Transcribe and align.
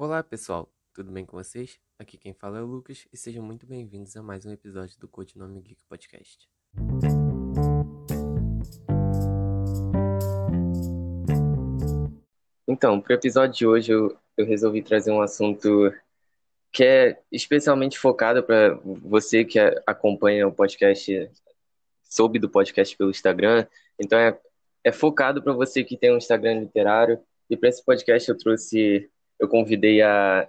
Olá 0.00 0.22
pessoal, 0.22 0.72
tudo 0.94 1.10
bem 1.10 1.26
com 1.26 1.36
vocês? 1.36 1.76
Aqui 1.98 2.16
quem 2.16 2.32
fala 2.32 2.60
é 2.60 2.62
o 2.62 2.64
Lucas 2.64 3.08
e 3.12 3.16
sejam 3.16 3.42
muito 3.42 3.66
bem-vindos 3.66 4.16
a 4.16 4.22
mais 4.22 4.46
um 4.46 4.52
episódio 4.52 4.96
do 5.00 5.08
Codinome 5.08 5.60
Geek 5.60 5.80
Podcast. 5.88 6.48
Então, 12.68 13.00
para 13.00 13.10
o 13.10 13.14
episódio 13.16 13.56
de 13.56 13.66
hoje 13.66 13.90
eu, 13.90 14.16
eu 14.36 14.46
resolvi 14.46 14.82
trazer 14.82 15.10
um 15.10 15.20
assunto 15.20 15.92
que 16.70 16.84
é 16.84 17.20
especialmente 17.32 17.98
focado 17.98 18.40
para 18.44 18.74
você 18.84 19.44
que 19.44 19.58
acompanha 19.84 20.46
o 20.46 20.52
podcast, 20.52 21.28
soube 22.04 22.38
do 22.38 22.48
podcast 22.48 22.96
pelo 22.96 23.10
Instagram. 23.10 23.66
Então 23.98 24.16
é, 24.16 24.38
é 24.84 24.92
focado 24.92 25.42
para 25.42 25.54
você 25.54 25.82
que 25.82 25.96
tem 25.96 26.14
um 26.14 26.18
Instagram 26.18 26.60
literário. 26.60 27.20
E 27.50 27.56
para 27.56 27.68
esse 27.68 27.84
podcast 27.84 28.28
eu 28.28 28.38
trouxe, 28.38 29.10
eu 29.38 29.48
convidei 29.48 30.02
a, 30.02 30.48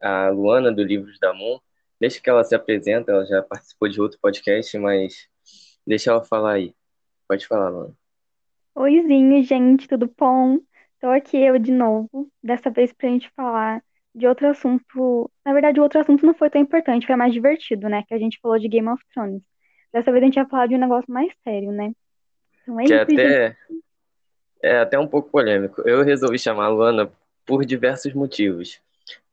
a 0.00 0.28
Luana 0.28 0.72
do 0.72 0.82
Livros 0.82 1.18
da 1.18 1.32
Moon. 1.32 1.58
Deixa 2.00 2.20
que 2.20 2.28
ela 2.28 2.44
se 2.44 2.54
apresenta, 2.54 3.12
ela 3.12 3.24
já 3.24 3.42
participou 3.42 3.88
de 3.88 4.00
outro 4.00 4.18
podcast, 4.20 4.78
mas 4.78 5.28
deixa 5.86 6.10
ela 6.10 6.22
falar 6.22 6.54
aí. 6.54 6.74
Pode 7.26 7.46
falar, 7.46 7.70
Luana. 7.70 7.94
Oizinho, 8.74 9.42
gente, 9.42 9.88
tudo 9.88 10.12
bom? 10.18 10.58
Estou 10.94 11.10
aqui 11.10 11.38
eu 11.38 11.58
de 11.58 11.72
novo, 11.72 12.30
dessa 12.42 12.70
vez 12.70 12.92
para 12.92 13.08
a 13.08 13.12
gente 13.12 13.30
falar 13.34 13.82
de 14.14 14.26
outro 14.26 14.48
assunto. 14.48 15.30
Na 15.44 15.52
verdade, 15.52 15.78
o 15.80 15.82
outro 15.82 16.00
assunto 16.00 16.24
não 16.24 16.34
foi 16.34 16.50
tão 16.50 16.60
importante, 16.60 17.06
foi 17.06 17.16
mais 17.16 17.32
divertido, 17.32 17.88
né? 17.88 18.02
Que 18.06 18.14
a 18.14 18.18
gente 18.18 18.38
falou 18.40 18.58
de 18.58 18.68
Game 18.68 18.88
of 18.88 19.02
Thrones. 19.12 19.42
Dessa 19.92 20.10
vez 20.10 20.22
a 20.22 20.26
gente 20.26 20.34
vai 20.34 20.46
falar 20.46 20.66
de 20.66 20.74
um 20.74 20.78
negócio 20.78 21.10
mais 21.12 21.32
sério, 21.42 21.72
né? 21.72 21.92
Então 22.62 22.80
é 22.80 22.84
que 22.84 22.92
isso, 22.92 23.02
até 23.02 23.48
gente. 23.48 23.82
é 24.62 24.78
até 24.78 24.98
um 24.98 25.06
pouco 25.06 25.30
polêmico. 25.30 25.82
Eu 25.82 26.02
resolvi 26.02 26.38
chamar 26.38 26.66
a 26.66 26.68
Luana 26.68 27.12
por 27.46 27.64
diversos 27.64 28.12
motivos. 28.12 28.80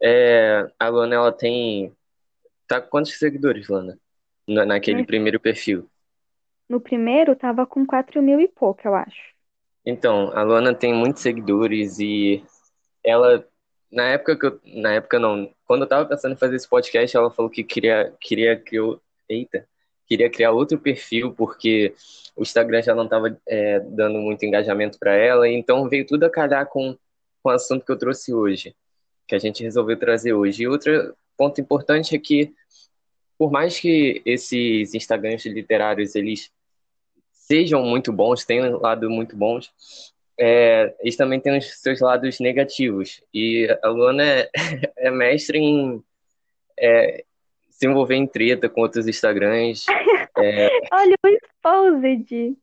É, 0.02 0.70
a 0.80 0.88
Luana 0.88 1.16
ela 1.16 1.31
tem 1.31 1.91
tá 2.67 2.79
com 2.79 2.90
quantos 2.90 3.18
seguidores, 3.18 3.68
Luana? 3.68 3.98
Na, 4.48 4.65
naquele 4.65 5.05
primeiro 5.05 5.40
perfil? 5.40 5.90
No 6.70 6.79
primeiro 6.79 7.35
tava 7.35 7.65
com 7.65 7.85
4 7.85 8.21
mil 8.21 8.40
e 8.40 8.48
pouco, 8.48 8.82
eu 8.85 8.96
acho. 8.96 9.34
Então, 9.85 10.32
a 10.34 10.43
Luana 10.43 10.73
tem 10.73 10.93
muitos 10.93 11.21
seguidores 11.21 11.99
e 11.99 12.43
ela 13.04 13.46
na 13.93 14.07
época 14.07 14.35
que 14.35 14.45
eu, 14.45 14.60
na 14.82 14.93
época 14.93 15.20
não, 15.20 15.49
quando 15.66 15.84
eu 15.84 15.88
tava 15.88 16.05
pensando 16.07 16.34
em 16.34 16.38
fazer 16.38 16.55
esse 16.55 16.68
podcast, 16.68 17.16
ela 17.16 17.29
falou 17.29 17.49
que 17.49 17.63
queria, 17.63 18.12
queria 18.20 18.57
criar, 18.57 18.95
eita, 19.29 19.68
queria 20.07 20.29
criar 20.29 20.51
outro 20.51 20.79
perfil 20.79 21.32
porque 21.32 21.93
o 22.35 22.41
Instagram 22.41 22.82
já 22.82 22.95
não 22.95 23.07
tava 23.07 23.40
é, 23.48 23.79
dando 23.79 24.18
muito 24.18 24.43
engajamento 24.43 24.98
para 24.98 25.13
ela, 25.13 25.48
então 25.48 25.88
veio 25.88 26.07
tudo 26.07 26.23
a 26.23 26.29
calhar 26.29 26.66
com, 26.66 26.98
com 27.44 27.49
o 27.49 27.52
assunto 27.52 27.86
que 27.86 27.91
eu 27.91 27.98
trouxe 27.98 28.34
hoje, 28.34 28.74
que 29.27 29.36
a 29.36 29.40
gente 29.40 29.62
resolveu 29.62 29.99
trazer 29.99 30.34
hoje. 30.34 30.63
E 30.63 30.68
outro 30.68 31.13
ponto 31.38 31.60
importante 31.60 32.16
é 32.16 32.20
que, 32.20 32.54
por 33.38 33.52
mais 33.52 33.77
que 33.77 34.22
esses 34.26 34.96
Instagrams 34.96 35.46
literários 35.46 36.16
eles 36.16 36.50
sejam 37.32 37.84
muito 37.84 38.13
bons, 38.13 38.46
tenham 38.46 38.77
um 38.77 38.82
lado 38.82 39.10
muito 39.10 39.35
bons, 39.35 39.74
é, 40.40 40.96
eles 41.02 41.18
também 41.18 41.40
têm 41.40 41.58
os 41.58 41.66
seus 41.82 42.00
lados 42.00 42.40
negativos. 42.40 43.22
E 43.34 43.68
a 43.84 43.90
Luana 43.90 44.24
é, 44.24 44.50
é 44.98 45.12
mestre 45.12 45.60
em 45.60 46.02
é, 46.80 47.26
se 47.70 47.85
envolver 47.85 48.16
em 48.16 48.26
treta 48.26 48.70
com 48.70 48.82
outros 48.82 49.07
Instagrams. 49.07 49.85
Olha 50.91 51.16
o 51.24 51.28
exposed! 51.28 52.57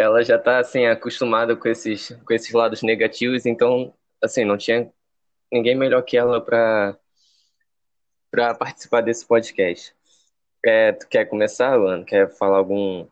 Ela 0.00 0.22
já 0.22 0.36
está 0.36 0.58
assim, 0.58 0.86
acostumada 0.86 1.54
com 1.54 1.68
esses, 1.68 2.10
com 2.24 2.32
esses 2.32 2.52
lados 2.52 2.82
negativos, 2.82 3.46
então, 3.46 3.94
assim, 4.22 4.44
não 4.44 4.56
tinha 4.56 4.90
ninguém 5.52 5.76
melhor 5.76 6.02
que 6.02 6.16
ela 6.16 6.40
para 6.40 6.96
para 8.30 8.54
participar 8.54 9.00
desse 9.00 9.26
podcast. 9.26 9.94
É, 10.64 10.92
tu 10.92 11.08
quer 11.08 11.24
começar, 11.24 11.74
Luana? 11.74 12.04
Quer 12.04 12.30
falar 12.36 12.58
algum. 12.58 13.06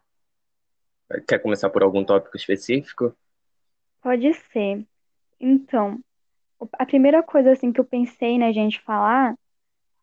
Quer 1.26 1.38
começar 1.40 1.70
por 1.70 1.82
algum 1.82 2.04
tópico 2.04 2.36
específico? 2.36 3.16
Pode 4.00 4.32
ser. 4.34 4.86
Então, 5.40 5.98
a 6.72 6.86
primeira 6.86 7.22
coisa 7.22 7.52
assim 7.52 7.72
que 7.72 7.80
eu 7.80 7.84
pensei 7.84 8.38
na 8.38 8.52
gente 8.52 8.80
falar 8.80 9.34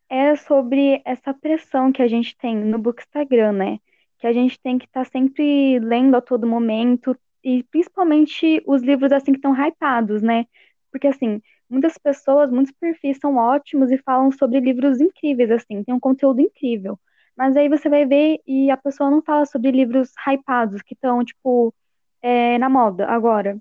é 0.09 0.35
sobre 0.35 1.01
essa 1.05 1.33
pressão 1.33 1.91
que 1.91 2.01
a 2.01 2.07
gente 2.07 2.35
tem 2.37 2.55
no 2.55 2.77
Bookstagram, 2.77 3.53
né? 3.53 3.79
Que 4.19 4.27
a 4.27 4.33
gente 4.33 4.59
tem 4.59 4.77
que 4.77 4.85
estar 4.85 5.05
tá 5.05 5.11
sempre 5.11 5.79
lendo 5.79 6.15
a 6.15 6.21
todo 6.21 6.47
momento 6.47 7.17
e 7.43 7.63
principalmente 7.63 8.61
os 8.65 8.81
livros 8.81 9.11
assim 9.11 9.31
que 9.31 9.37
estão 9.37 9.53
hypados, 9.53 10.21
né? 10.21 10.45
Porque 10.91 11.07
assim, 11.07 11.41
muitas 11.69 11.97
pessoas, 11.97 12.51
muitos 12.51 12.73
perfis 12.79 13.17
são 13.19 13.35
ótimos 13.37 13.91
e 13.91 13.97
falam 13.99 14.31
sobre 14.31 14.59
livros 14.59 14.99
incríveis 15.01 15.51
assim, 15.51 15.83
tem 15.83 15.93
um 15.93 15.99
conteúdo 15.99 16.41
incrível. 16.41 16.99
Mas 17.37 17.55
aí 17.57 17.69
você 17.69 17.89
vai 17.89 18.05
ver 18.05 18.39
e 18.47 18.71
a 18.71 18.77
pessoa 18.77 19.11
não 19.11 19.21
fala 19.21 19.45
sobre 19.45 19.71
livros 19.71 20.11
hypados 20.27 20.81
que 20.81 20.93
estão 20.93 21.23
tipo 21.23 21.73
é, 22.21 22.57
na 22.57 22.69
moda 22.69 23.07
agora. 23.07 23.59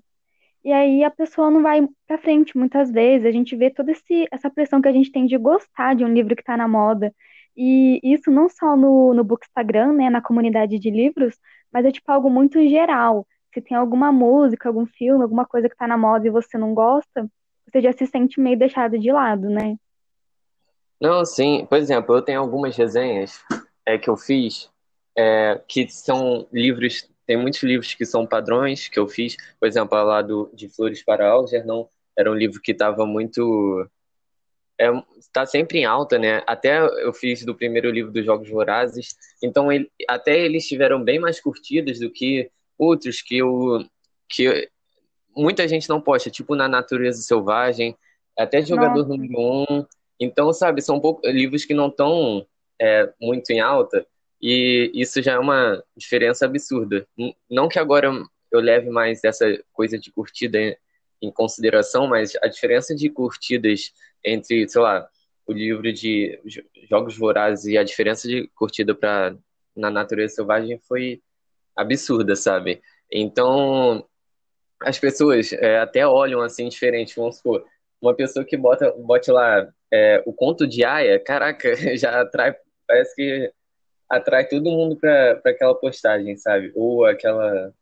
E 0.63 0.71
aí 0.73 1.03
a 1.03 1.11
pessoa 1.11 1.51
não 1.51 1.61
vai 1.61 1.87
para 2.07 2.17
frente 2.17 2.57
muitas 2.57 2.91
vezes. 2.91 3.27
A 3.27 3.31
gente 3.31 3.55
vê 3.55 3.69
toda 3.69 3.91
essa 4.31 4.49
pressão 4.49 4.81
que 4.81 4.87
a 4.87 4.91
gente 4.91 5.11
tem 5.11 5.27
de 5.27 5.37
gostar 5.37 5.95
de 5.95 6.03
um 6.03 6.11
livro 6.13 6.35
que 6.35 6.41
está 6.41 6.57
na 6.57 6.67
moda. 6.67 7.13
E 7.55 7.99
isso 8.03 8.29
não 8.29 8.49
só 8.49 8.75
no, 8.75 9.13
no 9.13 9.23
Bookstagram, 9.23 9.93
né, 9.93 10.09
na 10.09 10.21
comunidade 10.21 10.77
de 10.77 10.89
livros, 10.89 11.35
mas 11.71 11.85
é 11.85 11.91
tipo 11.91 12.11
algo 12.11 12.29
muito 12.29 12.61
geral. 12.67 13.25
Se 13.53 13.61
tem 13.61 13.77
alguma 13.77 14.11
música, 14.11 14.67
algum 14.67 14.85
filme, 14.85 15.23
alguma 15.23 15.45
coisa 15.45 15.69
que 15.69 15.75
está 15.75 15.87
na 15.87 15.97
moda 15.97 16.27
e 16.27 16.31
você 16.31 16.57
não 16.57 16.73
gosta, 16.73 17.29
você 17.65 17.81
já 17.81 17.93
se 17.93 18.05
sente 18.05 18.39
meio 18.39 18.59
deixado 18.59 18.99
de 18.99 19.11
lado, 19.11 19.49
né? 19.49 19.75
Não, 20.99 21.25
sim. 21.25 21.65
Por 21.69 21.77
exemplo, 21.77 22.15
eu 22.15 22.21
tenho 22.21 22.41
algumas 22.41 22.75
resenhas 22.75 23.41
é, 23.85 23.97
que 23.97 24.09
eu 24.09 24.17
fiz 24.17 24.69
é, 25.17 25.61
que 25.67 25.87
são 25.87 26.47
livros 26.51 27.09
tem 27.25 27.37
muitos 27.37 27.63
livros 27.63 27.93
que 27.93 28.05
são 28.05 28.25
padrões 28.25 28.87
que 28.87 28.99
eu 28.99 29.07
fiz, 29.07 29.35
por 29.59 29.67
exemplo, 29.67 29.97
lá 30.03 30.21
do 30.21 30.49
De 30.53 30.69
Flores 30.69 31.03
para 31.03 31.27
Algernon, 31.27 31.87
era 32.15 32.31
um 32.31 32.35
livro 32.35 32.61
que 32.61 32.71
estava 32.71 33.05
muito 33.05 33.89
é, 34.79 34.89
tá 35.31 35.45
sempre 35.45 35.79
em 35.79 35.85
alta, 35.85 36.19
né? 36.19 36.43
Até 36.45 36.79
eu 36.79 37.13
fiz 37.13 37.45
do 37.45 37.55
primeiro 37.55 37.89
livro 37.89 38.11
dos 38.11 38.25
Jogos 38.25 38.49
Vorazes, 38.49 39.15
então 39.41 39.71
ele, 39.71 39.89
até 40.07 40.39
eles 40.39 40.67
tiveram 40.67 41.03
bem 41.03 41.19
mais 41.19 41.39
curtidas 41.39 41.99
do 41.99 42.09
que 42.09 42.49
outros 42.77 43.21
que 43.21 43.37
eu 43.37 43.85
que 44.27 44.69
muita 45.35 45.67
gente 45.67 45.87
não 45.87 46.01
posta, 46.01 46.29
tipo 46.29 46.55
na 46.55 46.67
Natureza 46.67 47.21
Selvagem, 47.21 47.95
até 48.37 48.61
Jogador 48.61 49.07
Nossa. 49.07 49.09
Número 49.09 49.39
Um. 49.39 49.85
Então, 50.19 50.51
sabe, 50.53 50.81
são 50.81 50.99
pouco, 50.99 51.27
livros 51.27 51.65
que 51.65 51.73
não 51.73 51.87
estão 51.87 52.45
é, 52.79 53.11
muito 53.21 53.51
em 53.51 53.59
alta, 53.59 54.05
e 54.41 54.91
isso 54.93 55.21
já 55.21 55.33
é 55.33 55.39
uma 55.39 55.83
diferença 55.95 56.45
absurda. 56.45 57.07
Não 57.49 57.67
que 57.67 57.79
agora 57.79 58.11
eu 58.51 58.59
leve 58.59 58.89
mais 58.89 59.23
essa 59.23 59.45
coisa 59.73 59.99
de 59.99 60.11
curtida 60.11 60.77
em 61.21 61.31
consideração, 61.31 62.07
mas 62.07 62.33
a 62.41 62.47
diferença 62.47 62.95
de 62.95 63.09
curtidas 63.09 63.91
entre, 64.25 64.67
sei 64.67 64.81
lá, 64.81 65.07
o 65.45 65.53
livro 65.53 65.91
de 65.93 66.39
Jogos 66.89 67.17
Vorazes 67.17 67.65
e 67.65 67.77
a 67.77 67.83
diferença 67.83 68.27
de 68.27 68.47
curtida 68.55 68.95
para 68.95 69.35
na 69.75 69.91
Natureza 69.91 70.35
Selvagem 70.35 70.79
foi 70.87 71.21
absurda, 71.75 72.35
sabe? 72.35 72.81
Então, 73.11 74.07
as 74.81 74.97
pessoas 74.97 75.51
é, 75.53 75.79
até 75.79 76.07
olham 76.07 76.41
assim 76.41 76.67
diferente. 76.67 77.15
Vamos 77.15 77.37
supor, 77.37 77.65
uma 78.01 78.15
pessoa 78.15 78.45
que 78.45 78.57
bota, 78.57 78.91
bote 78.97 79.29
lá 79.31 79.67
é, 79.91 80.23
o 80.25 80.33
conto 80.33 80.65
de 80.65 80.83
Aya, 80.83 81.19
caraca, 81.19 81.75
já 81.97 82.21
atrai, 82.21 82.55
parece 82.87 83.15
que 83.15 83.51
atrai 84.09 84.47
todo 84.47 84.71
mundo 84.71 84.95
para 84.95 85.41
aquela 85.45 85.75
postagem, 85.75 86.35
sabe? 86.37 86.71
Ou 86.75 87.05
aquela 87.05 87.73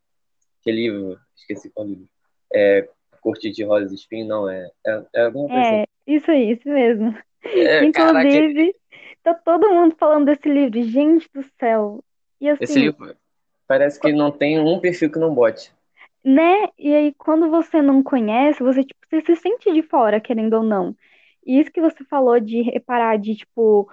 aquele 0.60 0.78
livro, 0.78 1.20
esqueci 1.36 1.70
qual 1.70 1.88
livro. 1.88 2.08
É 2.54 2.88
Corte 3.22 3.50
de 3.52 3.64
Rosas 3.64 3.92
e 3.92 3.96
Espinho, 3.96 4.28
não, 4.28 4.50
é, 4.50 4.70
é, 4.86 5.04
é 5.16 5.22
alguma 5.26 5.48
coisa 5.48 5.62
É, 5.62 5.82
assim. 5.82 5.93
Isso 6.06 6.30
aí, 6.30 6.52
isso 6.52 6.68
mesmo. 6.68 7.18
É, 7.44 7.84
Inclusive, 7.86 8.74
caraca. 8.74 8.80
tá 9.24 9.34
todo 9.34 9.74
mundo 9.74 9.96
falando 9.98 10.26
desse 10.26 10.50
livro, 10.50 10.82
gente 10.84 11.30
do 11.34 11.44
céu. 11.60 12.04
E 12.40 12.50
assim, 12.50 12.64
Esse 12.64 12.80
livro 12.80 13.16
parece 13.68 14.00
que 14.00 14.12
não 14.12 14.32
tem 14.32 14.60
um 14.60 14.80
perfil 14.80 15.12
que 15.12 15.20
não 15.20 15.34
bote. 15.34 15.74
Né? 16.24 16.68
E 16.78 16.94
aí, 16.94 17.14
quando 17.18 17.50
você 17.50 17.82
não 17.82 18.02
conhece, 18.02 18.64
você, 18.64 18.84
tipo, 18.84 19.00
você 19.10 19.22
se 19.22 19.36
sente 19.36 19.72
de 19.74 19.84
fora, 19.84 20.22
querendo 20.22 20.54
ou 20.54 20.64
não. 20.64 20.96
E 21.46 21.60
isso 21.60 21.72
que 21.72 21.82
você 21.82 22.04
falou 22.06 22.40
de 22.40 22.62
reparar 22.62 23.18
de, 23.18 23.36
tipo, 23.36 23.90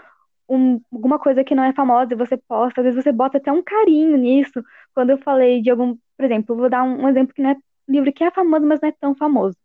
um, 0.49 0.81
alguma 0.93 1.19
coisa 1.19 1.44
que 1.44 1.55
não 1.55 1.64
é 1.64 1.73
famosa 1.73 2.12
e 2.12 2.17
você 2.17 2.37
posta, 2.37 2.81
às 2.81 2.84
vezes 2.84 3.02
você 3.02 3.12
bota 3.12 3.38
até 3.38 3.50
um 3.52 3.62
carinho 3.62 4.17
nisso. 4.17 4.62
Quando 4.94 5.11
eu 5.11 5.19
falei 5.19 5.61
de 5.62 5.70
algum, 5.70 5.96
por 6.17 6.25
exemplo, 6.25 6.56
vou 6.56 6.69
dar 6.69 6.82
um, 6.82 7.05
um 7.05 7.08
exemplo 7.08 7.34
que 7.34 7.43
não 7.43 7.50
é 7.50 7.56
livro 7.88 8.12
que 8.12 8.25
é 8.25 8.31
famoso, 8.31 8.67
mas 8.67 8.81
não 8.81 8.88
é 8.88 8.93
tão 8.93 9.14
famoso. 9.14 9.56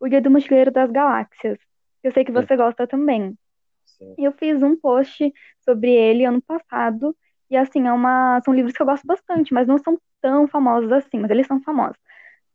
O 0.00 0.06
Guia 0.06 0.20
do 0.20 0.30
Mochileiro 0.30 0.70
das 0.70 0.90
Galáxias. 0.90 1.58
Eu 2.06 2.12
sei 2.12 2.24
que 2.24 2.30
você 2.30 2.54
Sim. 2.54 2.56
gosta 2.56 2.86
também. 2.86 3.36
Sim. 3.84 4.14
Eu 4.16 4.30
fiz 4.30 4.62
um 4.62 4.76
post 4.76 5.32
sobre 5.64 5.90
ele 5.90 6.24
ano 6.24 6.40
passado. 6.40 7.16
E 7.50 7.56
assim, 7.56 7.84
é 7.84 7.92
uma, 7.92 8.40
são 8.44 8.54
livros 8.54 8.72
que 8.72 8.80
eu 8.80 8.86
gosto 8.86 9.04
bastante, 9.04 9.52
mas 9.52 9.66
não 9.66 9.76
são 9.76 9.98
tão 10.20 10.46
famosos 10.46 10.92
assim, 10.92 11.18
mas 11.18 11.32
eles 11.32 11.48
são 11.48 11.60
famosos. 11.60 11.96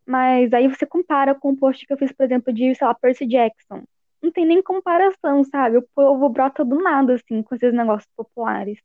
Mas 0.06 0.54
aí 0.54 0.70
você 0.70 0.86
compara 0.86 1.36
com 1.36 1.50
o 1.50 1.58
post 1.58 1.86
que 1.86 1.92
eu 1.92 1.98
fiz, 1.98 2.14
por 2.14 2.24
exemplo, 2.24 2.54
de, 2.54 2.74
sei 2.74 2.88
lá, 2.88 2.94
Percy 2.94 3.26
Jackson. 3.26 3.84
Não 4.22 4.32
tem 4.32 4.46
nem 4.46 4.64
comparação, 4.64 5.44
sabe? 5.44 5.80
O 5.80 5.88
povo 5.94 6.30
brota 6.30 6.64
do 6.64 6.82
nada, 6.82 7.16
assim, 7.16 7.44
com 7.44 7.54
esses 7.54 7.74
negócios 7.74 8.10
populares. 8.16 8.80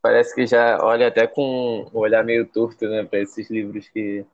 Parece 0.00 0.34
que 0.34 0.46
já 0.46 0.82
olha 0.82 1.08
até 1.08 1.26
com 1.26 1.86
um 1.92 1.98
olhar 1.98 2.24
meio 2.24 2.46
torto, 2.46 2.88
né, 2.88 3.04
para 3.04 3.18
esses 3.18 3.50
livros 3.50 3.90
que 3.90 4.24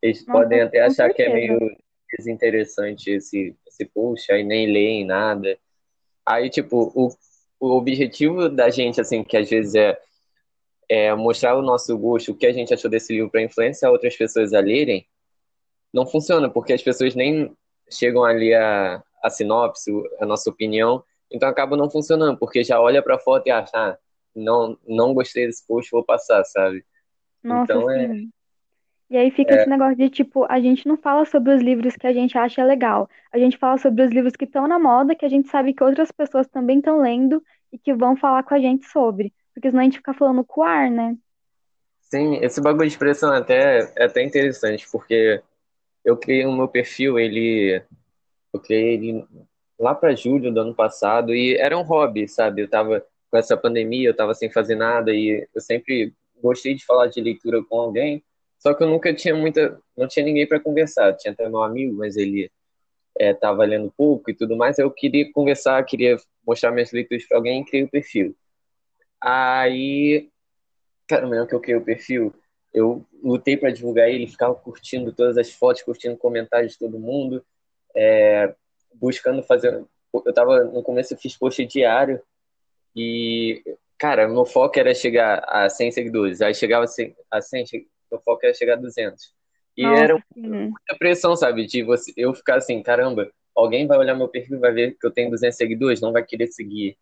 eles 0.00 0.24
Nossa, 0.26 0.42
podem 0.42 0.60
até 0.60 0.82
achar 0.82 1.12
certeza. 1.12 1.14
que 1.14 1.22
é 1.22 1.34
meio 1.34 1.76
desinteressante 2.16 3.10
esse, 3.10 3.56
esse 3.66 3.84
post, 3.84 4.30
aí 4.32 4.42
nem 4.42 4.72
leem 4.72 5.04
nada. 5.04 5.58
Aí, 6.26 6.48
tipo, 6.48 6.92
o, 6.94 7.08
o 7.60 7.76
objetivo 7.76 8.48
da 8.48 8.70
gente, 8.70 9.00
assim, 9.00 9.22
que 9.22 9.36
às 9.36 9.48
vezes 9.48 9.74
é, 9.74 9.98
é 10.88 11.14
mostrar 11.14 11.56
o 11.56 11.62
nosso 11.62 11.96
gosto, 11.98 12.32
o 12.32 12.36
que 12.36 12.46
a 12.46 12.52
gente 12.52 12.72
achou 12.72 12.90
desse 12.90 13.12
livro 13.12 13.30
para 13.30 13.42
influenciar 13.42 13.90
outras 13.90 14.16
pessoas 14.16 14.52
a 14.52 14.60
lerem, 14.60 15.06
não 15.92 16.06
funciona, 16.06 16.50
porque 16.50 16.72
as 16.72 16.82
pessoas 16.82 17.14
nem 17.14 17.56
chegam 17.90 18.24
ali 18.24 18.52
a, 18.54 19.02
a 19.22 19.30
sinopse, 19.30 19.90
a 20.20 20.26
nossa 20.26 20.50
opinião, 20.50 21.04
então 21.30 21.48
acaba 21.48 21.76
não 21.76 21.90
funcionando, 21.90 22.38
porque 22.38 22.64
já 22.64 22.80
olha 22.80 23.02
para 23.02 23.16
a 23.16 23.18
foto 23.18 23.46
e 23.46 23.50
acha, 23.50 23.70
ah, 23.74 23.98
não, 24.34 24.76
não 24.86 25.14
gostei 25.14 25.46
desse 25.46 25.66
post, 25.66 25.90
vou 25.90 26.04
passar, 26.04 26.44
sabe? 26.44 26.84
Nossa, 27.42 27.72
então 27.72 27.90
é, 27.90 28.08
sim. 28.08 28.30
E 29.10 29.16
aí 29.16 29.30
fica 29.30 29.54
é. 29.54 29.58
esse 29.58 29.68
negócio 29.68 29.96
de 29.96 30.08
tipo, 30.08 30.46
a 30.48 30.58
gente 30.60 30.88
não 30.88 30.96
fala 30.96 31.24
sobre 31.24 31.54
os 31.54 31.62
livros 31.62 31.96
que 31.96 32.06
a 32.06 32.12
gente 32.12 32.36
acha 32.38 32.64
legal. 32.64 33.08
A 33.32 33.38
gente 33.38 33.58
fala 33.58 33.76
sobre 33.78 34.02
os 34.02 34.10
livros 34.10 34.34
que 34.34 34.44
estão 34.44 34.66
na 34.66 34.78
moda, 34.78 35.14
que 35.14 35.24
a 35.24 35.28
gente 35.28 35.48
sabe 35.48 35.74
que 35.74 35.84
outras 35.84 36.10
pessoas 36.10 36.48
também 36.48 36.78
estão 36.78 37.00
lendo 37.00 37.42
e 37.72 37.78
que 37.78 37.94
vão 37.94 38.16
falar 38.16 38.42
com 38.42 38.54
a 38.54 38.58
gente 38.58 38.86
sobre. 38.86 39.32
Porque 39.52 39.70
senão 39.70 39.82
a 39.82 39.84
gente 39.84 39.98
fica 39.98 40.14
falando 40.14 40.42
com 40.44 40.62
o 40.62 40.64
ar, 40.64 40.90
né? 40.90 41.16
Sim, 42.00 42.36
esse 42.36 42.60
bagulho 42.60 42.88
de 42.88 42.94
expressão 42.94 43.32
é 43.34 43.38
até, 43.38 43.92
é 43.96 44.04
até 44.04 44.22
interessante, 44.22 44.86
porque 44.90 45.42
eu 46.04 46.16
criei 46.16 46.46
o 46.46 46.52
meu 46.52 46.68
perfil, 46.68 47.18
ele. 47.18 47.82
Eu 48.52 48.60
criei 48.60 48.94
ele 48.94 49.26
lá 49.78 49.94
para 49.94 50.14
julho 50.14 50.52
do 50.52 50.60
ano 50.60 50.74
passado 50.74 51.34
e 51.34 51.56
era 51.56 51.76
um 51.76 51.82
hobby, 51.82 52.28
sabe? 52.28 52.62
Eu 52.62 52.68
tava 52.68 53.04
com 53.30 53.36
essa 53.36 53.56
pandemia, 53.56 54.08
eu 54.08 54.16
tava 54.16 54.32
sem 54.32 54.50
fazer 54.50 54.76
nada 54.76 55.12
e 55.12 55.46
eu 55.52 55.60
sempre 55.60 56.14
gostei 56.40 56.74
de 56.74 56.84
falar 56.84 57.08
de 57.08 57.20
leitura 57.20 57.62
com 57.64 57.80
alguém 57.80 58.22
só 58.64 58.72
que 58.72 58.82
eu 58.82 58.88
nunca 58.88 59.12
tinha 59.12 59.34
muita, 59.34 59.78
não 59.94 60.08
tinha 60.08 60.24
ninguém 60.24 60.48
para 60.48 60.58
conversar. 60.58 61.14
Tinha 61.18 61.32
até 61.32 61.46
meu 61.46 61.62
amigo, 61.62 61.94
mas 61.94 62.16
ele 62.16 62.50
estava 63.14 63.62
é, 63.64 63.66
lendo 63.66 63.92
pouco 63.94 64.30
e 64.30 64.34
tudo 64.34 64.56
mais. 64.56 64.78
Eu 64.78 64.90
queria 64.90 65.30
conversar, 65.32 65.84
queria 65.84 66.16
mostrar 66.46 66.70
minhas 66.70 66.90
leituras 66.90 67.26
para 67.28 67.36
alguém 67.36 67.60
e 67.60 67.64
criei 67.66 67.84
o 67.84 67.90
perfil. 67.90 68.34
Aí, 69.20 70.30
cara, 71.06 71.26
mesmo 71.26 71.46
que 71.46 71.54
eu 71.54 71.60
criei 71.60 71.76
o 71.76 71.84
perfil, 71.84 72.34
eu 72.72 73.04
lutei 73.22 73.54
para 73.54 73.70
divulgar 73.70 74.08
ele, 74.08 74.26
ficava 74.26 74.54
curtindo 74.54 75.12
todas 75.12 75.36
as 75.36 75.52
fotos, 75.52 75.82
curtindo 75.82 76.16
comentários 76.16 76.72
de 76.72 76.78
todo 76.78 76.98
mundo, 76.98 77.44
é, 77.94 78.54
buscando 78.94 79.42
fazer. 79.42 79.84
Eu 80.24 80.32
tava 80.32 80.64
no 80.64 80.82
começo 80.82 81.12
eu 81.12 81.18
fiz 81.18 81.36
post 81.36 81.62
diário 81.66 82.18
e, 82.96 83.62
cara, 83.98 84.26
meu 84.26 84.46
foco 84.46 84.78
era 84.78 84.94
chegar 84.94 85.44
a 85.46 85.68
100 85.68 85.92
seguidores. 85.92 86.40
Aí 86.40 86.54
chegava 86.54 86.86
a 87.30 87.42
100, 87.42 87.66
o 88.10 88.18
foco 88.18 88.40
era 88.44 88.54
chegar 88.54 88.74
a 88.74 88.80
200. 88.80 89.34
E 89.76 89.82
Nossa, 89.82 90.02
era 90.02 90.24
muita 90.36 90.96
pressão, 90.98 91.34
sabe? 91.34 91.66
De 91.66 91.82
você, 91.82 92.12
eu 92.16 92.32
ficar 92.32 92.56
assim, 92.56 92.82
caramba, 92.82 93.30
alguém 93.54 93.86
vai 93.86 93.98
olhar 93.98 94.14
meu 94.14 94.28
perfil 94.28 94.60
vai 94.60 94.72
ver 94.72 94.96
que 94.98 95.06
eu 95.06 95.10
tenho 95.10 95.30
200 95.30 95.56
seguidores, 95.56 96.00
não 96.00 96.12
vai 96.12 96.24
querer 96.24 96.46
seguir. 96.48 96.96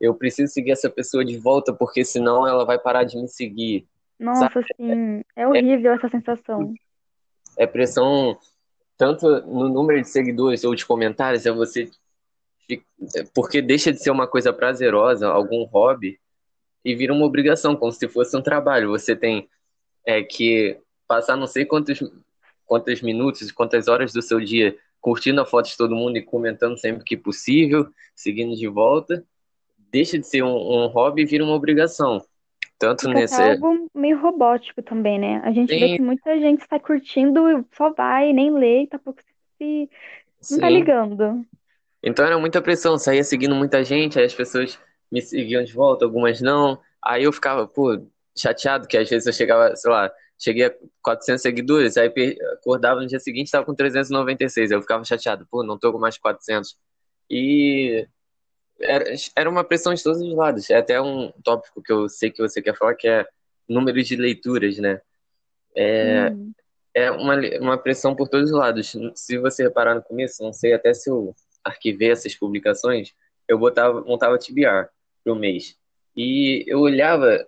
Eu 0.00 0.14
preciso 0.14 0.52
seguir 0.52 0.72
essa 0.72 0.90
pessoa 0.90 1.24
de 1.24 1.38
volta, 1.38 1.72
porque 1.72 2.04
senão 2.04 2.46
ela 2.46 2.64
vai 2.64 2.78
parar 2.78 3.04
de 3.04 3.16
me 3.16 3.28
seguir. 3.28 3.86
Nossa, 4.18 4.50
sabe? 4.50 4.66
sim. 4.76 5.22
É 5.36 5.46
horrível 5.46 5.92
é, 5.92 5.94
essa 5.96 6.08
sensação. 6.08 6.74
É 7.56 7.66
pressão 7.66 8.38
tanto 8.96 9.28
no 9.42 9.68
número 9.68 10.00
de 10.00 10.08
seguidores 10.08 10.64
ou 10.64 10.74
de 10.74 10.84
comentários, 10.84 11.46
é 11.46 11.52
você. 11.52 11.90
Porque 13.34 13.60
deixa 13.60 13.92
de 13.92 14.02
ser 14.02 14.10
uma 14.10 14.26
coisa 14.26 14.52
prazerosa, 14.52 15.28
algum 15.28 15.64
hobby, 15.64 16.18
e 16.84 16.94
vira 16.94 17.12
uma 17.12 17.26
obrigação, 17.26 17.76
como 17.76 17.92
se 17.92 18.08
fosse 18.08 18.36
um 18.36 18.42
trabalho. 18.42 18.90
Você 18.90 19.14
tem 19.16 19.48
é 20.06 20.22
que 20.22 20.78
passar 21.06 21.36
não 21.36 21.46
sei 21.46 21.64
quantos, 21.64 22.02
quantos 22.66 23.02
minutos, 23.02 23.50
quantas 23.52 23.88
horas 23.88 24.12
do 24.12 24.22
seu 24.22 24.40
dia 24.40 24.76
curtindo 25.00 25.40
a 25.40 25.44
foto 25.44 25.68
de 25.68 25.76
todo 25.76 25.94
mundo 25.94 26.16
e 26.16 26.22
comentando 26.22 26.78
sempre 26.78 27.04
que 27.04 27.16
possível, 27.16 27.86
seguindo 28.14 28.56
de 28.56 28.66
volta, 28.66 29.22
deixa 29.76 30.18
de 30.18 30.26
ser 30.26 30.42
um, 30.42 30.54
um 30.54 30.86
hobby 30.86 31.22
e 31.22 31.26
vira 31.26 31.44
uma 31.44 31.54
obrigação. 31.54 32.22
Tanto 32.78 33.02
Fica 33.02 33.14
nesse. 33.20 33.40
algo 33.40 33.88
meio 33.94 34.18
robótico 34.18 34.82
também, 34.82 35.18
né? 35.18 35.40
A 35.44 35.52
gente 35.52 35.72
Sim. 35.72 35.78
vê 35.78 35.96
que 35.96 36.02
muita 36.02 36.38
gente 36.40 36.62
está 36.62 36.80
curtindo 36.80 37.48
e 37.48 37.64
só 37.76 37.92
vai, 37.92 38.32
nem 38.32 38.52
lê, 38.52 38.82
e 38.82 38.86
tá 38.86 38.98
pouco 38.98 39.20
se. 39.58 39.88
não 40.50 40.58
tá 40.58 40.70
ligando. 40.70 41.46
Então 42.02 42.24
era 42.24 42.38
muita 42.38 42.60
pressão, 42.60 42.98
saía 42.98 43.22
seguindo 43.24 43.54
muita 43.54 43.84
gente, 43.84 44.18
aí 44.18 44.24
as 44.24 44.34
pessoas 44.34 44.78
me 45.12 45.22
seguiam 45.22 45.62
de 45.62 45.72
volta, 45.72 46.04
algumas 46.04 46.40
não. 46.40 46.78
Aí 47.02 47.24
eu 47.24 47.32
ficava, 47.32 47.66
pô, 47.68 48.02
chateado, 48.36 48.88
que 48.88 48.96
às 48.96 49.08
vezes 49.08 49.26
eu 49.26 49.32
chegava, 49.32 49.74
sei 49.76 49.90
lá, 49.90 50.12
cheguei 50.38 50.66
a 50.66 50.74
400 51.02 51.42
seguidores, 51.42 51.96
aí 51.96 52.12
acordava 52.52 53.00
no 53.00 53.06
dia 53.06 53.20
seguinte 53.20 53.46
estava 53.46 53.64
com 53.64 53.74
396, 53.74 54.70
eu 54.70 54.82
ficava 54.82 55.04
chateado, 55.04 55.46
pô, 55.50 55.62
não 55.62 55.78
tô 55.78 55.92
com 55.92 55.98
mais 55.98 56.18
400. 56.18 56.76
E 57.30 58.06
era, 58.80 59.04
era 59.36 59.50
uma 59.50 59.64
pressão 59.64 59.94
de 59.94 60.02
todos 60.02 60.20
os 60.20 60.34
lados. 60.34 60.68
É 60.70 60.76
até 60.76 61.00
um 61.00 61.32
tópico 61.42 61.82
que 61.82 61.92
eu 61.92 62.08
sei 62.08 62.30
que 62.30 62.42
você 62.42 62.60
quer 62.60 62.76
falar, 62.76 62.94
que 62.94 63.08
é 63.08 63.26
número 63.68 64.02
de 64.02 64.16
leituras, 64.16 64.78
né? 64.78 65.00
É, 65.74 66.30
hum. 66.30 66.52
é 66.92 67.10
uma, 67.10 67.34
uma 67.60 67.78
pressão 67.78 68.14
por 68.14 68.28
todos 68.28 68.50
os 68.50 68.56
lados. 68.56 68.94
Se 69.14 69.38
você 69.38 69.64
reparar 69.64 69.94
no 69.94 70.02
começo, 70.02 70.42
não 70.42 70.52
sei 70.52 70.74
até 70.74 70.92
se 70.92 71.10
eu 71.10 71.34
arquivei 71.62 72.10
essas 72.10 72.34
publicações, 72.34 73.14
eu 73.48 73.58
botava, 73.58 74.02
montava 74.02 74.38
TBR 74.38 74.88
pro 75.22 75.34
mês. 75.34 75.76
E 76.16 76.64
eu 76.66 76.80
olhava 76.80 77.44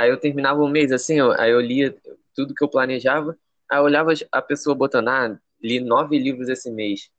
Aí 0.00 0.08
eu 0.08 0.16
terminava 0.16 0.62
o 0.62 0.68
mês 0.68 0.92
assim, 0.92 1.18
aí 1.38 1.50
eu 1.50 1.60
lia 1.60 1.94
tudo 2.34 2.54
que 2.54 2.64
eu 2.64 2.68
planejava, 2.70 3.36
aí 3.70 3.78
eu 3.78 3.82
olhava 3.84 4.12
a 4.32 4.40
pessoa 4.40 4.74
botando, 4.74 5.08
ah, 5.08 5.38
li 5.62 5.78
nove 5.78 6.18
livros 6.18 6.48
esse 6.48 6.70
mês. 6.70 7.10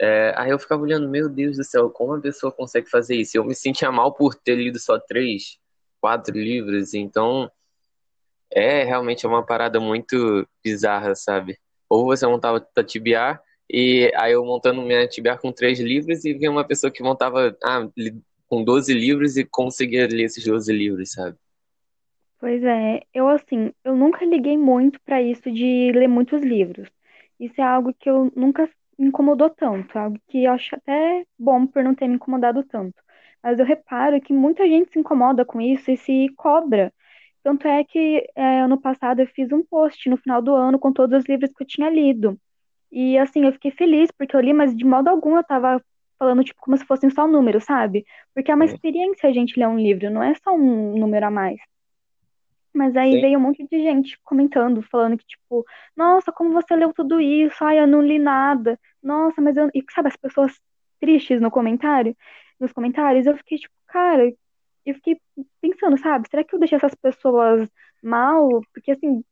É, 0.00 0.32
aí 0.36 0.50
eu 0.50 0.58
ficava 0.58 0.82
olhando, 0.82 1.08
meu 1.08 1.28
Deus 1.28 1.56
do 1.56 1.64
céu, 1.64 1.90
como 1.90 2.14
a 2.14 2.20
pessoa 2.20 2.52
consegue 2.52 2.88
fazer 2.88 3.16
isso? 3.16 3.36
Eu 3.36 3.44
me 3.44 3.56
sentia 3.56 3.90
mal 3.90 4.14
por 4.14 4.36
ter 4.36 4.54
lido 4.54 4.78
só 4.78 5.00
três, 5.00 5.58
quatro 6.00 6.32
livros, 6.38 6.94
então 6.94 7.50
é 8.52 8.84
realmente 8.84 9.26
uma 9.26 9.44
parada 9.44 9.80
muito 9.80 10.46
bizarra, 10.62 11.16
sabe? 11.16 11.58
Ou 11.90 12.04
você 12.06 12.24
montava 12.24 12.60
Tatibiar, 12.60 13.42
e 13.68 14.12
aí 14.14 14.32
eu 14.32 14.44
montando 14.44 14.80
minha 14.82 15.02
Tatibiar 15.02 15.40
com 15.40 15.50
três 15.50 15.80
livros 15.80 16.24
e 16.24 16.34
via 16.34 16.52
uma 16.52 16.64
pessoa 16.64 16.88
que 16.88 17.02
montava 17.02 17.56
ah, 17.64 17.88
com 18.46 18.62
12 18.62 18.94
livros 18.94 19.36
e 19.36 19.44
conseguia 19.44 20.06
ler 20.06 20.26
esses 20.26 20.44
12 20.44 20.72
livros, 20.72 21.10
sabe? 21.10 21.36
Pois 22.40 22.62
é, 22.62 23.02
eu 23.12 23.28
assim, 23.28 23.72
eu 23.84 23.96
nunca 23.96 24.24
liguei 24.24 24.56
muito 24.56 25.00
para 25.02 25.20
isso 25.20 25.50
de 25.50 25.90
ler 25.92 26.08
muitos 26.08 26.40
livros. 26.42 26.88
Isso 27.38 27.60
é 27.60 27.64
algo 27.64 27.92
que 27.94 28.08
eu 28.08 28.32
nunca 28.36 28.68
me 28.98 29.08
incomodou 29.08 29.50
tanto, 29.50 29.96
é 29.98 30.00
algo 30.02 30.18
que 30.28 30.44
eu 30.44 30.52
acho 30.52 30.74
até 30.76 31.24
bom 31.38 31.66
por 31.66 31.82
não 31.82 31.94
ter 31.94 32.06
me 32.08 32.14
incomodado 32.14 32.62
tanto. 32.64 32.94
Mas 33.42 33.58
eu 33.58 33.64
reparo 33.64 34.20
que 34.20 34.32
muita 34.32 34.66
gente 34.68 34.92
se 34.92 34.98
incomoda 34.98 35.44
com 35.44 35.60
isso 35.60 35.90
e 35.90 35.96
se 35.96 36.28
cobra. 36.36 36.92
Tanto 37.42 37.66
é 37.68 37.84
que 37.84 38.28
é, 38.36 38.60
ano 38.60 38.80
passado 38.80 39.20
eu 39.20 39.26
fiz 39.28 39.50
um 39.52 39.64
post 39.64 40.08
no 40.08 40.16
final 40.16 40.40
do 40.42 40.54
ano 40.54 40.78
com 40.78 40.92
todos 40.92 41.18
os 41.20 41.24
livros 41.28 41.50
que 41.56 41.62
eu 41.62 41.66
tinha 41.66 41.90
lido. 41.90 42.38
E 42.92 43.18
assim, 43.18 43.44
eu 43.46 43.52
fiquei 43.52 43.70
feliz 43.72 44.10
porque 44.12 44.36
eu 44.36 44.40
li, 44.40 44.52
mas 44.54 44.76
de 44.76 44.84
modo 44.84 45.08
algum 45.08 45.36
eu 45.36 45.44
tava 45.44 45.82
falando, 46.18 46.44
tipo, 46.44 46.60
como 46.60 46.76
se 46.76 46.84
fossem 46.84 47.10
só 47.10 47.26
números, 47.28 47.64
sabe? 47.64 48.04
Porque 48.34 48.50
é 48.50 48.54
uma 48.54 48.64
experiência 48.64 49.28
a 49.28 49.32
gente 49.32 49.58
ler 49.58 49.68
um 49.68 49.78
livro, 49.78 50.10
não 50.10 50.22
é 50.22 50.34
só 50.36 50.52
um 50.54 50.98
número 50.98 51.26
a 51.26 51.30
mais. 51.30 51.58
Mas 52.74 52.96
aí 52.96 53.12
Sim. 53.12 53.20
veio 53.20 53.38
um 53.38 53.42
monte 53.42 53.66
de 53.66 53.80
gente 53.80 54.18
comentando, 54.22 54.82
falando 54.82 55.16
que, 55.16 55.26
tipo, 55.26 55.64
nossa, 55.96 56.30
como 56.30 56.52
você 56.52 56.76
leu 56.76 56.92
tudo 56.92 57.20
isso? 57.20 57.62
Ai, 57.64 57.80
eu 57.80 57.86
não 57.86 58.02
li 58.02 58.18
nada. 58.18 58.78
Nossa, 59.02 59.40
mas 59.40 59.56
eu. 59.56 59.68
E 59.74 59.84
sabe, 59.90 60.08
as 60.08 60.16
pessoas 60.16 60.52
tristes 61.00 61.40
no 61.40 61.50
comentário, 61.50 62.16
nos 62.60 62.72
comentários, 62.72 63.26
eu 63.26 63.36
fiquei, 63.36 63.58
tipo, 63.58 63.74
cara, 63.86 64.32
eu 64.84 64.94
fiquei 64.94 65.20
pensando, 65.60 65.98
sabe, 65.98 66.28
será 66.28 66.44
que 66.44 66.54
eu 66.54 66.58
deixei 66.58 66.76
essas 66.76 66.94
pessoas 66.94 67.68
mal? 68.02 68.60
Porque 68.72 68.92
assim, 68.92 69.22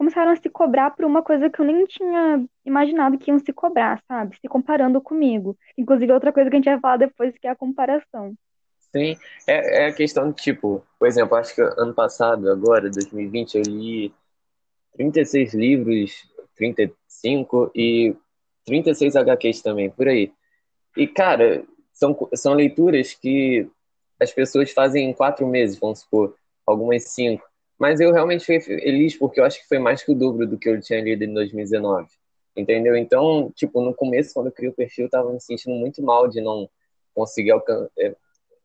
começaram 0.00 0.32
a 0.32 0.36
se 0.36 0.48
cobrar 0.48 0.90
por 0.92 1.04
uma 1.04 1.22
coisa 1.22 1.50
que 1.50 1.60
eu 1.60 1.64
nem 1.66 1.84
tinha 1.84 2.44
imaginado 2.64 3.18
que 3.18 3.30
iam 3.30 3.38
se 3.38 3.52
cobrar, 3.52 4.02
sabe? 4.08 4.36
Se 4.40 4.48
comparando 4.48 5.00
comigo. 5.00 5.56
Inclusive, 5.76 6.12
outra 6.12 6.32
coisa 6.32 6.48
que 6.48 6.56
a 6.56 6.58
gente 6.58 6.70
vai 6.70 6.80
falar 6.80 6.96
depois, 6.96 7.36
que 7.38 7.46
é 7.46 7.50
a 7.50 7.56
comparação. 7.56 8.34
Sim, 8.94 9.16
é, 9.46 9.84
é 9.84 9.86
a 9.86 9.92
questão 9.92 10.30
de 10.30 10.42
tipo, 10.42 10.84
por 10.98 11.06
exemplo, 11.06 11.36
acho 11.36 11.54
que 11.54 11.62
ano 11.62 11.94
passado, 11.94 12.50
agora, 12.50 12.90
2020, 12.90 13.54
eu 13.56 13.62
li 13.62 14.12
36 14.94 15.54
livros, 15.54 16.28
35 16.56 17.70
e 17.74 18.14
36 18.66 19.16
HQs 19.16 19.62
também, 19.62 19.90
por 19.90 20.08
aí. 20.08 20.32
E, 20.96 21.06
cara, 21.06 21.64
são, 21.92 22.16
são 22.34 22.54
leituras 22.54 23.14
que 23.14 23.68
as 24.20 24.32
pessoas 24.32 24.72
fazem 24.72 25.10
em 25.10 25.14
quatro 25.14 25.46
meses, 25.46 25.78
vamos 25.78 26.00
supor, 26.00 26.34
algumas 26.66 27.04
cinco. 27.04 27.44
Mas 27.78 28.00
eu 28.00 28.12
realmente 28.12 28.44
fiquei 28.44 28.60
feliz 28.60 29.16
porque 29.16 29.40
eu 29.40 29.44
acho 29.44 29.60
que 29.60 29.68
foi 29.68 29.78
mais 29.78 30.02
que 30.02 30.12
o 30.12 30.14
dobro 30.14 30.46
do 30.46 30.58
que 30.58 30.68
eu 30.68 30.80
tinha 30.80 31.00
lido 31.00 31.24
em 31.24 31.32
2019. 31.32 32.08
entendeu? 32.56 32.96
Então, 32.96 33.50
tipo, 33.54 33.80
no 33.80 33.94
começo, 33.94 34.34
quando 34.34 34.46
eu 34.48 34.52
criei 34.52 34.70
o 34.70 34.74
perfil, 34.74 35.06
eu 35.06 35.10
tava 35.10 35.32
me 35.32 35.40
sentindo 35.40 35.74
muito 35.76 36.02
mal 36.02 36.28
de 36.28 36.40
não 36.40 36.68
conseguir 37.14 37.52
alcançar, 37.52 37.88
é, 37.98 38.14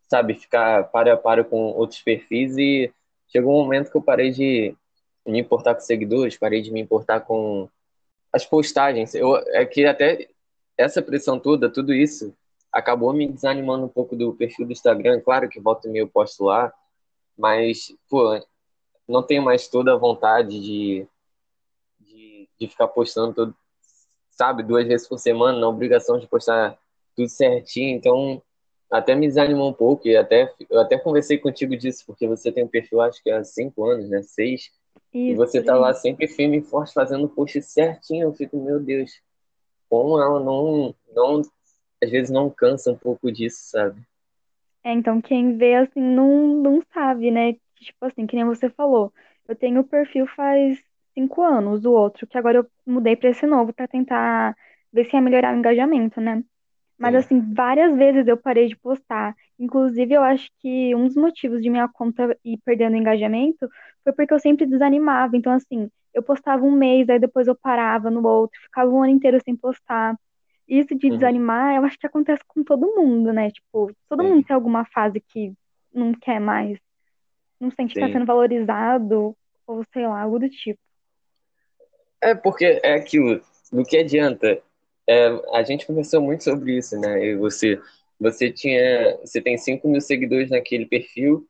sabe, 0.07 0.35
ficar 0.35 0.85
para 0.91 1.13
a 1.13 1.17
para 1.17 1.43
com 1.43 1.71
outros 1.71 2.01
perfis 2.01 2.57
e 2.57 2.91
chegou 3.27 3.53
um 3.53 3.63
momento 3.63 3.91
que 3.91 3.97
eu 3.97 4.01
parei 4.01 4.31
de 4.31 4.75
me 5.25 5.39
importar 5.39 5.73
com 5.73 5.81
seguidores, 5.81 6.37
parei 6.37 6.61
de 6.61 6.71
me 6.71 6.79
importar 6.79 7.21
com 7.21 7.69
as 8.31 8.45
postagens. 8.45 9.15
Eu, 9.15 9.37
é 9.37 9.65
que 9.65 9.85
até 9.85 10.29
essa 10.77 11.01
pressão 11.01 11.39
toda, 11.39 11.69
tudo 11.69 11.93
isso, 11.93 12.35
acabou 12.71 13.13
me 13.13 13.27
desanimando 13.27 13.85
um 13.85 13.89
pouco 13.89 14.15
do 14.15 14.33
perfil 14.33 14.65
do 14.65 14.73
Instagram. 14.73 15.21
Claro 15.21 15.49
que 15.49 15.59
volta 15.59 15.87
e 15.87 15.91
meio 15.91 16.07
posto 16.07 16.43
lá, 16.43 16.73
mas, 17.37 17.95
pô, 18.09 18.39
não 19.07 19.23
tenho 19.23 19.41
mais 19.41 19.67
toda 19.67 19.93
a 19.93 19.97
vontade 19.97 20.59
de, 20.59 21.07
de, 21.99 22.49
de 22.59 22.67
ficar 22.67 22.87
postando 22.89 23.33
todo, 23.33 23.55
sabe, 24.29 24.63
duas 24.63 24.85
vezes 24.87 25.07
por 25.07 25.17
semana, 25.17 25.57
na 25.57 25.67
obrigação 25.67 26.19
de 26.19 26.27
postar 26.27 26.77
tudo 27.15 27.29
certinho. 27.29 27.95
Então, 27.95 28.41
até 28.89 29.15
me 29.15 29.27
desanimou 29.27 29.69
um 29.69 29.73
pouco 29.73 30.07
e 30.07 30.15
até 30.15 30.53
eu 30.69 30.79
até 30.79 30.97
conversei 30.97 31.37
contigo 31.37 31.75
disso, 31.75 32.03
porque 32.05 32.27
você 32.27 32.51
tem 32.51 32.63
um 32.63 32.67
perfil, 32.67 33.01
acho 33.01 33.21
que 33.21 33.29
há 33.29 33.43
cinco 33.43 33.85
anos, 33.85 34.09
né? 34.09 34.21
Seis. 34.21 34.71
Isso, 35.13 35.31
e 35.31 35.35
você 35.35 35.63
tá 35.63 35.75
lá 35.75 35.93
sempre 35.93 36.27
firme 36.27 36.57
e 36.57 36.61
forte, 36.61 36.93
fazendo 36.93 37.25
o 37.25 37.29
post 37.29 37.61
certinho. 37.61 38.23
Eu 38.23 38.33
fico, 38.33 38.57
meu 38.57 38.79
Deus, 38.79 39.21
como 39.89 40.21
ela 40.21 40.39
não, 40.39 40.93
não, 41.13 41.41
às 42.03 42.09
vezes 42.09 42.29
não 42.29 42.49
cansa 42.49 42.91
um 42.91 42.97
pouco 42.97 43.31
disso, 43.31 43.59
sabe? 43.69 44.01
É, 44.83 44.91
então 44.91 45.21
quem 45.21 45.57
vê 45.57 45.75
assim 45.75 46.01
não, 46.01 46.47
não 46.61 46.81
sabe, 46.93 47.31
né? 47.31 47.53
Tipo 47.75 48.05
assim, 48.05 48.27
que 48.27 48.35
nem 48.35 48.45
você 48.45 48.69
falou. 48.69 49.11
Eu 49.47 49.55
tenho 49.55 49.81
o 49.81 49.87
perfil 49.87 50.27
faz 50.27 50.79
cinco 51.13 51.41
anos, 51.41 51.85
o 51.85 51.91
outro, 51.91 52.27
que 52.27 52.37
agora 52.37 52.57
eu 52.59 52.67
mudei 52.85 53.15
para 53.15 53.29
esse 53.29 53.47
novo 53.47 53.73
para 53.73 53.87
tentar 53.87 54.55
ver 54.91 55.05
se 55.05 55.15
ia 55.15 55.21
melhorar 55.21 55.55
o 55.55 55.57
engajamento, 55.57 56.19
né? 56.21 56.43
Mas 56.97 57.11
Sim. 57.11 57.17
assim, 57.17 57.53
várias 57.53 57.95
vezes 57.95 58.27
eu 58.27 58.37
parei 58.37 58.67
de 58.67 58.75
postar. 58.77 59.35
Inclusive, 59.59 60.13
eu 60.13 60.23
acho 60.23 60.49
que 60.59 60.95
um 60.95 61.07
dos 61.07 61.15
motivos 61.15 61.61
de 61.61 61.69
minha 61.69 61.87
conta 61.87 62.37
ir 62.43 62.57
perdendo 62.63 62.95
engajamento 62.95 63.69
foi 64.03 64.13
porque 64.13 64.33
eu 64.33 64.39
sempre 64.39 64.65
desanimava. 64.65 65.35
Então, 65.35 65.51
assim, 65.51 65.89
eu 66.13 66.23
postava 66.23 66.63
um 66.63 66.71
mês, 66.71 67.09
aí 67.09 67.19
depois 67.19 67.47
eu 67.47 67.55
parava 67.55 68.09
no 68.09 68.25
outro, 68.25 68.59
ficava 68.61 68.89
um 68.89 69.03
ano 69.03 69.11
inteiro 69.11 69.39
sem 69.43 69.55
postar. 69.55 70.17
Isso 70.67 70.95
de 70.95 71.07
uhum. 71.07 71.13
desanimar, 71.13 71.75
eu 71.75 71.83
acho 71.83 71.99
que 71.99 72.07
acontece 72.07 72.41
com 72.47 72.63
todo 72.63 72.95
mundo, 72.95 73.31
né? 73.33 73.51
Tipo, 73.51 73.91
todo 74.09 74.23
Sim. 74.23 74.29
mundo 74.29 74.45
tem 74.45 74.55
alguma 74.55 74.85
fase 74.85 75.19
que 75.19 75.53
não 75.93 76.13
quer 76.13 76.39
mais, 76.39 76.79
não 77.59 77.69
sente 77.69 77.93
que 77.93 77.99
está 77.99 78.11
sendo 78.11 78.25
valorizado, 78.25 79.35
ou 79.67 79.83
sei 79.93 80.07
lá, 80.07 80.21
algo 80.21 80.39
do 80.39 80.49
tipo. 80.49 80.79
É 82.21 82.33
porque 82.33 82.79
é 82.83 82.95
aquilo, 82.95 83.41
do 83.71 83.83
que 83.83 83.97
adianta 83.97 84.61
é, 85.07 85.27
a 85.53 85.63
gente 85.63 85.85
conversou 85.85 86.21
muito 86.21 86.43
sobre 86.43 86.77
isso, 86.77 86.99
né? 86.99 87.25
E 87.25 87.35
você, 87.35 87.79
você 88.19 88.51
tinha, 88.51 89.17
você 89.17 89.41
tem 89.41 89.57
5 89.57 89.87
mil 89.87 90.01
seguidores 90.01 90.49
naquele 90.49 90.85
perfil. 90.85 91.47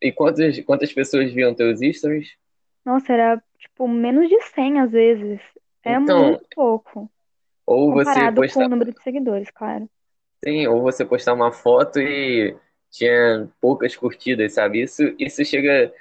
E 0.00 0.12
quantas, 0.12 0.60
quantas 0.60 0.92
pessoas 0.92 1.32
viam 1.32 1.54
teus 1.54 1.80
stories? 1.96 2.36
Nossa, 2.84 3.12
era 3.12 3.42
tipo 3.58 3.88
menos 3.88 4.28
de 4.28 4.40
100 4.40 4.80
às 4.80 4.90
vezes. 4.90 5.40
É 5.84 5.94
então, 5.94 6.28
muito 6.28 6.46
pouco. 6.54 7.10
Ou 7.66 7.92
comparado 7.92 8.36
você 8.36 8.46
postar... 8.46 8.60
com 8.60 8.66
o 8.66 8.68
número 8.68 8.92
de 8.92 9.02
seguidores, 9.02 9.50
claro. 9.50 9.88
Sim, 10.44 10.66
ou 10.68 10.82
você 10.82 11.04
postar 11.04 11.34
uma 11.34 11.52
foto 11.52 11.98
e 11.98 12.56
tinha 12.90 13.48
poucas 13.60 13.96
curtidas, 13.96 14.54
sabe? 14.54 14.82
Isso, 14.82 15.02
isso 15.18 15.44
chega 15.44 15.92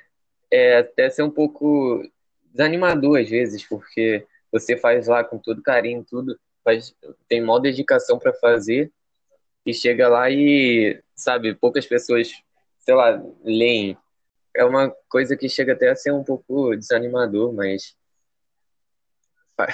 é, 0.52 0.78
até 0.78 1.06
a 1.06 1.10
ser 1.10 1.24
um 1.24 1.30
pouco 1.30 2.04
desanimador 2.46 3.20
às 3.20 3.30
vezes, 3.30 3.68
porque 3.68 4.26
você 4.52 4.78
faz 4.78 5.08
lá 5.08 5.24
com 5.24 5.38
todo 5.38 5.62
carinho, 5.62 6.06
tudo, 6.08 6.40
faz, 6.68 6.94
tem 7.30 7.40
maior 7.40 7.60
dedicação 7.60 8.20
para 8.20 8.34
fazer 8.34 8.92
e 9.66 9.74
chega 9.74 10.10
lá 10.10 10.30
e, 10.30 11.02
sabe, 11.16 11.56
poucas 11.56 11.86
pessoas, 11.86 12.30
sei 12.80 12.94
lá, 12.94 13.24
leem. 13.42 13.98
É 14.54 14.66
uma 14.66 14.94
coisa 15.08 15.38
que 15.38 15.48
chega 15.48 15.72
até 15.72 15.90
a 15.90 15.96
ser 15.96 16.12
um 16.12 16.26
pouco 16.26 16.76
desanimador, 16.76 17.54
mas 17.54 17.96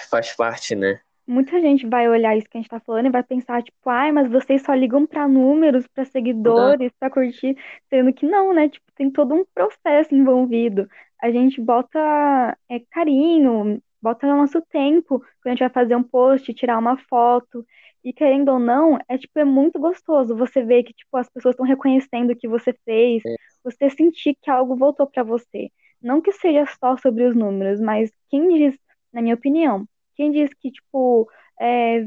faz, 0.09 0.35
parte, 0.35 0.75
né? 0.75 0.99
Muita 1.25 1.59
gente 1.59 1.87
vai 1.87 2.07
olhar 2.07 2.37
isso 2.37 2.47
que 2.49 2.57
a 2.57 2.61
gente 2.61 2.69
tá 2.69 2.79
falando 2.79 3.07
e 3.07 3.11
vai 3.11 3.23
pensar, 3.23 3.63
tipo, 3.63 3.89
ai, 3.89 4.11
mas 4.11 4.29
vocês 4.29 4.61
só 4.61 4.73
ligam 4.73 5.07
para 5.07 5.27
números, 5.27 5.87
para 5.87 6.05
seguidores, 6.05 6.91
para 6.99 7.09
curtir, 7.09 7.57
sendo 7.89 8.13
que 8.13 8.25
não, 8.25 8.53
né? 8.53 8.69
Tipo, 8.69 8.85
tem 8.93 9.09
todo 9.09 9.33
um 9.33 9.45
processo 9.55 10.13
envolvido. 10.13 10.87
A 11.21 11.31
gente 11.31 11.61
bota 11.61 12.57
é, 12.69 12.79
carinho, 12.91 13.81
bota 14.03 14.27
no 14.27 14.35
nosso 14.35 14.61
tempo, 14.63 15.19
quando 15.19 15.47
a 15.47 15.49
gente 15.51 15.59
vai 15.61 15.69
fazer 15.69 15.95
um 15.95 16.03
post, 16.03 16.53
tirar 16.53 16.77
uma 16.77 16.97
foto. 16.97 17.65
E 18.03 18.11
querendo 18.11 18.49
ou 18.49 18.59
não, 18.59 18.99
é 19.07 19.17
tipo, 19.17 19.39
é 19.39 19.45
muito 19.45 19.79
gostoso 19.79 20.35
você 20.35 20.61
ver 20.61 20.83
que 20.83 20.93
tipo 20.93 21.15
as 21.15 21.29
pessoas 21.29 21.53
estão 21.53 21.65
reconhecendo 21.65 22.31
o 22.31 22.35
que 22.35 22.47
você 22.47 22.73
fez, 22.83 23.23
é. 23.25 23.35
você 23.63 23.89
sentir 23.89 24.35
que 24.41 24.51
algo 24.51 24.75
voltou 24.75 25.07
para 25.07 25.23
você. 25.23 25.71
Não 26.01 26.21
que 26.21 26.33
seja 26.33 26.65
só 26.65 26.97
sobre 26.97 27.23
os 27.25 27.33
números, 27.33 27.79
mas 27.79 28.11
quem 28.29 28.49
diz, 28.49 28.77
na 29.13 29.21
minha 29.21 29.35
opinião, 29.35 29.87
quem 30.15 30.31
diz 30.31 30.53
que 30.53 30.69
tipo 30.69 31.29
é, 31.59 32.05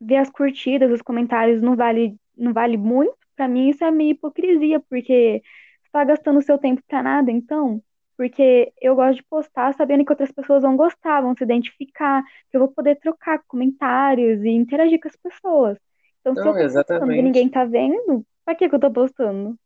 ver 0.00 0.16
as 0.16 0.30
curtidas, 0.30 0.90
os 0.90 1.02
comentários 1.02 1.60
não 1.60 1.76
vale 1.76 2.16
não 2.36 2.52
vale 2.52 2.76
muito, 2.76 3.16
para 3.36 3.46
mim 3.48 3.68
isso 3.68 3.84
é 3.84 3.90
meio 3.90 4.12
hipocrisia, 4.12 4.80
porque 4.80 5.42
está 5.84 6.04
gastando 6.04 6.42
seu 6.42 6.58
tempo 6.58 6.82
para 6.88 7.02
nada, 7.02 7.30
então 7.30 7.82
porque 8.16 8.72
eu 8.80 8.94
gosto 8.94 9.16
de 9.16 9.24
postar 9.24 9.74
sabendo 9.74 10.04
que 10.04 10.12
outras 10.12 10.30
pessoas 10.30 10.62
vão 10.62 10.76
gostar, 10.76 11.20
vão 11.20 11.34
se 11.36 11.44
identificar, 11.44 12.22
que 12.50 12.56
eu 12.56 12.60
vou 12.60 12.68
poder 12.68 12.96
trocar 12.96 13.42
comentários 13.46 14.42
e 14.42 14.50
interagir 14.50 15.00
com 15.00 15.08
as 15.08 15.16
pessoas. 15.16 15.78
Então, 16.20 16.34
Não, 16.34 16.42
se 16.42 16.48
eu 16.48 16.54
tô 16.54 16.60
exatamente. 16.60 17.00
postando 17.00 17.12
e 17.12 17.22
ninguém 17.22 17.48
tá 17.48 17.64
vendo, 17.64 18.24
pra 18.44 18.54
que, 18.54 18.68
que 18.68 18.74
eu 18.74 18.80
tô 18.80 18.90
postando? 18.90 19.56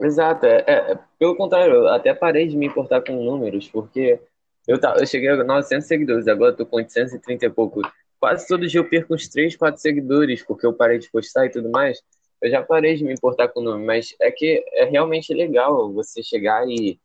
Exato, 0.00 0.46
é, 0.46 0.64
é, 0.66 0.98
pelo 1.18 1.36
contrário, 1.36 1.74
eu 1.74 1.88
até 1.88 2.14
parei 2.14 2.48
de 2.48 2.56
me 2.56 2.66
importar 2.66 3.02
com 3.02 3.22
números, 3.22 3.68
porque 3.68 4.18
eu, 4.66 4.80
tá, 4.80 4.96
eu 4.98 5.06
cheguei 5.06 5.28
a 5.28 5.44
900 5.44 5.86
seguidores, 5.86 6.26
agora 6.26 6.52
eu 6.52 6.56
tô 6.56 6.64
com 6.64 6.76
830 6.76 7.46
e 7.46 7.50
pouco. 7.50 7.82
Quase 8.18 8.46
todo 8.48 8.66
dia 8.66 8.80
eu 8.80 8.88
perco 8.88 9.14
uns 9.14 9.28
3, 9.28 9.56
4 9.56 9.80
seguidores, 9.80 10.42
porque 10.42 10.66
eu 10.66 10.72
parei 10.72 10.98
de 10.98 11.10
postar 11.10 11.46
e 11.46 11.50
tudo 11.50 11.70
mais. 11.70 12.02
Eu 12.40 12.50
já 12.50 12.62
parei 12.62 12.94
de 12.94 13.04
me 13.04 13.12
importar 13.12 13.48
com 13.48 13.60
o 13.60 13.62
número, 13.62 13.84
mas 13.84 14.14
é 14.20 14.30
que 14.30 14.64
é 14.72 14.84
realmente 14.84 15.34
legal 15.34 15.92
você 15.92 16.22
chegar 16.22 16.66
e 16.66 16.98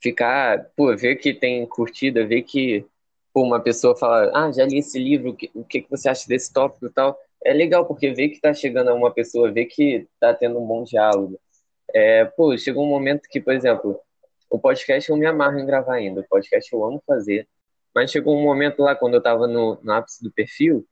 ficar, 0.00 0.70
pô, 0.76 0.94
ver 0.96 1.16
que 1.16 1.34
tem 1.34 1.66
curtida, 1.66 2.26
ver 2.26 2.42
que 2.42 2.86
pô, 3.36 3.42
uma 3.42 3.60
pessoa 3.60 3.94
fala, 3.94 4.30
ah, 4.34 4.50
já 4.50 4.64
li 4.64 4.78
esse 4.78 4.98
livro, 4.98 5.30
o 5.30 5.36
que, 5.36 5.50
o 5.54 5.62
que 5.62 5.86
você 5.90 6.08
acha 6.08 6.26
desse 6.26 6.50
tópico 6.50 6.86
e 6.86 6.90
tal. 6.90 7.18
É 7.44 7.52
legal, 7.52 7.84
porque 7.84 8.10
ver 8.10 8.30
que 8.30 8.40
tá 8.40 8.54
chegando 8.54 8.88
a 8.88 8.94
uma 8.94 9.12
pessoa, 9.12 9.52
ver 9.52 9.66
que 9.66 10.08
tá 10.18 10.32
tendo 10.32 10.58
um 10.58 10.66
bom 10.66 10.84
diálogo. 10.84 11.38
É, 11.92 12.24
pô, 12.24 12.56
chegou 12.56 12.84
um 12.84 12.88
momento 12.88 13.28
que, 13.28 13.38
por 13.38 13.52
exemplo, 13.52 14.00
o 14.48 14.58
podcast 14.58 15.10
eu 15.10 15.16
me 15.18 15.26
amarro 15.26 15.58
em 15.58 15.66
gravar 15.66 15.96
ainda, 15.96 16.22
o 16.22 16.28
podcast 16.28 16.72
eu 16.72 16.82
amo 16.82 17.02
fazer, 17.06 17.46
mas 17.94 18.10
chegou 18.10 18.34
um 18.34 18.42
momento 18.42 18.80
lá, 18.82 18.94
quando 18.94 19.14
eu 19.14 19.22
tava 19.22 19.46
no, 19.46 19.78
no 19.82 19.92
ápice 19.92 20.22
do 20.24 20.32
perfil, 20.32 20.86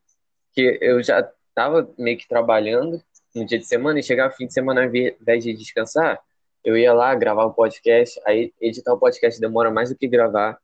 que 0.53 0.77
eu 0.81 1.01
já 1.01 1.27
tava 1.55 1.91
meio 1.97 2.17
que 2.17 2.27
trabalhando 2.27 3.01
no 3.33 3.43
dia 3.43 3.57
de 3.57 3.65
semana, 3.65 3.99
e 3.99 4.03
chegava 4.03 4.33
fim 4.33 4.45
de 4.45 4.53
semana, 4.53 4.81
ao 4.81 4.87
invés 4.87 5.43
de 5.43 5.53
descansar, 5.53 6.19
eu 6.65 6.75
ia 6.75 6.91
lá 6.93 7.13
gravar 7.13 7.45
o 7.45 7.53
podcast, 7.53 8.19
aí 8.25 8.51
editar 8.59 8.91
o 8.91 8.97
podcast 8.97 9.39
demora 9.39 9.69
mais 9.69 9.89
do 9.89 9.95
que 9.95 10.07
gravar. 10.07 10.57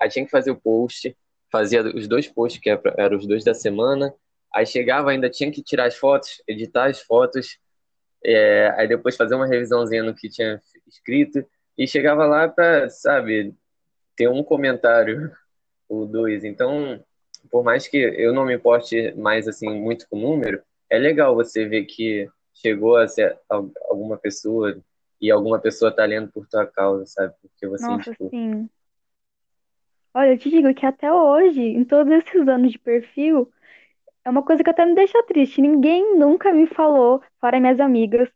Aí 0.00 0.08
tinha 0.08 0.24
que 0.24 0.30
fazer 0.30 0.50
o 0.50 0.60
post, 0.60 1.16
fazia 1.50 1.80
os 1.94 2.08
dois 2.08 2.26
posts, 2.26 2.60
que 2.60 2.68
eram 2.68 3.16
os 3.16 3.24
dois 3.24 3.44
da 3.44 3.54
semana. 3.54 4.12
Aí 4.52 4.66
chegava, 4.66 5.12
ainda 5.12 5.30
tinha 5.30 5.52
que 5.52 5.62
tirar 5.62 5.86
as 5.86 5.96
fotos, 5.96 6.42
editar 6.48 6.86
as 6.86 7.00
fotos, 7.00 7.56
é, 8.24 8.74
aí 8.76 8.88
depois 8.88 9.16
fazer 9.16 9.36
uma 9.36 9.46
revisãozinha 9.46 10.02
no 10.02 10.12
que 10.12 10.28
tinha 10.28 10.60
escrito. 10.88 11.46
E 11.78 11.86
chegava 11.86 12.26
lá 12.26 12.48
para, 12.48 12.90
sabe, 12.90 13.54
ter 14.16 14.28
um 14.28 14.42
comentário 14.42 15.30
ou 15.88 16.04
dois. 16.04 16.42
Então, 16.42 17.00
por 17.48 17.62
mais 17.62 17.86
que 17.86 17.96
eu 17.96 18.32
não 18.32 18.44
me 18.44 18.54
importe 18.54 19.12
mais 19.16 19.46
assim 19.46 19.70
muito 19.70 20.08
com 20.08 20.16
o 20.16 20.20
número, 20.20 20.60
é 20.90 20.98
legal 20.98 21.32
você 21.36 21.64
ver 21.64 21.84
que 21.84 22.28
chegou 22.52 22.96
a 22.96 23.06
ser 23.06 23.38
alguma 23.88 24.16
pessoa 24.16 24.82
e 25.24 25.30
alguma 25.30 25.58
pessoa 25.58 25.90
tá 25.90 26.04
lendo 26.04 26.30
por 26.30 26.46
tua 26.46 26.66
causa, 26.66 27.06
sabe? 27.06 27.32
Porque 27.40 27.66
você, 27.66 27.86
Nossa, 27.86 28.10
tipo... 28.10 28.28
sim. 28.28 28.68
Olha, 30.12 30.32
eu 30.32 30.38
te 30.38 30.50
digo 30.50 30.74
que 30.74 30.84
até 30.84 31.10
hoje, 31.10 31.62
em 31.62 31.82
todos 31.82 32.12
esses 32.12 32.46
anos 32.46 32.70
de 32.70 32.78
perfil, 32.78 33.50
é 34.22 34.28
uma 34.28 34.42
coisa 34.42 34.62
que 34.62 34.68
até 34.68 34.84
me 34.84 34.94
deixa 34.94 35.22
triste. 35.22 35.62
Ninguém 35.62 36.18
nunca 36.18 36.52
me 36.52 36.66
falou, 36.66 37.22
fora 37.40 37.58
minhas 37.58 37.80
amigas, 37.80 38.28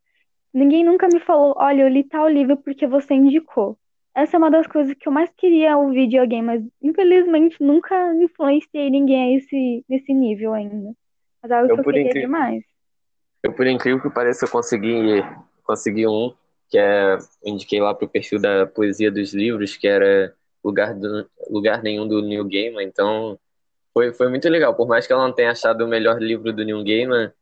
ninguém 0.53 0.83
nunca 0.83 1.07
me 1.13 1.21
falou, 1.21 1.55
olha, 1.59 1.83
eu 1.83 1.89
li 1.89 2.03
tal 2.05 2.27
livro 2.27 2.57
porque 2.57 2.87
você 2.87 3.13
indicou. 3.13 3.79
Essa 4.15 4.37
é 4.37 4.39
uma 4.39 4.51
das 4.51 4.67
coisas 4.67 4.95
que 4.95 5.07
eu 5.07 5.13
mais 5.13 5.31
queria 5.37 5.77
ouvir 5.77 6.09
de 6.09 6.17
alguém, 6.17 6.43
mas 6.43 6.65
infelizmente 6.83 7.63
nunca 7.63 8.15
influenciei 8.15 8.89
ninguém 8.89 9.35
a 9.35 9.37
esse, 9.37 9.85
nesse 9.87 10.15
nível 10.15 10.55
ainda. 10.55 10.95
Mas 11.43 11.51
é 11.51 11.55
algo 11.55 11.71
eu, 11.71 11.75
que 11.75 11.81
eu 11.81 11.85
queria 11.85 12.07
incrível, 12.07 12.29
demais. 12.29 12.65
Eu, 13.43 13.53
por 13.53 13.67
incrível 13.67 14.01
que 14.01 14.11
pareça, 14.11 14.49
consegui, 14.49 15.23
consegui 15.65 16.07
um 16.07 16.33
que 16.69 16.79
é, 16.79 17.19
indiquei 17.45 17.81
lá 17.81 17.95
pro 17.95 18.09
perfil 18.09 18.41
da 18.41 18.67
poesia 18.67 19.11
dos 19.11 19.33
livros, 19.33 19.77
que 19.77 19.89
era 19.89 20.35
lugar, 20.65 20.95
do, 20.95 21.29
lugar 21.49 21.83
nenhum 21.83 22.07
do 22.07 22.21
New 22.21 22.45
Gamer, 22.45 22.87
então 22.87 23.39
foi, 23.93 24.13
foi 24.13 24.29
muito 24.29 24.49
legal. 24.49 24.75
Por 24.75 24.87
mais 24.87 25.07
que 25.07 25.13
ela 25.13 25.27
não 25.27 25.35
tenha 25.35 25.51
achado 25.51 25.85
o 25.85 25.89
melhor 25.89 26.21
livro 26.21 26.53
do 26.53 26.65
Neil 26.65 26.85
Gaiman, 26.85 27.33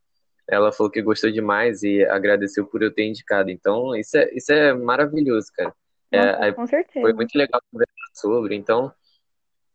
ela 0.48 0.72
falou 0.72 0.90
que 0.90 1.02
gostou 1.02 1.30
demais 1.30 1.82
e 1.82 2.04
agradeceu 2.04 2.64
por 2.66 2.82
eu 2.82 2.92
ter 2.92 3.04
indicado. 3.04 3.50
Então, 3.50 3.94
isso 3.96 4.16
é, 4.16 4.32
isso 4.32 4.52
é 4.52 4.72
maravilhoso, 4.72 5.48
cara. 5.54 5.74
É, 6.10 6.52
com 6.52 6.66
certeza. 6.66 7.00
Foi 7.00 7.12
muito 7.12 7.36
legal 7.36 7.60
conversar 7.70 7.92
sobre. 8.14 8.54
Então, 8.54 8.92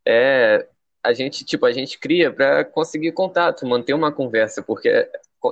é, 0.07 0.65
a 1.03 1.13
gente, 1.13 1.43
tipo, 1.43 1.65
a 1.65 1.71
gente 1.71 1.99
cria 1.99 2.31
para 2.31 2.63
conseguir 2.63 3.11
contato, 3.11 3.67
manter 3.67 3.93
uma 3.93 4.11
conversa, 4.11 4.63
porque 4.63 5.09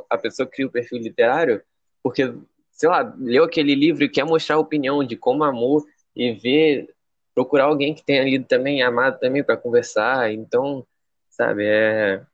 a 0.09 0.17
pessoa 0.17 0.47
cria 0.47 0.67
o 0.67 0.71
perfil 0.71 0.99
literário 0.99 1.61
porque, 2.01 2.33
sei 2.79 2.87
lá, 2.87 3.13
leu 3.17 3.43
aquele 3.43 3.75
livro 3.75 4.05
e 4.05 4.09
quer 4.09 4.23
mostrar 4.23 4.55
a 4.55 4.59
opinião 4.59 5.03
de 5.03 5.17
como 5.17 5.43
amou 5.43 5.83
e 6.15 6.31
ver, 6.31 6.87
procurar 7.35 7.65
alguém 7.65 7.93
que 7.93 8.05
tenha 8.05 8.23
lido 8.23 8.45
também, 8.45 8.81
amado 8.81 9.19
também 9.19 9.43
para 9.43 9.57
conversar. 9.57 10.31
Então, 10.31 10.87
sabe, 11.29 11.65
é 11.65 12.25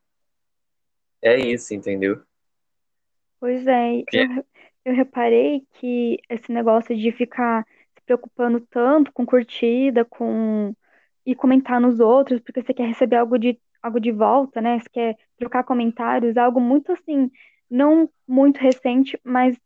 é 1.23 1.39
isso, 1.39 1.73
entendeu? 1.73 2.21
Pois 3.39 3.65
é, 3.65 4.03
eu, 4.13 4.45
eu 4.85 4.93
reparei 4.93 5.63
que 5.79 6.19
esse 6.29 6.51
negócio 6.51 6.95
de 6.95 7.11
ficar 7.11 7.65
se 7.95 8.03
preocupando 8.05 8.61
tanto 8.69 9.11
com 9.11 9.25
curtida, 9.25 10.05
com 10.05 10.75
e 11.25 11.33
comentar 11.33 11.81
nos 11.81 11.99
outros, 11.99 12.39
porque 12.39 12.61
você 12.61 12.71
quer 12.71 12.87
receber 12.87 13.15
algo 13.15 13.39
de 13.39 13.59
algo 13.81 13.99
de 13.99 14.11
volta, 14.11 14.61
né? 14.61 14.79
Você 14.79 14.89
quer 14.91 15.17
trocar 15.39 15.63
comentários, 15.63 16.37
algo 16.37 16.59
muito 16.59 16.91
assim, 16.91 17.31
não 17.67 18.07
muito 18.27 18.59
recente, 18.59 19.19
mas 19.23 19.57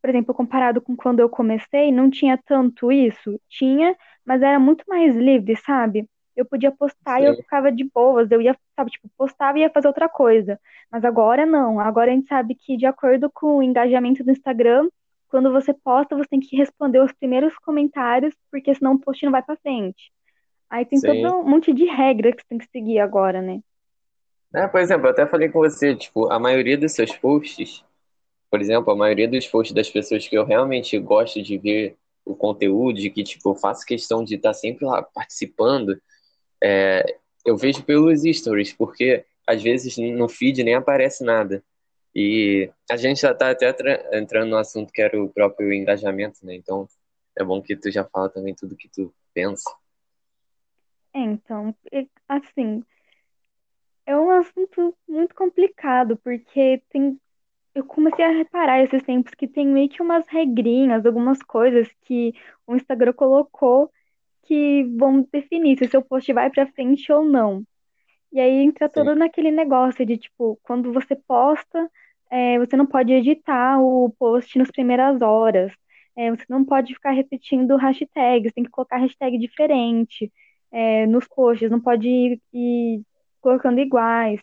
por 0.00 0.10
exemplo, 0.10 0.34
comparado 0.34 0.80
com 0.80 0.96
quando 0.96 1.20
eu 1.20 1.28
comecei, 1.28 1.92
não 1.92 2.10
tinha 2.10 2.38
tanto 2.46 2.90
isso. 2.92 3.40
Tinha, 3.48 3.96
mas 4.24 4.42
era 4.42 4.58
muito 4.58 4.84
mais 4.88 5.14
livre, 5.14 5.56
sabe? 5.56 6.08
Eu 6.36 6.44
podia 6.44 6.70
postar 6.70 7.18
Sim. 7.18 7.24
e 7.24 7.26
eu 7.26 7.36
ficava 7.36 7.72
de 7.72 7.84
boas. 7.84 8.30
Eu 8.30 8.40
ia, 8.40 8.56
sabe, 8.76 8.90
tipo, 8.90 9.08
postava 9.16 9.58
e 9.58 9.62
ia 9.62 9.70
fazer 9.70 9.88
outra 9.88 10.08
coisa. 10.08 10.58
Mas 10.90 11.04
agora 11.04 11.44
não. 11.44 11.80
Agora 11.80 12.10
a 12.10 12.14
gente 12.14 12.28
sabe 12.28 12.54
que, 12.54 12.76
de 12.76 12.86
acordo 12.86 13.28
com 13.28 13.58
o 13.58 13.62
engajamento 13.62 14.22
do 14.22 14.30
Instagram, 14.30 14.88
quando 15.28 15.50
você 15.50 15.74
posta, 15.74 16.16
você 16.16 16.28
tem 16.28 16.40
que 16.40 16.56
responder 16.56 17.00
os 17.00 17.12
primeiros 17.12 17.56
comentários, 17.58 18.34
porque 18.50 18.74
senão 18.74 18.94
o 18.94 18.98
post 18.98 19.24
não 19.24 19.32
vai 19.32 19.42
pra 19.42 19.56
frente. 19.56 20.12
Aí 20.70 20.84
tem 20.84 20.98
Sim. 20.98 21.22
todo 21.22 21.40
um 21.40 21.48
monte 21.48 21.72
de 21.72 21.84
regra 21.84 22.32
que 22.32 22.42
você 22.42 22.48
tem 22.48 22.58
que 22.58 22.68
seguir 22.70 22.98
agora, 22.98 23.42
né? 23.42 23.60
É, 24.54 24.66
por 24.66 24.80
exemplo, 24.80 25.06
eu 25.06 25.10
até 25.10 25.26
falei 25.26 25.48
com 25.48 25.58
você, 25.58 25.94
tipo, 25.94 26.30
a 26.30 26.38
maioria 26.38 26.78
dos 26.78 26.92
seus 26.92 27.14
posts, 27.16 27.84
por 28.50 28.60
exemplo, 28.60 28.92
a 28.92 28.96
maioria 28.96 29.28
dos 29.28 29.46
posts 29.46 29.74
das 29.74 29.90
pessoas 29.90 30.26
que 30.26 30.36
eu 30.36 30.44
realmente 30.44 30.98
gosto 30.98 31.42
de 31.42 31.58
ver 31.58 31.96
o 32.24 32.34
conteúdo, 32.34 33.00
de 33.00 33.10
que, 33.10 33.22
tipo, 33.24 33.50
eu 33.50 33.54
faço 33.54 33.86
questão 33.86 34.22
de 34.22 34.34
estar 34.36 34.54
sempre 34.54 34.84
lá 34.84 35.02
participando, 35.02 36.00
é, 36.62 37.16
eu 37.44 37.56
vejo 37.56 37.82
pelos 37.82 38.22
stories, 38.22 38.72
porque 38.72 39.24
às 39.46 39.62
vezes 39.62 39.96
no 39.96 40.28
feed 40.28 40.62
nem 40.62 40.74
aparece 40.74 41.24
nada. 41.24 41.64
E 42.14 42.70
a 42.90 42.96
gente 42.96 43.20
já 43.20 43.32
está 43.32 43.50
até 43.50 43.74
entrando 44.12 44.50
no 44.50 44.56
assunto 44.56 44.92
que 44.92 45.00
era 45.00 45.22
o 45.22 45.28
próprio 45.28 45.72
engajamento, 45.72 46.44
né? 46.44 46.54
Então 46.54 46.88
é 47.36 47.44
bom 47.44 47.62
que 47.62 47.76
tu 47.76 47.90
já 47.90 48.04
fala 48.04 48.28
também 48.28 48.54
tudo 48.54 48.76
que 48.76 48.88
tu 48.88 49.14
pensa. 49.32 49.70
É, 51.14 51.20
então, 51.20 51.74
assim, 52.28 52.82
é 54.04 54.16
um 54.16 54.30
assunto 54.30 54.94
muito 55.08 55.34
complicado, 55.34 56.16
porque 56.16 56.82
tem 56.90 57.18
eu 57.78 57.84
comecei 57.84 58.24
a 58.24 58.30
reparar 58.30 58.82
esses 58.82 59.02
tempos 59.04 59.32
que 59.34 59.46
tem 59.46 59.66
meio 59.66 59.88
que 59.88 60.02
umas 60.02 60.26
regrinhas, 60.28 61.06
algumas 61.06 61.40
coisas 61.42 61.88
que 62.02 62.34
o 62.66 62.74
Instagram 62.74 63.12
colocou 63.12 63.90
que 64.42 64.84
vão 64.96 65.26
definir 65.32 65.78
se 65.78 65.84
o 65.84 65.90
seu 65.90 66.02
post 66.02 66.32
vai 66.32 66.50
para 66.50 66.66
frente 66.72 67.12
ou 67.12 67.24
não. 67.24 67.62
E 68.32 68.40
aí 68.40 68.64
entra 68.64 68.88
todo 68.88 69.12
Sim. 69.12 69.18
naquele 69.18 69.52
negócio 69.52 70.04
de 70.04 70.16
tipo, 70.18 70.58
quando 70.62 70.92
você 70.92 71.14
posta, 71.14 71.88
é, 72.30 72.58
você 72.58 72.76
não 72.76 72.86
pode 72.86 73.12
editar 73.12 73.80
o 73.80 74.10
post 74.18 74.58
nas 74.58 74.70
primeiras 74.70 75.22
horas. 75.22 75.72
É, 76.16 76.30
você 76.30 76.44
não 76.48 76.64
pode 76.64 76.94
ficar 76.94 77.12
repetindo 77.12 77.76
hashtags, 77.76 78.52
tem 78.52 78.64
que 78.64 78.70
colocar 78.70 78.96
hashtag 78.96 79.38
diferente 79.38 80.32
é, 80.72 81.06
nos 81.06 81.28
posts, 81.28 81.70
não 81.70 81.80
pode 81.80 82.08
ir, 82.08 82.40
ir 82.52 83.02
colocando 83.40 83.78
iguais. 83.78 84.40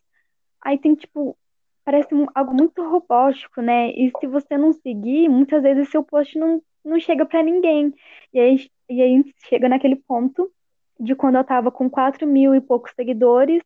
Aí 0.62 0.78
tem, 0.78 0.96
tipo, 0.96 1.38
parece 1.86 2.14
um, 2.14 2.26
algo 2.34 2.54
muito 2.54 2.84
robótico, 2.84 3.62
né? 3.62 3.92
E 3.92 4.12
se 4.20 4.26
você 4.26 4.58
não 4.58 4.74
seguir, 4.74 5.30
muitas 5.30 5.62
vezes 5.62 5.90
seu 5.90 6.04
post 6.04 6.38
não, 6.38 6.62
não 6.84 7.00
chega 7.00 7.26
para 7.26 7.44
ninguém. 7.44 7.94
E 8.34 8.40
aí, 8.40 8.70
e 8.90 9.02
aí 9.02 9.34
chega 9.48 9.70
naquele 9.70 9.96
ponto 9.96 10.52
de 11.00 11.16
quando 11.16 11.36
eu 11.36 11.44
tava 11.44 11.72
com 11.72 11.90
4 11.90 12.28
mil 12.28 12.56
e 12.56 12.60
poucos 12.60 12.92
seguidores 12.96 13.62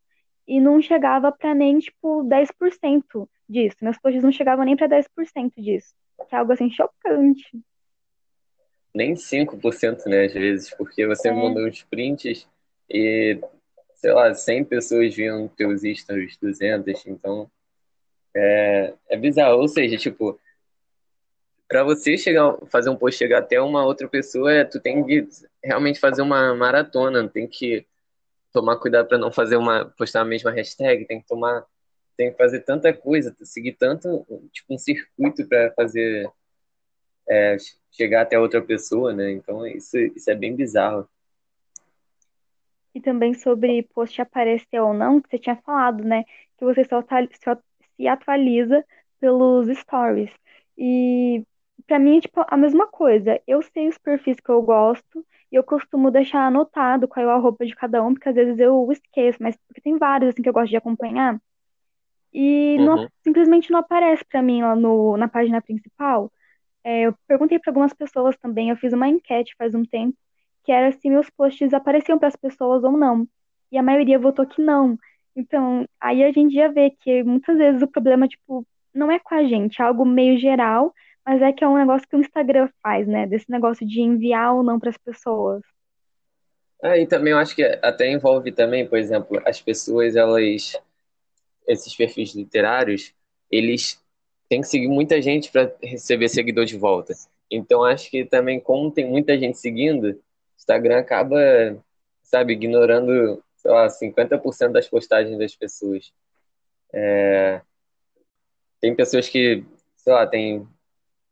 e 0.46 0.60
não 0.60 0.82
chegava 0.82 1.32
para 1.32 1.56
nem, 1.56 1.80
tipo, 1.80 2.24
10% 2.24 3.30
disso. 3.48 3.78
Meus 3.82 3.98
posts 3.98 4.22
não 4.22 4.32
chegavam 4.32 4.66
nem 4.66 4.76
para 4.76 4.88
10% 4.88 5.54
disso. 5.58 5.94
Que 6.28 6.36
é 6.36 6.40
algo, 6.40 6.52
assim, 6.52 6.70
chocante. 6.70 7.58
Nem 8.94 9.16
5%, 9.16 10.08
né, 10.08 10.26
às 10.26 10.34
vezes, 10.34 10.76
porque 10.76 11.06
você 11.08 11.30
é. 11.30 11.32
mandou 11.32 11.68
uns 11.68 11.84
prints 11.84 12.48
e, 12.90 13.40
sei 13.94 14.12
lá, 14.12 14.34
100 14.34 14.66
pessoas 14.66 15.16
viam 15.16 15.48
teus 15.48 15.84
stories, 15.84 16.36
200, 16.38 17.06
então 17.06 17.50
é, 18.36 18.94
é 19.10 19.18
bizarro. 19.18 19.60
Ou 19.60 19.68
seja, 19.68 19.98
tipo, 19.98 20.40
para 21.68 21.84
você 21.84 22.18
chegar, 22.18 22.58
fazer 22.68 22.90
um 22.90 22.96
post 22.96 23.18
chegar 23.18 23.40
até 23.40 23.62
uma 23.62 23.86
outra 23.86 24.08
pessoa, 24.08 24.66
tu 24.66 24.80
tem 24.80 25.06
que 25.06 25.28
realmente 25.64 26.00
fazer 26.00 26.22
uma 26.22 26.56
maratona, 26.56 27.28
tem 27.30 27.48
que 27.48 27.86
tomar 28.52 28.78
cuidado 28.78 29.08
para 29.08 29.18
não 29.18 29.32
fazer 29.32 29.56
uma 29.56 29.86
postar 29.86 30.22
a 30.22 30.26
mesma 30.26 30.52
hashtag, 30.52 31.06
tem 31.06 31.22
que 31.22 31.28
tomar 31.28 31.66
tem 32.18 32.32
que 32.32 32.38
fazer 32.38 32.62
tanta 32.62 32.92
coisa, 32.92 33.34
seguir 33.44 33.74
tanto 33.74 34.26
tipo 34.52 34.74
um 34.74 34.78
circuito 34.78 35.48
para 35.48 35.72
fazer 35.72 36.30
é, 37.30 37.56
chegar 37.92 38.24
até 38.24 38.38
outra 38.38 38.62
pessoa, 38.62 39.14
né? 39.14 39.32
Então 39.32 39.66
isso 39.68 39.98
isso 39.98 40.30
é 40.30 40.36
bem 40.36 40.56
bizarro. 40.56 41.08
E 42.94 43.00
também 43.00 43.36
sobre 43.36 43.84
post 43.94 44.20
aparecer 44.20 44.82
ou 44.82 44.94
não, 44.94 45.22
que 45.22 45.30
você 45.30 45.38
tinha 45.38 45.56
falado, 45.56 46.04
né? 46.04 46.24
Que 46.58 46.66
você 46.66 46.84
só, 46.84 47.02
tá, 47.04 47.18
só 47.44 47.56
se 48.00 48.08
atualiza 48.08 48.86
pelos 49.20 49.68
stories. 49.78 50.32
E 50.78 51.46
para 51.86 52.00
mim 52.00 52.18
é 52.18 52.22
tipo 52.22 52.46
a 52.48 52.56
mesma 52.56 52.88
coisa. 52.88 53.42
Eu 53.46 53.62
sei 53.62 53.90
os 53.90 53.98
perfis 53.98 54.40
que 54.40 54.50
eu 54.50 54.62
gosto 54.62 55.26
e 55.52 55.56
eu 55.56 55.64
costumo 55.64 56.10
deixar 56.10 56.46
anotado 56.48 57.10
qual 57.10 57.28
é 57.28 57.30
a 57.30 57.36
roupa 57.36 57.66
de 57.66 57.76
cada 57.76 58.02
um, 58.02 58.14
porque 58.14 58.30
às 58.30 58.36
vezes 58.36 58.58
eu 58.58 58.90
esqueço, 58.90 59.40
mas 59.42 59.58
porque 59.68 59.82
tem 59.82 59.98
vários 59.98 60.30
assim 60.30 60.42
que 60.42 60.48
eu 60.48 60.54
gosto 60.54 60.70
de 60.70 60.78
acompanhar. 60.78 61.42
E 62.34 62.78
uhum. 62.80 62.86
não, 62.86 63.08
simplesmente 63.22 63.70
não 63.70 63.80
aparece 63.80 64.24
para 64.24 64.42
mim 64.42 64.62
lá 64.62 64.76
no, 64.76 65.18
na 65.18 65.28
página 65.28 65.62
principal. 65.62 66.32
É, 66.84 67.02
eu 67.02 67.16
perguntei 67.28 67.60
para 67.60 67.72
algumas 67.72 67.94
pessoas 67.94 68.38
também, 68.38 68.70
eu 68.70 68.78
fiz 68.78 68.94
uma 68.94 69.10
enquete 69.10 69.56
faz 69.58 69.76
um 69.76 69.84
tempo, 69.84 70.18
que 70.64 70.72
era 70.72 70.92
se 70.94 71.10
meus 71.10 71.30
posts 71.32 71.74
apareciam 71.74 72.18
para 72.18 72.30
as 72.30 72.36
pessoas 72.38 72.82
ou 72.84 72.94
não. 72.94 73.28
E 73.72 73.78
a 73.78 73.84
maioria 73.84 74.18
votou 74.18 74.46
que 74.48 74.62
não. 74.62 74.98
Então, 75.40 75.88
aí 76.02 76.22
a 76.22 76.32
gente 76.34 76.54
já 76.54 76.68
vê 76.68 76.90
que 76.90 77.24
muitas 77.24 77.58
vezes 77.58 77.82
o 77.82 77.88
problema, 77.88 78.28
tipo, 78.28 78.66
não 78.94 79.10
é 79.10 79.18
com 79.18 79.34
a 79.34 79.44
gente, 79.46 79.82
é 79.82 79.86
algo 79.86 80.06
meio 80.06 80.38
geral, 80.38 80.94
mas 81.26 81.42
é 81.42 81.54
que 81.54 81.64
é 81.64 81.68
um 81.68 81.78
negócio 81.78 82.06
que 82.08 82.16
o 82.18 82.20
Instagram 82.20 82.68
faz, 82.84 83.08
né? 83.08 83.26
Desse 83.26 83.50
negócio 83.50 83.88
de 83.88 84.02
enviar 84.02 84.54
ou 84.54 84.64
não 84.64 84.78
para 84.78 84.90
as 84.90 84.98
pessoas. 84.98 85.62
Ah, 86.84 86.98
e 86.98 87.08
também 87.08 87.32
eu 87.32 87.38
acho 87.38 87.56
que 87.56 87.64
até 87.82 88.12
envolve 88.12 88.52
também, 88.52 88.86
por 88.86 88.98
exemplo, 88.98 89.42
as 89.46 89.62
pessoas, 89.62 90.18
elas, 90.18 90.78
esses 91.66 91.96
perfis 91.96 92.36
literários, 92.36 93.14
eles 93.50 94.04
têm 94.50 94.60
que 94.60 94.68
seguir 94.68 94.90
muita 94.90 95.22
gente 95.22 95.50
para 95.52 95.74
receber 95.82 96.28
seguidor 96.28 96.66
de 96.66 96.78
volta. 96.78 97.14
Então 97.50 97.86
acho 97.86 98.12
que 98.12 98.26
também, 98.26 98.60
como 98.60 98.92
tem 98.92 99.10
muita 99.10 99.38
gente 99.38 99.58
seguindo, 99.58 100.22
Instagram 100.58 101.00
acaba, 101.00 101.38
sabe, 102.24 102.54
ignorando 102.54 103.42
sei 103.60 103.72
lá, 103.72 103.88
50% 103.88 104.72
das 104.72 104.88
postagens 104.88 105.38
das 105.38 105.56
pessoas. 105.56 106.14
É... 106.94 107.62
Tem 108.80 108.96
pessoas 108.96 109.28
que, 109.28 109.64
sei 109.98 110.14
lá, 110.14 110.26
tem 110.26 110.66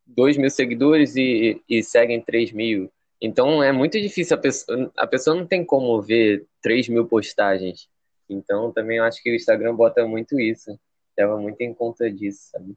2 0.06 0.36
mil 0.36 0.50
seguidores 0.50 1.16
e, 1.16 1.62
e 1.68 1.82
seguem 1.82 2.20
3 2.20 2.52
mil. 2.52 2.92
Então 3.20 3.62
é 3.62 3.72
muito 3.72 4.00
difícil, 4.00 4.36
a 4.36 4.40
pessoa, 4.40 4.92
a 4.96 5.06
pessoa 5.06 5.34
não 5.34 5.46
tem 5.46 5.64
como 5.64 6.00
ver 6.02 6.46
3 6.62 6.88
mil 6.88 7.06
postagens. 7.06 7.88
Então 8.28 8.70
também 8.72 9.00
acho 9.00 9.22
que 9.22 9.30
o 9.30 9.34
Instagram 9.34 9.74
bota 9.74 10.06
muito 10.06 10.38
isso, 10.38 10.78
leva 11.16 11.36
muito 11.38 11.60
em 11.62 11.72
conta 11.72 12.10
disso, 12.12 12.50
sabe? 12.50 12.76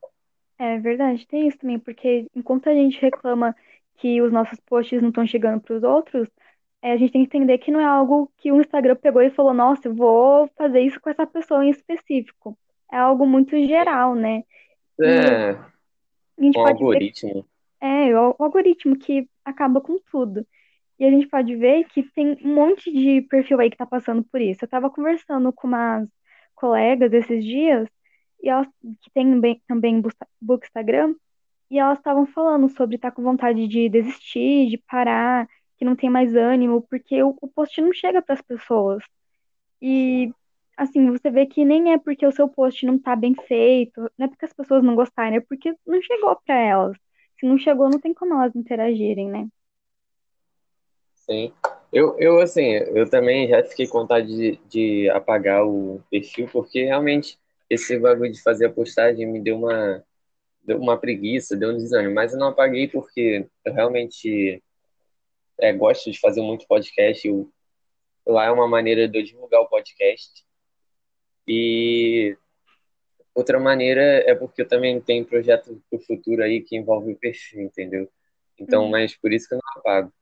É 0.58 0.80
verdade, 0.80 1.28
tem 1.28 1.48
isso 1.48 1.58
também, 1.58 1.78
porque 1.78 2.26
enquanto 2.36 2.70
a 2.70 2.74
gente 2.74 3.00
reclama 3.02 3.56
que 3.98 4.22
os 4.22 4.32
nossos 4.32 4.60
posts 4.62 5.02
não 5.02 5.10
estão 5.10 5.28
chegando 5.28 5.60
para 5.60 5.76
os 5.76 5.84
outros, 5.84 6.28
é, 6.82 6.94
a 6.94 6.98
gente 6.98 7.12
tem 7.12 7.26
que 7.26 7.38
entender 7.38 7.58
que 7.60 7.72
não 7.72 7.80
é 7.80 7.86
algo 7.86 8.32
que 8.38 8.52
o 8.52 8.60
Instagram 8.60 8.96
pegou 8.96 9.22
e 9.22 9.30
falou, 9.30 9.54
nossa, 9.54 9.88
eu 9.88 9.94
vou 9.94 10.50
fazer 10.58 10.82
isso 10.82 11.00
com 11.00 11.10
essa 11.10 11.26
pessoa 11.26 11.65
em 11.65 11.70
específico. 11.70 12.58
É 12.91 12.98
algo 12.98 13.26
muito 13.26 13.56
geral, 13.65 14.15
né? 14.15 14.44
É. 15.00 15.58
E 16.38 16.50
o 16.56 16.60
algoritmo. 16.60 17.44
Que, 17.80 17.86
é, 17.86 18.20
o, 18.20 18.36
algoritmo 18.39 18.98
que 18.98 19.30
acaba 19.46 19.80
com 19.80 20.00
tudo. 20.12 20.46
E 21.00 21.06
a 21.06 21.10
gente 21.10 21.28
pode 21.28 21.56
ver 21.56 21.86
que 21.86 22.04
tem 22.04 22.38
um 22.44 22.54
monte 22.54 22.91
de 22.91 23.22
perfil 23.24 23.60
aí 23.60 23.70
que 23.70 23.78
tá 23.78 23.86
passando 23.86 24.24
por 24.24 24.41
isso. 24.41 24.63
Eu 24.63 24.70
tava 24.70 24.89
conversando 24.89 25.52
com 25.54 25.67
umas, 25.67 26.08
colegas 26.62 27.12
esses 27.12 27.44
dias, 27.44 27.89
e 28.41 28.48
elas, 28.48 28.67
que 29.02 29.10
tem 29.12 29.39
bem, 29.39 29.60
também 29.67 30.02
Bookstagram, 30.39 31.15
e 31.72 31.80
elas 31.80 31.98
estavam 31.98 32.28
falando 32.28 32.70
sobre 32.70 32.98
estar 32.98 33.10
tá 33.10 33.15
com 33.15 33.24
vontade 33.24 33.67
de 33.67 33.89
desistir, 33.89 34.70
de 34.70 34.78
parar, 34.78 35.48
que 35.82 35.86
não 35.86 35.96
tem 35.96 36.12
mais 36.12 36.36
ânimo, 36.36 36.84
porque 36.84 37.24
o, 37.24 37.36
o 37.41 37.48
post 37.48 37.82
não 37.82 37.91
chega 37.91 38.22
para 38.22 38.36
as 38.36 38.41
pessoas. 38.44 39.04
E 39.82 40.32
assim, 40.78 41.10
você 41.10 41.32
vê 41.32 41.48
que 41.48 41.65
nem 41.65 41.91
é 41.91 41.98
porque 41.98 42.24
o 42.24 42.32
seu 42.32 42.48
post 42.48 42.86
não 42.86 43.00
tá 43.00 43.15
bem 43.15 43.34
feito, 43.48 44.00
não 44.15 44.28
é 44.28 44.30
porque 44.30 44.46
as 44.46 44.54
pessoas 44.54 44.84
não 44.84 44.94
gostarem, 44.94 45.39
é 45.39 45.41
porque 45.41 45.74
não 45.88 46.00
chegou 46.00 46.39
para 46.46 46.56
elas. 46.56 46.96
Se 47.39 47.48
não 47.48 47.58
chegou, 47.58 47.89
não 47.89 48.00
tem 48.00 48.13
como 48.13 48.36
elas 48.36 48.56
interagirem, 48.56 49.28
né? 49.28 49.48
Sim. 51.15 51.52
Eu, 51.91 52.15
eu 52.20 52.39
assim, 52.39 52.74
eu 52.74 53.10
também 53.10 53.48
já 53.50 53.63
fiquei 53.63 53.88
com 53.88 54.02
vontade 54.02 54.28
de, 54.28 54.60
de 54.70 55.10
apagar 55.10 55.65
o 55.65 56.00
perfil, 56.12 56.48
porque 56.54 56.84
realmente 56.84 57.39
esse 57.67 57.98
bagulho 57.98 58.32
de 58.32 58.44
fazer 58.44 58.67
a 58.67 58.72
postagem 58.72 59.26
me 59.26 59.39
deu 59.39 59.58
uma, 59.58 60.04
deu 60.63 60.78
uma 60.78 60.96
preguiça, 60.96 61.58
deu 61.58 61.72
um 61.72 61.78
desânimo, 61.78 62.13
mas 62.13 62.34
eu 62.34 62.39
não 62.39 62.50
apaguei 62.50 62.88
porque 62.88 63.48
eu 63.65 63.74
realmente 63.74 64.62
é, 65.62 65.71
gosto 65.71 66.12
de 66.12 66.19
fazer 66.19 66.41
muito 66.41 66.67
podcast, 66.67 67.26
eu, 67.28 67.50
lá 68.26 68.45
é 68.45 68.52
uma 68.52 68.67
maneira 68.67 69.08
de 69.08 69.19
eu 69.19 69.24
divulgar 69.24 69.62
o 69.62 69.67
podcast, 69.69 70.43
e 71.47 72.36
outra 73.34 73.60
maneira 73.60 74.02
é 74.02 74.36
porque 74.36 74.63
eu 74.63 74.67
também 74.67 75.00
tenho 75.00 75.26
projeto 75.26 75.82
pro 75.89 76.00
futuro 76.00 76.43
aí 76.43 76.62
que 76.62 76.76
envolve 76.76 77.13
o 77.13 77.17
perfil, 77.17 77.62
entendeu? 77.62 78.10
Então, 78.60 78.84
uhum. 78.84 78.89
mas 78.89 79.15
por 79.15 79.32
isso 79.32 79.47
que 79.47 79.56
eu 79.56 79.60
não 79.63 79.82
apago. 79.82 80.13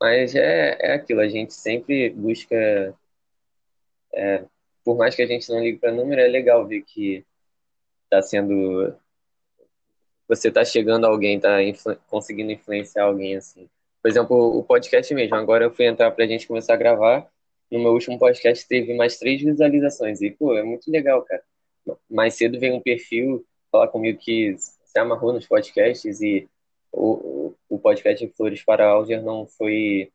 Mas 0.00 0.34
é, 0.34 0.76
é 0.80 0.92
aquilo, 0.92 1.20
a 1.20 1.28
gente 1.28 1.54
sempre 1.54 2.10
busca. 2.10 2.94
É, 4.12 4.44
por 4.84 4.96
mais 4.96 5.14
que 5.14 5.22
a 5.22 5.26
gente 5.26 5.48
não 5.50 5.60
ligue 5.60 5.78
para 5.78 5.92
número, 5.92 6.20
é 6.20 6.28
legal 6.28 6.66
ver 6.66 6.82
que 6.82 7.24
está 8.04 8.22
sendo. 8.22 8.94
Você 10.28 10.48
está 10.48 10.64
chegando 10.64 11.06
a 11.06 11.08
alguém, 11.08 11.36
está 11.36 11.62
influ... 11.62 11.96
conseguindo 12.08 12.52
influenciar 12.52 13.04
alguém 13.04 13.36
assim. 13.36 13.68
Por 14.06 14.10
exemplo, 14.10 14.56
o 14.56 14.62
podcast 14.62 15.12
mesmo. 15.12 15.34
Agora 15.34 15.64
eu 15.64 15.70
fui 15.72 15.84
entrar 15.84 16.12
para 16.12 16.24
a 16.24 16.28
gente 16.28 16.46
começar 16.46 16.74
a 16.74 16.76
gravar. 16.76 17.28
No 17.68 17.80
meu 17.80 17.90
último 17.90 18.16
podcast 18.20 18.64
teve 18.68 18.94
mais 18.94 19.18
três 19.18 19.42
visualizações. 19.42 20.22
E, 20.22 20.30
pô, 20.30 20.56
é 20.56 20.62
muito 20.62 20.88
legal, 20.92 21.24
cara. 21.24 21.42
Mais 22.08 22.34
cedo 22.34 22.56
veio 22.60 22.76
um 22.76 22.80
perfil 22.80 23.44
falar 23.68 23.88
comigo 23.88 24.16
que 24.16 24.54
se 24.58 24.96
amarrou 24.96 25.32
nos 25.32 25.44
podcasts 25.44 26.20
e 26.20 26.48
o, 26.92 27.52
o 27.68 27.80
podcast 27.80 28.24
Flores 28.36 28.62
para 28.62 28.86
Alger 28.86 29.20
não 29.24 29.44
foi 29.44 30.12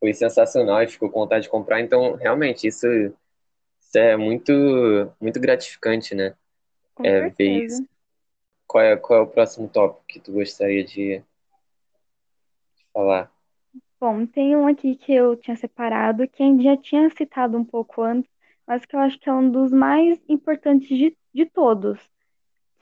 foi 0.00 0.14
sensacional 0.14 0.82
e 0.82 0.88
ficou 0.88 1.10
com 1.10 1.20
vontade 1.20 1.42
de 1.42 1.50
comprar. 1.50 1.82
Então, 1.82 2.14
realmente, 2.14 2.66
isso, 2.66 2.86
isso 2.86 3.98
é 3.98 4.16
muito 4.16 4.50
muito 5.20 5.38
gratificante, 5.38 6.14
né? 6.14 6.34
Com 6.94 7.04
é, 7.04 7.28
ver 7.28 7.64
isso. 7.64 7.86
Qual 8.66 8.82
é, 8.82 8.96
qual 8.96 9.18
é 9.18 9.22
o 9.24 9.26
próximo 9.26 9.68
tópico 9.68 10.06
que 10.08 10.18
tu 10.18 10.32
gostaria 10.32 10.82
de 10.82 11.22
falar? 12.94 13.30
Bom, 14.00 14.24
tem 14.24 14.56
um 14.56 14.66
aqui 14.66 14.94
que 14.94 15.12
eu 15.12 15.36
tinha 15.36 15.56
separado, 15.56 16.28
que 16.28 16.42
a 16.42 16.46
gente 16.46 16.62
já 16.62 16.76
tinha 16.76 17.10
citado 17.10 17.58
um 17.58 17.64
pouco 17.64 18.02
antes, 18.02 18.30
mas 18.66 18.86
que 18.86 18.94
eu 18.94 19.00
acho 19.00 19.18
que 19.18 19.28
é 19.28 19.32
um 19.32 19.50
dos 19.50 19.72
mais 19.72 20.18
importantes 20.28 20.88
de, 20.88 21.16
de 21.34 21.46
todos, 21.46 21.98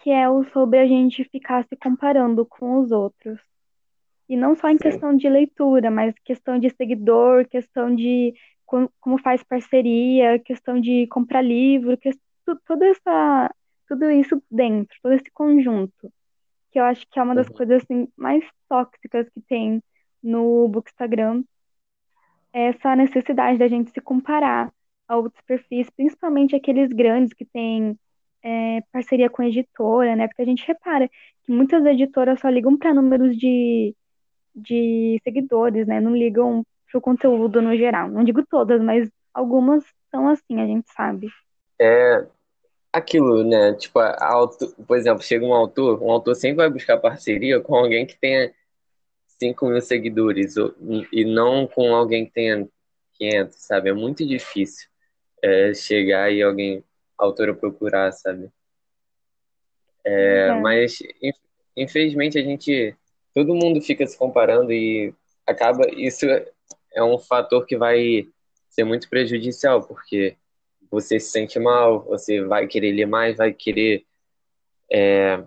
que 0.01 0.11
é 0.11 0.29
o 0.29 0.45
sobre 0.45 0.79
a 0.79 0.87
gente 0.87 1.25
ficar 1.25 1.65
se 1.65 1.77
comparando 1.77 2.45
com 2.45 2.79
os 2.81 2.93
outros. 2.93 3.41
E 4.29 4.37
não 4.37 4.55
só 4.55 4.69
em 4.69 4.77
Sim. 4.77 4.83
questão 4.83 5.17
de 5.17 5.29
leitura, 5.29 5.91
mas 5.91 6.15
questão 6.25 6.59
de 6.59 6.71
seguidor, 6.71 7.47
questão 7.49 7.95
de 7.95 8.35
como 9.01 9.19
faz 9.19 9.43
parceria, 9.43 10.39
questão 10.39 10.81
de 10.81 11.07
comprar 11.09 11.43
livro, 11.43 11.97
que, 11.99 12.11
tudo, 12.67 12.85
essa, 12.85 13.55
tudo 13.87 14.11
isso 14.11 14.43
dentro, 14.51 14.97
todo 15.03 15.13
esse 15.13 15.31
conjunto, 15.31 16.11
que 16.71 16.81
eu 16.81 16.85
acho 16.85 17.07
que 17.11 17.19
é 17.19 17.23
uma 17.23 17.35
das 17.35 17.49
uhum. 17.49 17.55
coisas 17.55 17.83
assim, 17.83 18.09
mais 18.17 18.43
tóxicas 18.69 19.29
que 19.29 19.43
tem 19.43 19.83
no 20.23 20.69
Bookstagram, 20.69 21.45
essa 22.53 22.95
necessidade 22.95 23.59
da 23.59 23.69
gente 23.69 23.91
se 23.91 24.01
comparar 24.01 24.73
a 25.09 25.17
outros 25.17 25.43
perfis, 25.47 25.89
principalmente 25.91 26.55
aqueles 26.55 26.91
grandes 26.91 27.33
que 27.33 27.45
têm 27.45 27.99
é, 28.43 28.81
parceria 28.93 29.31
com 29.31 29.43
editora, 29.43 30.17
né? 30.17 30.29
Porque 30.29 30.43
a 30.43 30.47
gente 30.47 30.67
repara 30.67 31.09
que 31.45 31.53
muitas 31.53 31.85
editoras 31.85 32.41
só 32.41 32.49
ligam 32.49 32.77
para 32.77 32.95
números 32.95 33.37
de, 33.37 33.95
de 34.55 35.21
seguidores, 35.25 35.87
né? 35.87 36.01
Não 36.01 36.15
ligam 36.15 36.65
para 36.91 36.99
o 36.99 37.03
conteúdo 37.03 37.63
no 37.63 37.77
geral. 37.77 38.09
Não 38.09 38.25
digo 38.25 38.45
todas, 38.47 38.83
mas 38.83 39.09
algumas 39.33 39.85
são 40.11 40.29
assim, 40.29 40.61
a 40.61 40.67
gente 40.67 40.93
sabe. 40.93 41.29
É 41.81 42.27
aquilo, 42.93 43.43
né? 43.43 43.73
Tipo, 43.75 43.99
auto, 44.21 44.75
por 44.87 44.97
exemplo, 44.97 45.23
chega 45.23 45.45
um 45.45 45.55
autor, 45.55 46.03
um 46.03 46.11
autor 46.11 46.35
sempre 46.35 46.59
vai 46.59 46.71
buscar 46.71 46.99
parceria 46.99 47.61
com 47.61 47.75
alguém 47.75 48.07
que 48.07 48.19
tenha 48.19 48.53
5 49.43 49.67
mil 49.67 49.81
seguidores 49.81 50.55
e 51.11 51.25
não 51.25 51.67
com 51.67 51.93
alguém 51.93 52.27
que 52.27 52.33
tenha 52.33 52.69
500, 53.15 53.57
sabe? 53.57 53.91
É 53.91 53.93
muito 53.93 54.25
difícil 54.25 54.89
é, 55.43 55.75
chegar 55.75 56.33
e 56.33 56.41
alguém 56.41 56.85
autora 57.19 57.53
procurar, 57.53 58.13
sabe? 58.13 58.49
É, 60.05 60.49
é. 60.49 60.61
Mas, 60.61 60.99
infelizmente, 61.77 62.39
a 62.39 62.43
gente. 62.43 62.95
Todo 63.35 63.55
mundo 63.55 63.81
fica 63.81 64.07
se 64.07 64.17
comparando 64.17 64.73
e 64.73 65.13
acaba. 65.45 65.89
Isso 65.91 66.27
é 66.95 67.03
um 67.03 67.19
fator 67.19 67.67
que 67.67 67.77
vai 67.77 68.29
ser 68.69 68.85
muito 68.85 69.09
prejudicial, 69.09 69.83
porque 69.83 70.37
você 70.89 71.19
se 71.19 71.31
sente 71.31 71.59
mal, 71.59 72.05
você 72.05 72.43
vai 72.43 72.69
querer 72.69 72.93
ler 72.93 73.07
mais, 73.07 73.39
vai 73.39 73.53
querer 73.53 74.05
é, 74.91 75.43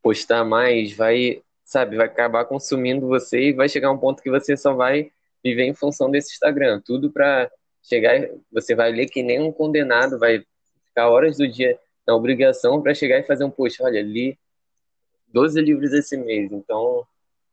postar 0.00 0.44
mais, 0.44 0.92
vai, 0.92 1.42
sabe, 1.72 1.96
vai 1.96 2.06
acabar 2.06 2.44
consumindo 2.44 3.08
você 3.08 3.48
e 3.48 3.52
vai 3.52 3.68
chegar 3.68 3.90
um 3.90 3.98
ponto 3.98 4.22
que 4.22 4.30
você 4.30 4.56
só 4.56 4.74
vai 4.74 5.10
viver 5.42 5.64
em 5.64 5.74
função 5.74 6.10
desse 6.10 6.32
Instagram. 6.32 6.80
Tudo 6.84 7.10
para 7.10 7.50
chegar, 7.82 8.28
você 8.52 8.74
vai 8.74 8.92
ler 8.92 9.06
que 9.06 9.22
nem 9.22 9.40
um 9.40 9.50
condenado, 9.50 10.18
vai 10.18 10.44
ficar 10.88 11.08
horas 11.08 11.38
do 11.38 11.48
dia 11.48 11.78
na 12.06 12.14
obrigação 12.14 12.80
para 12.82 12.94
chegar 12.94 13.18
e 13.18 13.24
fazer 13.24 13.44
um 13.44 13.50
post. 13.50 13.82
Olha, 13.82 14.02
li 14.02 14.38
12 15.28 15.60
livros 15.62 15.92
esse 15.94 16.16
mês, 16.16 16.52
então 16.52 17.06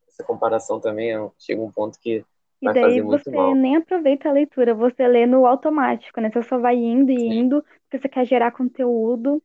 essa 0.08 0.24
comparação 0.24 0.82
também 0.82 1.16
é, 1.16 1.30
chega 1.38 1.62
um 1.62 1.72
ponto 1.72 1.98
que 1.98 2.24
vai 2.62 2.78
e 2.78 2.82
daí 2.82 3.02
você 3.02 3.32
mal. 3.32 3.56
nem 3.56 3.78
aproveita 3.78 4.28
a 4.28 4.34
leitura, 4.34 4.74
você 4.74 5.08
lê 5.08 5.26
no 5.26 5.46
automático, 5.46 6.20
né? 6.20 6.30
Você 6.30 6.44
só 6.44 6.60
vai 6.60 6.76
indo 6.76 7.10
e 7.10 7.20
Sim. 7.20 7.40
indo 7.40 7.64
porque 7.84 8.00
você 8.00 8.10
quer 8.10 8.26
gerar 8.26 8.52
conteúdo. 8.52 9.42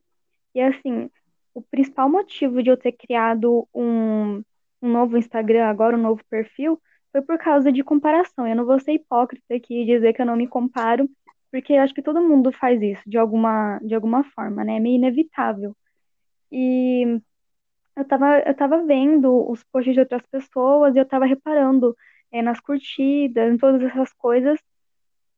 E 0.53 0.59
assim, 0.59 1.09
o 1.53 1.61
principal 1.61 2.09
motivo 2.09 2.61
de 2.61 2.69
eu 2.69 2.75
ter 2.75 2.91
criado 2.91 3.65
um, 3.73 4.43
um 4.81 4.91
novo 4.91 5.17
Instagram 5.17 5.65
agora, 5.65 5.97
um 5.97 6.01
novo 6.01 6.21
perfil, 6.29 6.81
foi 7.11 7.21
por 7.21 7.37
causa 7.37 7.71
de 7.71 7.83
comparação. 7.83 8.47
Eu 8.47 8.55
não 8.55 8.65
vou 8.65 8.79
ser 8.79 8.93
hipócrita 8.93 9.55
aqui 9.55 9.83
e 9.83 9.85
dizer 9.85 10.13
que 10.13 10.21
eu 10.21 10.25
não 10.25 10.35
me 10.35 10.47
comparo, 10.47 11.09
porque 11.51 11.73
acho 11.73 11.93
que 11.93 12.01
todo 12.01 12.21
mundo 12.21 12.51
faz 12.51 12.81
isso 12.81 13.03
de 13.07 13.17
alguma, 13.17 13.79
de 13.79 13.95
alguma 13.95 14.23
forma, 14.23 14.63
né? 14.63 14.77
É 14.77 14.79
meio 14.79 14.95
inevitável. 14.95 15.75
E 16.51 17.21
eu 17.95 18.05
tava, 18.05 18.39
eu 18.39 18.53
tava 18.55 18.85
vendo 18.85 19.49
os 19.49 19.63
posts 19.63 19.93
de 19.93 19.99
outras 20.01 20.21
pessoas 20.27 20.95
e 20.95 20.99
eu 20.99 21.05
tava 21.07 21.25
reparando 21.25 21.95
é, 22.31 22.41
nas 22.41 22.59
curtidas, 22.59 23.53
em 23.53 23.57
todas 23.57 23.81
essas 23.81 24.11
coisas. 24.13 24.59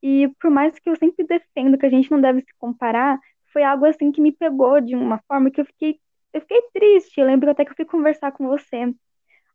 E 0.01 0.29
por 0.39 0.49
mais 0.51 0.77
que 0.79 0.89
eu 0.89 0.95
sempre 0.95 1.25
defendo 1.25 1.77
que 1.77 1.85
a 1.85 1.89
gente 1.89 2.09
não 2.11 2.21
deve 2.21 2.41
se 2.41 2.53
comparar, 2.59 3.19
foi 3.53 3.63
algo 3.63 3.85
assim 3.85 4.11
que 4.11 4.21
me 4.21 4.31
pegou 4.31 4.81
de 4.81 4.95
uma 4.95 5.19
forma 5.27 5.51
que 5.51 5.61
eu 5.61 5.65
fiquei, 5.65 5.99
eu 6.33 6.41
fiquei 6.41 6.61
triste. 6.73 7.19
Eu 7.19 7.27
lembro 7.27 7.49
até 7.49 7.65
que 7.65 7.71
eu 7.71 7.75
fui 7.75 7.85
conversar 7.85 8.31
com 8.31 8.47
você. 8.47 8.93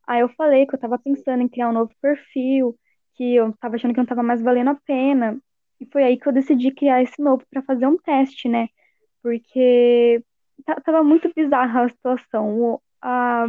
Aí 0.06 0.20
eu 0.20 0.28
falei 0.30 0.66
que 0.66 0.74
eu 0.74 0.78
tava 0.78 0.98
pensando 0.98 1.42
em 1.42 1.48
criar 1.48 1.68
um 1.70 1.72
novo 1.72 1.92
perfil, 2.00 2.76
que 3.14 3.34
eu 3.36 3.52
tava 3.60 3.76
achando 3.76 3.92
que 3.92 3.98
não 3.98 4.06
tava 4.06 4.22
mais 4.22 4.42
valendo 4.42 4.70
a 4.70 4.74
pena. 4.86 5.38
E 5.80 5.86
foi 5.86 6.04
aí 6.04 6.18
que 6.18 6.26
eu 6.28 6.32
decidi 6.32 6.70
criar 6.70 7.02
esse 7.02 7.20
novo 7.22 7.44
para 7.50 7.62
fazer 7.62 7.86
um 7.86 7.96
teste, 7.98 8.48
né? 8.48 8.68
Porque 9.22 10.22
tava 10.84 11.02
muito 11.02 11.32
bizarra 11.34 11.84
a 11.84 11.88
situação. 11.88 12.60
O, 12.60 12.82
a, 13.00 13.46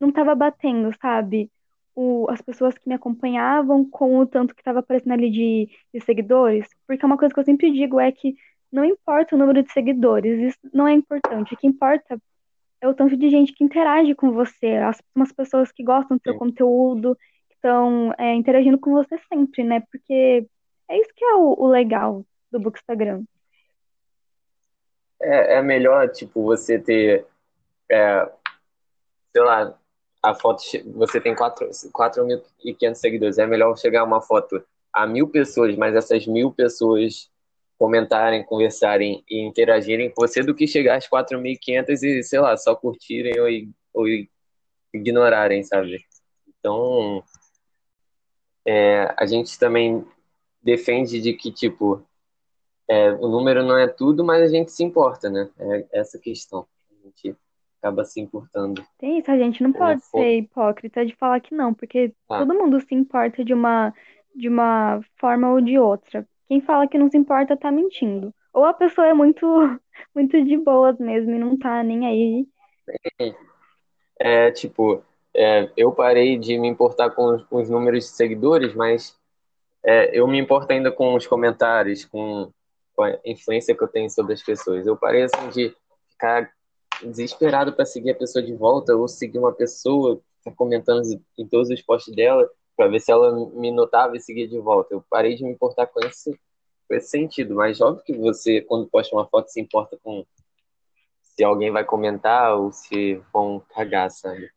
não 0.00 0.12
tava 0.12 0.34
batendo, 0.34 0.90
sabe? 1.00 1.50
O, 1.94 2.26
as 2.30 2.40
pessoas 2.40 2.76
que 2.76 2.88
me 2.88 2.94
acompanhavam 2.94 3.88
com 3.88 4.18
o 4.18 4.26
tanto 4.26 4.54
que 4.54 4.62
tava 4.62 4.80
aparecendo 4.80 5.12
ali 5.12 5.30
de, 5.30 5.68
de 5.92 6.00
seguidores. 6.04 6.68
Porque 6.86 7.04
uma 7.04 7.18
coisa 7.18 7.34
que 7.34 7.40
eu 7.40 7.44
sempre 7.44 7.70
digo 7.70 8.00
é 8.00 8.10
que 8.12 8.34
não 8.70 8.84
importa 8.84 9.36
o 9.36 9.38
número 9.38 9.62
de 9.62 9.70
seguidores, 9.70 10.40
isso 10.40 10.58
não 10.72 10.88
é 10.88 10.92
importante. 10.92 11.54
O 11.54 11.56
que 11.56 11.66
importa 11.66 12.18
é 12.82 12.88
o 12.88 12.94
tanto 12.94 13.16
de 13.16 13.30
gente 13.30 13.52
que 13.52 13.62
interage 13.62 14.12
com 14.14 14.32
você, 14.32 14.74
as, 14.76 15.00
umas 15.14 15.32
pessoas 15.32 15.70
que 15.70 15.84
gostam 15.84 16.16
do 16.16 16.22
seu 16.22 16.32
Sim. 16.32 16.38
conteúdo, 16.38 17.16
que 17.48 17.54
estão 17.54 18.12
é, 18.18 18.34
interagindo 18.34 18.76
com 18.76 18.90
você 18.90 19.16
sempre, 19.32 19.62
né? 19.62 19.84
Porque 19.90 20.44
é 20.88 20.98
isso 20.98 21.10
que 21.14 21.24
é 21.24 21.34
o, 21.36 21.54
o 21.56 21.68
legal 21.68 22.26
do 22.50 22.58
Bookstagram. 22.58 23.22
É, 25.20 25.54
é 25.54 25.62
melhor, 25.62 26.08
tipo, 26.08 26.42
você 26.42 26.76
ter, 26.76 27.24
é, 27.88 28.28
sei 29.32 29.42
lá, 29.42 29.78
a 30.20 30.34
foto, 30.34 30.62
você 30.86 31.20
tem 31.20 31.36
4.500 31.36 32.94
seguidores, 32.96 33.38
é 33.38 33.46
melhor 33.46 33.78
chegar 33.78 34.02
uma 34.02 34.20
foto 34.20 34.60
a 34.92 35.06
mil 35.06 35.28
pessoas, 35.28 35.76
mas 35.76 35.94
essas 35.94 36.26
mil 36.26 36.52
pessoas 36.52 37.30
comentarem, 37.78 38.44
conversarem 38.44 39.24
e 39.28 39.40
interagirem 39.40 40.10
com 40.10 40.20
você 40.20 40.42
do 40.42 40.54
que 40.54 40.66
chegar 40.66 40.96
às 40.96 41.08
4.500 41.08 42.02
e, 42.02 42.22
sei 42.22 42.40
lá, 42.40 42.56
só 42.56 42.74
curtirem 42.74 43.38
ou, 43.40 43.48
ou 44.02 44.06
ignorarem, 44.94 45.62
sabe? 45.62 46.04
Então, 46.58 47.24
é, 48.66 49.12
a 49.18 49.26
gente 49.26 49.58
também 49.58 50.06
defende 50.62 51.20
de 51.20 51.32
que, 51.32 51.50
tipo, 51.50 52.06
é, 52.88 53.12
o 53.12 53.28
número 53.28 53.64
não 53.64 53.76
é 53.76 53.88
tudo, 53.88 54.24
mas 54.24 54.42
a 54.42 54.48
gente 54.48 54.70
se 54.70 54.84
importa, 54.84 55.28
né? 55.28 55.50
É 55.58 56.00
essa 56.00 56.18
questão. 56.18 56.66
A 56.90 57.06
gente 57.06 57.36
acaba 57.80 58.04
se 58.04 58.20
importando. 58.20 58.84
Tem 58.98 59.18
isso, 59.18 59.30
a 59.30 59.36
gente 59.36 59.62
não 59.62 59.70
é, 59.70 59.72
pode 59.72 60.04
ser 60.04 60.38
hipócrita 60.38 61.04
de 61.04 61.16
falar 61.16 61.40
que 61.40 61.54
não, 61.54 61.74
porque 61.74 62.14
ah. 62.28 62.38
todo 62.38 62.54
mundo 62.54 62.80
se 62.80 62.94
importa 62.94 63.44
de 63.44 63.52
uma, 63.52 63.92
de 64.34 64.48
uma 64.48 65.00
forma 65.16 65.52
ou 65.52 65.60
de 65.60 65.78
outra. 65.78 66.26
Quem 66.52 66.60
fala 66.60 66.86
que 66.86 66.98
não 66.98 67.10
se 67.10 67.16
importa 67.16 67.56
tá 67.56 67.72
mentindo. 67.72 68.30
Ou 68.52 68.66
a 68.66 68.74
pessoa 68.74 69.06
é 69.06 69.14
muito, 69.14 69.46
muito 70.14 70.44
de 70.44 70.58
boas 70.58 70.98
mesmo 70.98 71.30
e 71.30 71.38
não 71.38 71.56
tá 71.56 71.82
nem 71.82 72.06
aí. 72.06 72.46
É, 74.20 74.50
tipo, 74.50 75.02
é, 75.34 75.70
eu 75.74 75.92
parei 75.92 76.36
de 76.36 76.58
me 76.58 76.68
importar 76.68 77.08
com 77.08 77.36
os, 77.36 77.42
com 77.44 77.56
os 77.56 77.70
números 77.70 78.04
de 78.04 78.10
seguidores, 78.10 78.74
mas 78.74 79.18
é, 79.82 80.10
eu 80.12 80.28
me 80.28 80.38
importo 80.38 80.70
ainda 80.70 80.92
com 80.92 81.14
os 81.14 81.26
comentários, 81.26 82.04
com, 82.04 82.52
com, 82.94 83.02
a 83.02 83.18
influência 83.24 83.74
que 83.74 83.82
eu 83.82 83.88
tenho 83.88 84.10
sobre 84.10 84.34
as 84.34 84.42
pessoas. 84.42 84.86
Eu 84.86 84.94
parei 84.94 85.22
assim 85.22 85.48
de 85.48 85.74
ficar 86.10 86.52
desesperado 87.02 87.72
para 87.72 87.86
seguir 87.86 88.10
a 88.10 88.14
pessoa 88.14 88.44
de 88.44 88.52
volta 88.52 88.94
ou 88.94 89.08
seguir 89.08 89.38
uma 89.38 89.54
pessoa 89.54 90.16
que 90.16 90.50
tá 90.50 90.52
comentando 90.54 91.00
em 91.38 91.48
todos 91.48 91.70
os 91.70 91.80
posts 91.80 92.14
dela 92.14 92.46
para 92.82 92.90
ver 92.90 93.00
se 93.00 93.12
ela 93.12 93.32
me 93.54 93.70
notava 93.70 94.16
e 94.16 94.20
seguia 94.20 94.48
de 94.48 94.58
volta. 94.58 94.92
Eu 94.92 95.04
parei 95.08 95.36
de 95.36 95.44
me 95.44 95.52
importar 95.52 95.86
com 95.86 96.00
esse, 96.00 96.32
com 96.88 96.94
esse 96.96 97.10
sentido, 97.10 97.54
mas 97.54 97.80
óbvio 97.80 98.02
que 98.04 98.12
você, 98.12 98.60
quando 98.60 98.88
posta 98.88 99.14
uma 99.14 99.24
foto, 99.24 99.48
se 99.48 99.60
importa 99.60 99.96
com 100.02 100.26
se 101.20 101.44
alguém 101.44 101.70
vai 101.70 101.84
comentar 101.84 102.56
ou 102.56 102.72
se 102.72 103.22
vão 103.32 103.62
cagar, 103.72 104.10
sabe? 104.10 104.50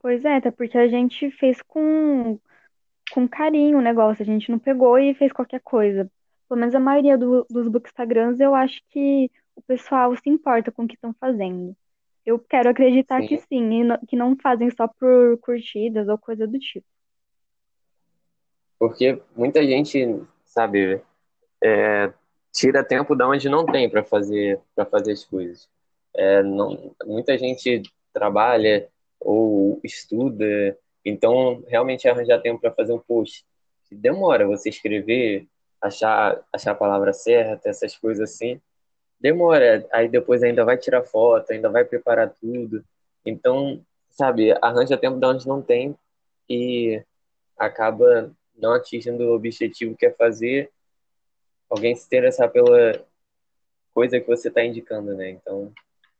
Pois 0.00 0.24
é, 0.24 0.36
até 0.36 0.52
porque 0.52 0.78
a 0.78 0.86
gente 0.86 1.28
fez 1.32 1.60
com, 1.60 2.38
com 3.12 3.28
carinho 3.28 3.78
o 3.78 3.82
negócio, 3.82 4.22
a 4.22 4.26
gente 4.26 4.48
não 4.48 4.58
pegou 4.60 4.96
e 4.96 5.12
fez 5.14 5.32
qualquer 5.32 5.60
coisa. 5.60 6.08
Pelo 6.48 6.60
menos 6.60 6.74
a 6.74 6.80
maioria 6.80 7.18
do, 7.18 7.44
dos 7.50 7.66
bookstagrams 7.66 8.38
eu 8.38 8.54
acho 8.54 8.80
que 8.90 9.28
o 9.56 9.62
pessoal 9.62 10.14
se 10.14 10.30
importa 10.30 10.70
com 10.70 10.84
o 10.84 10.88
que 10.88 10.94
estão 10.94 11.12
fazendo. 11.18 11.76
Eu 12.24 12.38
quero 12.38 12.70
acreditar 12.70 13.22
sim. 13.22 13.26
que 13.26 13.38
sim, 13.38 13.82
e 13.82 14.06
que 14.06 14.14
não 14.14 14.36
fazem 14.36 14.70
só 14.70 14.86
por 14.86 15.36
curtidas 15.40 16.06
ou 16.06 16.16
coisa 16.16 16.46
do 16.46 16.58
tipo. 16.60 16.86
Porque 18.78 19.20
muita 19.36 19.62
gente, 19.64 20.22
sabe, 20.44 21.02
é, 21.62 22.12
tira 22.52 22.84
tempo 22.84 23.14
da 23.16 23.28
onde 23.28 23.48
não 23.48 23.66
tem 23.66 23.88
para 23.90 24.04
fazer 24.04 24.60
para 24.74 24.86
fazer 24.86 25.12
as 25.12 25.24
coisas. 25.24 25.68
É, 26.14 26.42
não, 26.42 26.94
muita 27.04 27.36
gente 27.38 27.82
trabalha 28.12 28.88
ou 29.20 29.80
estuda, 29.84 30.76
então 31.04 31.62
realmente 31.68 32.08
arranjar 32.08 32.40
tempo 32.40 32.60
para 32.60 32.72
fazer 32.72 32.92
um 32.92 32.98
post 32.98 33.44
demora 33.94 34.46
você 34.46 34.68
escrever, 34.68 35.46
achar 35.80 36.40
achar 36.52 36.72
a 36.72 36.74
palavra 36.74 37.12
certa, 37.12 37.68
essas 37.68 37.96
coisas 37.96 38.30
assim, 38.30 38.60
demora. 39.20 39.86
Aí 39.92 40.08
depois 40.08 40.42
ainda 40.42 40.64
vai 40.64 40.76
tirar 40.76 41.02
foto, 41.04 41.52
ainda 41.52 41.68
vai 41.70 41.84
preparar 41.84 42.30
tudo. 42.40 42.84
Então, 43.24 43.84
sabe, 44.10 44.52
arranja 44.62 44.96
tempo 44.96 45.18
da 45.18 45.28
onde 45.28 45.46
não 45.46 45.62
tem 45.62 45.96
e 46.48 47.02
acaba 47.58 48.32
não 48.58 48.72
atingindo 48.72 49.24
o 49.24 49.34
objetivo 49.34 49.96
que 49.96 50.06
é 50.06 50.10
fazer 50.10 50.70
alguém 51.70 51.94
se 51.94 52.06
interessar 52.06 52.50
pela 52.50 53.04
coisa 53.92 54.20
que 54.20 54.26
você 54.26 54.48
está 54.48 54.64
indicando, 54.64 55.14
né? 55.14 55.30
Então, 55.30 55.72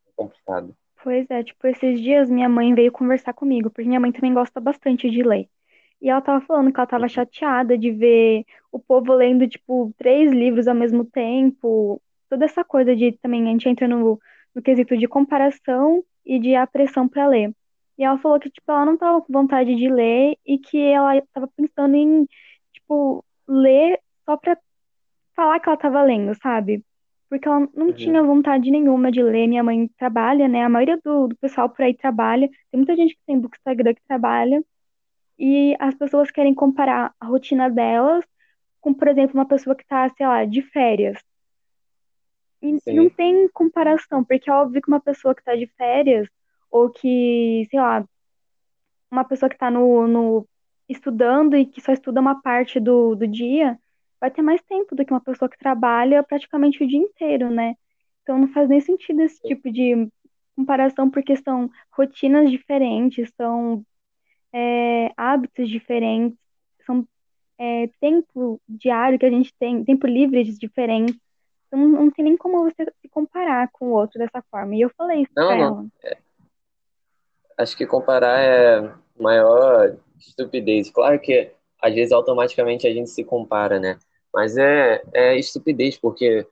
é 0.07 0.11
complicado. 0.17 0.75
Pois 1.03 1.31
é, 1.31 1.43
tipo, 1.43 1.67
esses 1.67 2.01
dias 2.01 2.29
minha 2.29 2.49
mãe 2.49 2.75
veio 2.75 2.93
conversar 2.93 3.33
comigo, 3.33 3.71
porque 3.71 3.89
minha 3.89 4.01
mãe 4.01 4.13
também 4.13 4.35
gosta 4.35 4.61
bastante 4.61 5.09
de 5.09 5.23
ler. 5.23 5.49
E 6.01 6.09
ela 6.09 6.21
tava 6.21 6.45
falando 6.45 6.73
que 6.73 6.79
ela 6.79 6.87
tava 6.87 7.09
chateada 7.09 7.77
de 7.77 7.91
ver 7.91 8.45
o 8.71 8.79
povo 8.79 9.13
lendo, 9.15 9.49
tipo, 9.49 9.93
três 9.97 10.31
livros 10.31 10.69
ao 10.69 10.75
mesmo 10.75 11.05
tempo. 11.05 12.01
Toda 12.29 12.45
essa 12.45 12.65
coisa 12.65 12.95
de 12.95 13.13
também 13.13 13.45
a 13.45 13.51
gente 13.51 13.69
entra 13.69 13.89
no, 13.89 14.21
no 14.55 14.63
quesito 14.63 14.97
de 14.97 15.09
comparação 15.09 16.05
e 16.25 16.39
de 16.39 16.55
apressão 16.55 17.09
para 17.09 17.27
ler. 17.27 17.53
E 17.99 18.05
ela 18.05 18.19
falou 18.19 18.39
que, 18.39 18.49
tipo, 18.49 18.71
ela 18.71 18.87
não 18.87 18.97
tava 18.97 19.21
com 19.21 19.33
vontade 19.33 19.75
de 19.75 19.89
ler 19.89 20.37
e 20.47 20.59
que 20.59 20.79
ela 20.79 21.21
tava 21.35 21.49
pensando 21.49 21.97
em, 21.97 22.27
tipo, 22.73 23.25
ler 23.47 24.01
só 24.25 24.37
pra 24.37 24.57
falar 25.35 25.59
que 25.59 25.69
ela 25.69 25.77
tava 25.77 26.03
lendo, 26.03 26.33
sabe? 26.41 26.85
Porque 27.29 27.49
ela 27.49 27.61
não 27.75 27.89
uhum. 27.89 27.93
tinha 27.93 28.23
vontade 28.23 28.71
nenhuma 28.71 29.11
de 29.11 29.23
ler. 29.23 29.49
Minha 29.49 29.65
mãe 29.65 29.89
trabalha, 29.99 30.47
né? 30.49 30.65
A 30.65 30.69
maioria 30.69 30.99
do, 31.05 31.29
do 31.29 31.37
pessoal 31.37 31.69
por 31.69 31.83
aí 31.83 31.95
trabalha. 31.95 32.49
Tem 32.71 32.79
muita 32.79 32.97
gente 32.97 33.15
que 33.15 33.21
tem 33.27 33.39
Bookstagram 33.39 33.95
que 33.95 34.07
trabalha. 34.07 34.65
E 35.39 35.77
as 35.79 35.95
pessoas 35.95 36.31
querem 36.31 36.55
comparar 36.55 37.15
a 37.21 37.27
rotina 37.27 37.69
delas 37.69 38.25
com, 38.81 38.95
por 38.95 39.09
exemplo, 39.09 39.35
uma 39.35 39.47
pessoa 39.47 39.77
que 39.77 39.87
tá, 39.87 40.09
sei 40.11 40.27
lá, 40.27 40.45
de 40.45 40.63
férias. 40.63 41.19
E 42.63 42.79
Sim. 42.81 42.95
não 42.95 43.11
tem 43.11 43.49
comparação, 43.49 44.25
porque 44.25 44.51
é 44.51 44.53
óbvio 44.53 44.83
que 44.83 44.89
uma 44.89 45.01
pessoa 45.01 45.35
que 45.35 45.45
tá 45.45 45.55
de 45.55 45.67
férias, 45.77 46.29
ou 46.71 46.91
que, 46.91 47.67
sei 47.71 47.81
lá, 47.81 48.05
uma 49.11 49.25
pessoa 49.25 49.49
que 49.49 49.59
tá 49.59 49.71
no, 49.71 50.07
no 50.07 50.49
estudando 50.89 51.57
e 51.57 51.67
que 51.67 51.81
só 51.81 51.93
estuda 51.93 52.21
uma 52.21 52.41
parte 52.41 52.81
do, 52.81 53.15
do 53.15 53.27
dia, 53.27 53.79
vai 54.21 54.31
ter 54.31 54.43
mais 54.43 54.61
tempo 54.63 54.95
do 54.95 55.05
que 55.05 55.13
uma 55.13 55.21
pessoa 55.21 55.49
que 55.49 55.59
trabalha 55.59 56.23
praticamente 56.23 56.83
o 56.83 56.87
dia 56.87 56.99
inteiro, 56.99 57.51
né? 57.51 57.77
Então 58.23 58.39
não 58.39 58.49
faz 58.49 58.69
nem 58.69 58.81
sentido 58.81 59.23
esse 59.23 59.41
tipo 59.43 59.71
de 59.71 60.09
comparação, 60.57 61.11
porque 61.11 61.37
são 61.37 61.71
rotinas 61.91 62.51
diferentes, 62.51 63.31
são 63.37 63.85
é, 64.53 65.13
hábitos 65.17 65.69
diferentes, 65.69 66.37
são 66.85 67.07
é, 67.59 67.89
tempo 68.01 68.61
diário 68.69 69.19
que 69.19 69.27
a 69.27 69.31
gente 69.31 69.55
tem, 69.59 69.85
tempo 69.85 70.07
livre 70.07 70.43
diferentes. 70.45 71.17
Então 71.67 71.87
não 71.87 72.11
tem 72.11 72.25
nem 72.25 72.37
como 72.37 72.63
você 72.63 72.85
se 73.01 73.09
comparar 73.09 73.69
com 73.73 73.87
o 73.87 73.93
outro 73.93 74.19
dessa 74.19 74.43
forma. 74.51 74.75
E 74.75 74.81
eu 74.81 74.91
falei 74.97 75.23
isso 75.23 75.33
não, 75.37 75.47
pra 75.47 75.57
não. 75.57 75.65
ela. 75.65 75.87
Acho 77.59 77.77
que 77.77 77.87
comparar 77.87 78.39
é 78.41 78.95
maior 79.21 79.97
estupidez. 80.19 80.91
Claro 80.91 81.21
que 81.21 81.53
às 81.83 81.95
vezes 81.95 82.13
automaticamente 82.13 82.87
a 82.87 82.93
gente 82.93 83.11
se 83.11 83.25
compara, 83.25 83.79
né? 83.81 83.99
Mas 84.33 84.57
é, 84.57 85.03
é 85.13 85.37
estupidez, 85.37 85.99
porque 85.99 86.47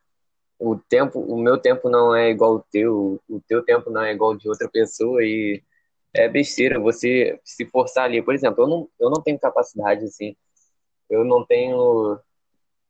o 0.59 0.77
tempo, 0.77 1.21
o 1.21 1.39
meu 1.39 1.59
tempo 1.59 1.89
não 1.91 2.15
é 2.15 2.31
igual 2.31 2.55
ao 2.55 2.61
teu, 2.71 3.21
o 3.29 3.41
teu 3.47 3.65
tempo 3.65 3.91
não 3.91 4.03
é 4.03 4.13
igual 4.13 4.37
de 4.37 4.49
outra 4.49 4.69
pessoa 4.69 5.23
e 5.23 5.63
é 6.15 6.29
besteira 6.29 6.81
você 6.81 7.39
se 7.45 7.67
forçar 7.67 8.05
ali. 8.05 8.23
Por 8.23 8.35
exemplo, 8.35 8.65
eu 8.65 8.69
não, 8.69 8.91
eu 8.99 9.11
não 9.11 9.23
tenho 9.23 9.39
capacidade 9.39 10.05
assim, 10.05 10.37
eu 11.11 11.25
não 11.25 11.45
tenho. 11.45 12.19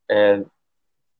É, 0.09 0.43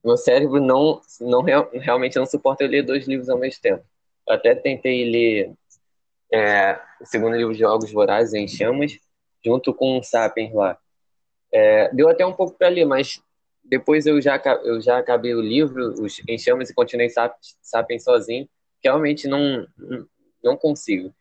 meu 0.04 0.16
cérebro 0.16 0.60
não, 0.60 1.00
não 1.20 1.42
realmente 1.42 2.16
não 2.18 2.26
suporta 2.26 2.64
eu 2.64 2.68
ler 2.68 2.82
dois 2.84 3.06
livros 3.06 3.28
ao 3.28 3.38
mesmo 3.38 3.60
tempo. 3.62 3.84
Eu 4.26 4.34
até 4.34 4.54
tentei 4.54 5.10
ler 5.10 5.54
é, 6.32 6.80
o 7.00 7.06
segundo 7.06 7.36
livro 7.36 7.52
de 7.52 7.60
Jogos 7.60 7.90
Vorazes 7.92 8.34
em 8.34 8.46
Chamas, 8.46 8.98
junto 9.44 9.72
com 9.72 9.98
o 9.98 10.02
Sapiens 10.02 10.52
lá. 10.52 10.78
É, 11.52 11.92
deu 11.94 12.08
até 12.08 12.26
um 12.26 12.32
pouco 12.32 12.56
para 12.56 12.68
ler, 12.68 12.84
mas 12.84 13.22
depois 13.64 14.06
eu 14.06 14.20
já, 14.20 14.40
eu 14.64 14.80
já 14.80 14.98
acabei 14.98 15.34
o 15.34 15.40
livro, 15.40 16.02
os 16.02 16.20
Em 16.28 16.38
Chamas, 16.38 16.70
e 16.70 16.74
continuei 16.74 17.08
Sapiens 17.62 18.04
sozinho, 18.04 18.48
realmente 18.82 19.26
não, 19.26 19.66
não 20.42 20.56
consigo. 20.56 21.14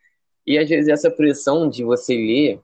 E 0.46 0.58
às 0.58 0.70
vezes 0.70 0.88
essa 0.88 1.12
pressão 1.12 1.70
de 1.70 1.84
você 1.84 2.15
ler, 2.15 2.62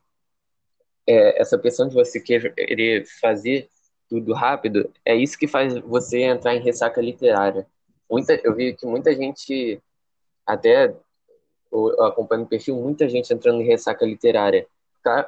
é, 1.06 1.40
essa 1.40 1.58
pressão 1.58 1.86
de 1.88 1.94
você 1.94 2.20
querer 2.20 3.04
fazer 3.20 3.68
tudo 4.08 4.32
rápido, 4.32 4.90
é 5.04 5.14
isso 5.14 5.38
que 5.38 5.46
faz 5.46 5.74
você 5.80 6.22
entrar 6.22 6.54
em 6.54 6.62
ressaca 6.62 7.00
literária. 7.00 7.66
Muita, 8.10 8.40
eu 8.42 8.54
vi 8.54 8.74
que 8.74 8.86
muita 8.86 9.14
gente, 9.14 9.80
até 10.46 10.94
eu 11.74 12.04
acompanho 12.04 12.42
o 12.42 12.46
perfil, 12.46 12.76
muita 12.76 13.08
gente 13.08 13.32
entrando 13.32 13.60
em 13.60 13.66
ressaca 13.66 14.06
literária. 14.06 14.66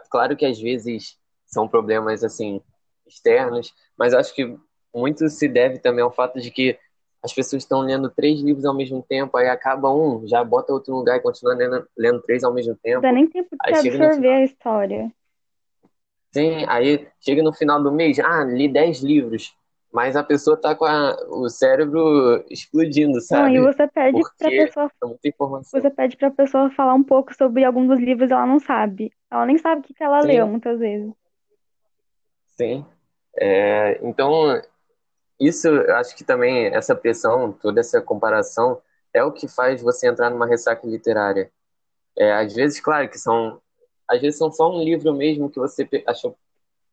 Claro 0.08 0.36
que 0.36 0.46
às 0.46 0.58
vezes 0.58 1.18
são 1.44 1.68
problemas 1.68 2.24
assim 2.24 2.60
externos, 3.06 3.74
mas 3.96 4.14
acho 4.14 4.34
que 4.34 4.56
muito 4.94 5.28
se 5.28 5.48
deve 5.48 5.78
também 5.78 6.02
ao 6.02 6.10
fato 6.10 6.40
de 6.40 6.50
que 6.50 6.78
as 7.22 7.32
pessoas 7.32 7.62
estão 7.62 7.80
lendo 7.80 8.08
três 8.08 8.40
livros 8.40 8.64
ao 8.64 8.74
mesmo 8.74 9.04
tempo, 9.06 9.36
aí 9.36 9.48
acaba 9.48 9.92
um, 9.92 10.26
já 10.26 10.44
bota 10.44 10.72
outro 10.72 10.94
lugar 10.94 11.16
e 11.16 11.20
continua 11.20 11.54
lendo, 11.54 11.86
lendo 11.96 12.22
três 12.22 12.44
ao 12.44 12.54
mesmo 12.54 12.76
tempo. 12.76 12.96
Não 12.96 13.02
dá 13.02 13.12
nem 13.12 13.26
tempo 13.26 13.48
de 13.50 13.74
absorver 13.74 14.28
a 14.28 14.44
história. 14.44 15.12
Sim, 16.32 16.64
aí 16.68 17.08
chega 17.20 17.42
no 17.42 17.52
final 17.52 17.82
do 17.82 17.90
mês, 17.90 18.18
ah, 18.20 18.44
li 18.44 18.68
dez 18.68 19.00
livros, 19.00 19.56
mas 19.96 20.14
a 20.14 20.22
pessoa 20.22 20.58
tá 20.58 20.74
com 20.74 20.84
a, 20.84 21.16
o 21.30 21.48
cérebro 21.48 22.44
explodindo, 22.50 23.18
sabe? 23.18 23.54
Não, 23.54 23.64
e 23.64 23.72
você 23.72 23.88
pede 23.88 24.20
Porque 24.20 24.36
pra 24.36 24.50
pessoa. 24.50 24.90
muita 25.02 25.26
informação. 25.26 25.80
Você 25.80 25.88
pede 25.88 26.18
pra 26.18 26.30
pessoa 26.30 26.70
falar 26.72 26.92
um 26.92 27.02
pouco 27.02 27.34
sobre 27.34 27.64
algum 27.64 27.86
dos 27.86 27.98
livros, 27.98 28.30
ela 28.30 28.44
não 28.44 28.60
sabe. 28.60 29.10
Ela 29.30 29.46
nem 29.46 29.56
sabe 29.56 29.80
o 29.80 29.84
que, 29.84 29.94
que 29.94 30.04
ela 30.04 30.20
Sim. 30.20 30.28
leu, 30.28 30.46
muitas 30.48 30.78
vezes. 30.78 31.10
Sim. 32.58 32.84
É, 33.38 33.98
então, 34.06 34.60
isso, 35.40 35.66
eu 35.66 35.96
acho 35.96 36.14
que 36.14 36.24
também 36.24 36.66
essa 36.66 36.94
pressão, 36.94 37.50
toda 37.50 37.80
essa 37.80 37.98
comparação, 38.02 38.82
é 39.14 39.24
o 39.24 39.32
que 39.32 39.48
faz 39.48 39.80
você 39.80 40.08
entrar 40.08 40.28
numa 40.28 40.46
ressaca 40.46 40.86
literária. 40.86 41.50
É, 42.18 42.34
às 42.34 42.52
vezes, 42.52 42.80
claro 42.80 43.08
que 43.08 43.18
são, 43.18 43.62
às 44.06 44.20
vezes 44.20 44.36
são 44.36 44.52
só 44.52 44.70
um 44.70 44.84
livro 44.84 45.14
mesmo 45.14 45.48
que 45.48 45.58
você 45.58 45.88
achou, 46.06 46.36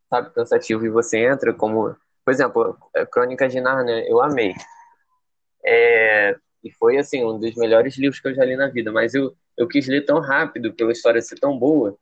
sabe, 0.09 0.29
cansativo 0.29 0.85
e 0.85 0.89
você 0.89 1.17
entra 1.17 1.53
como, 1.53 1.93
por 2.23 2.31
exemplo, 2.31 2.77
Crônica 3.11 3.47
de 3.47 3.59
Narnia, 3.59 4.07
eu 4.07 4.21
amei. 4.21 4.53
É, 5.65 6.35
e 6.63 6.71
foi, 6.71 6.97
assim, 6.97 7.23
um 7.23 7.39
dos 7.39 7.55
melhores 7.55 7.97
livros 7.97 8.19
que 8.19 8.27
eu 8.27 8.35
já 8.35 8.45
li 8.45 8.55
na 8.55 8.67
vida, 8.67 8.91
mas 8.91 9.13
eu, 9.13 9.35
eu 9.57 9.67
quis 9.67 9.87
ler 9.87 10.05
tão 10.05 10.19
rápido, 10.19 10.73
pela 10.73 10.91
história 10.91 11.21
ser 11.21 11.39
tão 11.39 11.57
boa, 11.57 11.97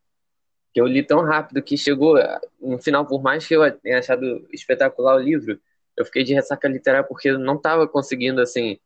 que 0.73 0.79
eu 0.79 0.85
li 0.85 1.03
tão 1.03 1.21
rápido 1.23 1.61
que 1.61 1.77
chegou 1.77 2.15
no 2.59 2.79
final, 2.79 3.05
por 3.05 3.21
mais 3.21 3.45
que 3.45 3.55
eu 3.55 3.71
tenha 3.79 3.99
achado 3.99 4.47
espetacular 4.51 5.15
o 5.15 5.19
livro, 5.19 5.59
eu 5.97 6.05
fiquei 6.05 6.23
de 6.23 6.33
ressaca 6.33 6.67
literária 6.67 7.05
porque 7.07 7.29
eu 7.29 7.39
não 7.39 7.55
estava 7.55 7.87
conseguindo, 7.87 8.39
assim, 8.39 8.79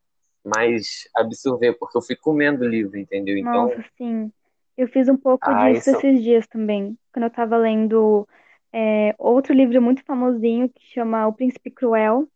mais 0.43 1.07
absorver, 1.15 1.73
porque 1.73 1.97
eu 1.97 2.01
fui 2.01 2.15
comendo 2.15 2.63
o 2.63 2.67
livro, 2.67 2.97
entendeu? 2.97 3.37
Então, 3.37 3.67
Nossa, 3.67 3.85
sim. 3.97 4.31
Eu 4.77 4.87
fiz 4.87 5.07
um 5.07 5.15
pouco 5.15 5.49
ah, 5.49 5.71
disso 5.71 5.89
isso... 5.89 5.99
esses 5.99 6.23
dias 6.23 6.47
também, 6.47 6.97
quando 7.13 7.23
eu 7.23 7.29
estava 7.29 7.57
lendo 7.57 8.27
é, 8.77 9.15
outro 9.17 9.53
livro 9.53 9.81
muito 9.81 10.03
famosinho 10.03 10.67
que 10.67 10.85
chama 10.93 11.25
O 11.27 11.33
Príncipe 11.33 11.71
Cruel. 11.71 12.27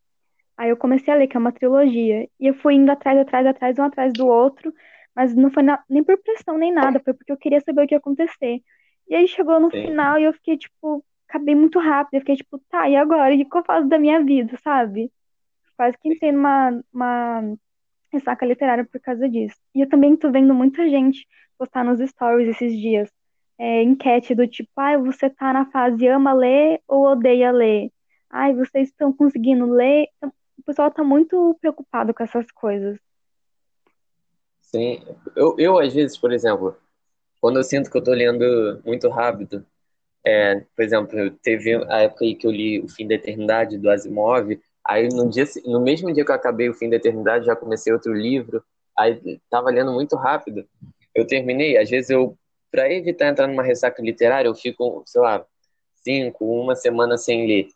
Aí 0.55 0.69
eu 0.69 0.77
comecei 0.77 1.13
a 1.13 1.17
ler, 1.17 1.27
que 1.27 1.35
é 1.35 1.39
uma 1.39 1.51
trilogia. 1.51 2.29
E 2.39 2.47
eu 2.47 2.53
fui 2.53 2.75
indo 2.75 2.89
atrás, 2.89 3.19
atrás, 3.19 3.45
atrás, 3.45 3.77
um 3.77 3.83
atrás 3.83 4.13
do 4.13 4.25
outro, 4.25 4.73
mas 5.13 5.35
não 5.35 5.51
foi 5.51 5.63
na... 5.63 5.83
nem 5.89 6.01
por 6.01 6.17
pressão 6.17 6.57
nem 6.57 6.71
nada, 6.71 7.01
foi 7.03 7.13
porque 7.13 7.31
eu 7.31 7.37
queria 7.37 7.59
saber 7.59 7.83
o 7.83 7.87
que 7.87 7.93
ia 7.93 7.97
acontecer. 7.97 8.61
E 9.09 9.15
aí 9.15 9.27
chegou 9.27 9.59
no 9.59 9.69
Sim. 9.69 9.87
final 9.87 10.17
e 10.17 10.23
eu 10.23 10.33
fiquei, 10.33 10.57
tipo, 10.57 11.03
acabei 11.27 11.55
muito 11.55 11.77
rápido. 11.77 12.13
Eu 12.13 12.21
fiquei, 12.21 12.37
tipo, 12.37 12.57
tá, 12.69 12.87
e 12.87 12.95
agora? 12.95 13.35
O 13.35 13.37
que 13.37 13.57
eu 13.57 13.63
faço 13.65 13.89
da 13.89 13.99
minha 13.99 14.23
vida, 14.23 14.57
sabe? 14.63 15.11
Quase 15.75 15.97
que 15.97 16.07
entrei 16.07 16.31
numa 16.31 16.81
uma 16.93 17.53
ressaca 18.13 18.45
literária 18.45 18.85
por 18.85 19.01
causa 19.01 19.27
disso. 19.27 19.57
E 19.75 19.81
eu 19.81 19.89
também 19.89 20.15
tô 20.15 20.31
vendo 20.31 20.53
muita 20.53 20.87
gente 20.89 21.27
postar 21.57 21.83
nos 21.83 21.99
stories 21.99 22.47
esses 22.47 22.71
dias. 22.77 23.09
É, 23.59 23.83
enquete 23.83 24.33
do 24.33 24.47
tipo, 24.47 24.69
ai, 24.77 24.95
ah, 24.95 24.99
você 24.99 25.29
tá 25.29 25.51
na 25.51 25.69
fase 25.69 26.07
ama 26.07 26.33
ler 26.33 26.81
ou 26.87 27.05
odeia 27.05 27.51
ler? 27.51 27.91
Ai, 28.29 28.53
vocês 28.53 28.87
estão 28.87 29.11
conseguindo 29.11 29.65
ler? 29.65 30.07
Então, 30.17 30.31
o 30.57 30.63
pessoal 30.63 30.89
tá 30.89 31.03
muito 31.03 31.57
preocupado 31.59 32.13
com 32.13 32.23
essas 32.23 32.49
coisas. 32.51 32.97
Sim, 34.61 35.03
eu, 35.35 35.55
eu 35.57 35.77
às 35.77 35.93
vezes, 35.93 36.17
por 36.17 36.31
exemplo, 36.31 36.77
quando 37.41 37.57
eu 37.57 37.63
sinto 37.63 37.91
que 37.91 37.97
eu 37.97 38.03
tô 38.03 38.11
lendo 38.11 38.81
muito 38.85 39.09
rápido, 39.09 39.65
é, 40.25 40.61
por 40.75 40.83
exemplo, 40.83 41.31
teve 41.41 41.75
a 41.91 42.03
época 42.03 42.23
aí 42.23 42.35
que 42.35 42.47
eu 42.47 42.51
li 42.51 42.79
O 42.79 42.87
Fim 42.87 43.07
da 43.07 43.15
Eternidade, 43.15 43.77
do 43.77 43.89
Asimov, 43.89 44.57
Aí 44.89 45.07
no, 45.09 45.29
dia, 45.29 45.45
no 45.65 45.79
mesmo 45.79 46.11
dia 46.11 46.25
que 46.25 46.31
eu 46.31 46.35
acabei 46.35 46.67
o 46.67 46.73
Fim 46.73 46.89
da 46.89 46.95
Eternidade, 46.95 47.45
já 47.45 47.55
comecei 47.55 47.93
outro 47.93 48.11
livro. 48.11 48.63
Aí 48.97 49.39
tava 49.47 49.69
lendo 49.69 49.93
muito 49.93 50.15
rápido. 50.15 50.67
Eu 51.13 51.27
terminei, 51.27 51.77
às 51.77 51.87
vezes 51.87 52.09
eu, 52.09 52.35
para 52.71 52.91
evitar 52.91 53.27
entrar 53.27 53.47
numa 53.47 53.63
ressaca 53.63 54.01
literária, 54.01 54.47
eu 54.47 54.55
fico, 54.55 55.03
sei 55.05 55.21
lá, 55.21 55.45
cinco, 56.03 56.45
uma 56.45 56.75
semana 56.75 57.17
sem 57.17 57.47
ler. 57.47 57.67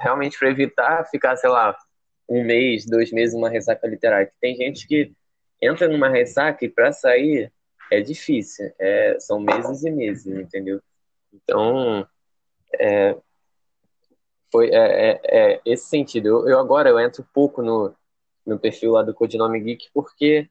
Realmente 0.00 0.38
para 0.38 0.50
evitar 0.50 1.04
ficar, 1.10 1.36
sei 1.36 1.50
lá, 1.50 1.76
um 2.28 2.44
mês, 2.44 2.86
dois 2.86 3.10
meses 3.10 3.34
numa 3.34 3.48
ressaca 3.48 3.86
literária. 3.86 4.32
Tem 4.40 4.54
gente 4.54 4.86
que 4.86 5.12
entra 5.60 5.88
numa 5.88 6.08
ressaca 6.08 6.64
e 6.64 6.68
para 6.68 6.92
sair 6.92 7.52
é 7.90 8.00
difícil. 8.00 8.72
É, 8.78 9.18
são 9.18 9.40
meses 9.40 9.82
e 9.82 9.90
meses, 9.90 10.26
entendeu? 10.26 10.80
Então, 11.32 12.06
é, 12.78 13.16
foi 14.52 14.70
é, 14.70 15.10
é, 15.12 15.20
é, 15.24 15.60
esse 15.64 15.88
sentido. 15.88 16.28
Eu, 16.28 16.48
eu, 16.48 16.58
agora 16.58 16.88
eu 16.88 16.98
entro 16.98 17.26
pouco 17.34 17.62
no, 17.62 17.94
no 18.46 18.58
perfil 18.58 18.92
lá 18.92 19.02
do 19.02 19.14
Codinome 19.14 19.60
Geek 19.60 19.88
porque 19.92 20.48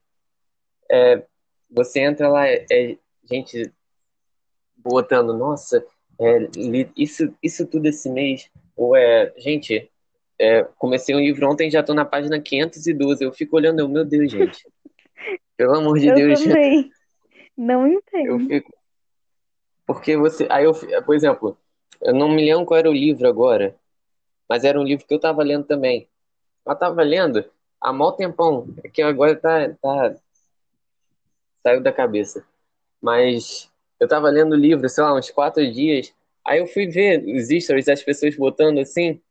é, 0.91 1.23
você 1.69 2.02
entra 2.02 2.28
lá, 2.28 2.47
é, 2.47 2.65
é 2.71 2.97
gente 3.29 3.71
botando, 4.75 5.33
nossa, 5.33 5.85
é, 6.19 6.49
isso, 6.95 7.33
isso 7.41 7.65
tudo 7.65 7.87
esse 7.87 8.09
mês, 8.09 8.49
ou 8.75 8.95
é, 8.95 9.33
gente, 9.37 9.89
é, 10.37 10.63
comecei 10.77 11.15
um 11.15 11.19
livro 11.19 11.49
ontem 11.49 11.69
já 11.69 11.81
estou 11.81 11.95
na 11.95 12.05
página 12.05 12.39
512, 12.39 13.23
eu 13.23 13.31
fico 13.31 13.55
olhando, 13.55 13.87
meu 13.87 14.05
Deus, 14.05 14.31
gente, 14.31 14.65
pelo 15.55 15.75
amor 15.75 15.99
de 15.99 16.07
eu 16.07 16.15
Deus. 16.15 16.43
Também. 16.43 16.91
Não 17.57 17.85
entendo. 17.87 18.27
Eu 18.27 18.39
fico, 18.39 18.73
porque 19.85 20.15
você, 20.15 20.47
aí 20.49 20.65
eu, 20.65 20.73
por 21.03 21.15
exemplo, 21.15 21.57
eu 22.01 22.13
não 22.13 22.29
me 22.29 22.45
lembro 22.45 22.65
qual 22.65 22.77
era 22.77 22.89
o 22.89 22.93
livro 22.93 23.27
agora, 23.27 23.75
mas 24.47 24.63
era 24.63 24.79
um 24.79 24.83
livro 24.83 25.05
que 25.05 25.13
eu 25.13 25.17
estava 25.17 25.43
lendo 25.43 25.65
também. 25.65 26.07
Eu 26.65 26.73
estava 26.73 27.01
lendo 27.01 27.43
há 27.81 27.91
mal 27.91 28.13
tempão, 28.13 28.67
que 28.93 29.01
agora 29.01 29.35
tá, 29.35 29.69
tá 29.81 30.15
saiu 31.63 31.81
da 31.81 31.91
cabeça. 31.91 32.45
Mas 33.01 33.69
eu 33.99 34.05
estava 34.05 34.29
lendo 34.29 34.53
o 34.53 34.57
livro, 34.57 34.88
sei 34.89 35.03
lá, 35.03 35.13
uns 35.15 35.29
quatro 35.29 35.69
dias. 35.71 36.13
Aí 36.45 36.59
eu 36.59 36.67
fui 36.67 36.88
ver 36.88 37.23
os 37.25 37.47
stories, 37.63 37.88
as 37.88 38.03
pessoas 38.03 38.35
botando 38.35 38.79
assim. 38.79 39.21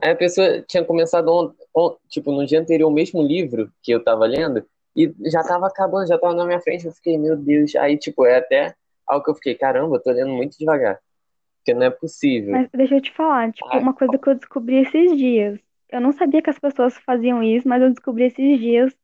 Aí 0.00 0.10
a 0.10 0.16
pessoa 0.16 0.62
tinha 0.62 0.84
começado, 0.84 1.28
on, 1.28 1.52
on, 1.74 1.96
tipo, 2.08 2.32
no 2.32 2.46
dia 2.46 2.60
anterior, 2.60 2.88
o 2.88 2.92
mesmo 2.92 3.22
livro 3.22 3.70
que 3.82 3.92
eu 3.92 3.98
estava 3.98 4.24
lendo, 4.24 4.64
e 4.96 5.12
já 5.30 5.40
estava 5.40 5.66
acabando, 5.66 6.06
já 6.06 6.14
estava 6.14 6.34
na 6.34 6.44
minha 6.44 6.60
frente. 6.60 6.86
Eu 6.86 6.92
fiquei, 6.92 7.18
meu 7.18 7.36
Deus. 7.36 7.74
Aí, 7.76 7.96
tipo, 7.98 8.24
é 8.24 8.36
até 8.36 8.74
algo 9.06 9.24
que 9.24 9.30
eu 9.30 9.34
fiquei, 9.34 9.54
caramba, 9.54 9.96
eu 9.96 10.02
tô 10.02 10.10
lendo 10.10 10.30
muito 10.30 10.58
devagar. 10.58 10.98
Porque 11.58 11.74
não 11.74 11.86
é 11.86 11.90
possível. 11.90 12.52
Mas 12.52 12.68
deixa 12.74 12.96
eu 12.96 13.00
te 13.00 13.12
falar, 13.12 13.52
tipo, 13.52 13.78
uma 13.78 13.94
coisa 13.94 14.18
que 14.18 14.28
eu 14.28 14.34
descobri 14.34 14.76
esses 14.78 15.16
dias. 15.16 15.58
Eu 15.88 16.00
não 16.00 16.12
sabia 16.12 16.42
que 16.42 16.50
as 16.50 16.58
pessoas 16.58 16.96
faziam 16.98 17.42
isso, 17.42 17.68
mas 17.68 17.82
eu 17.82 17.90
descobri 17.90 18.24
esses 18.24 18.58
dias 18.58 18.94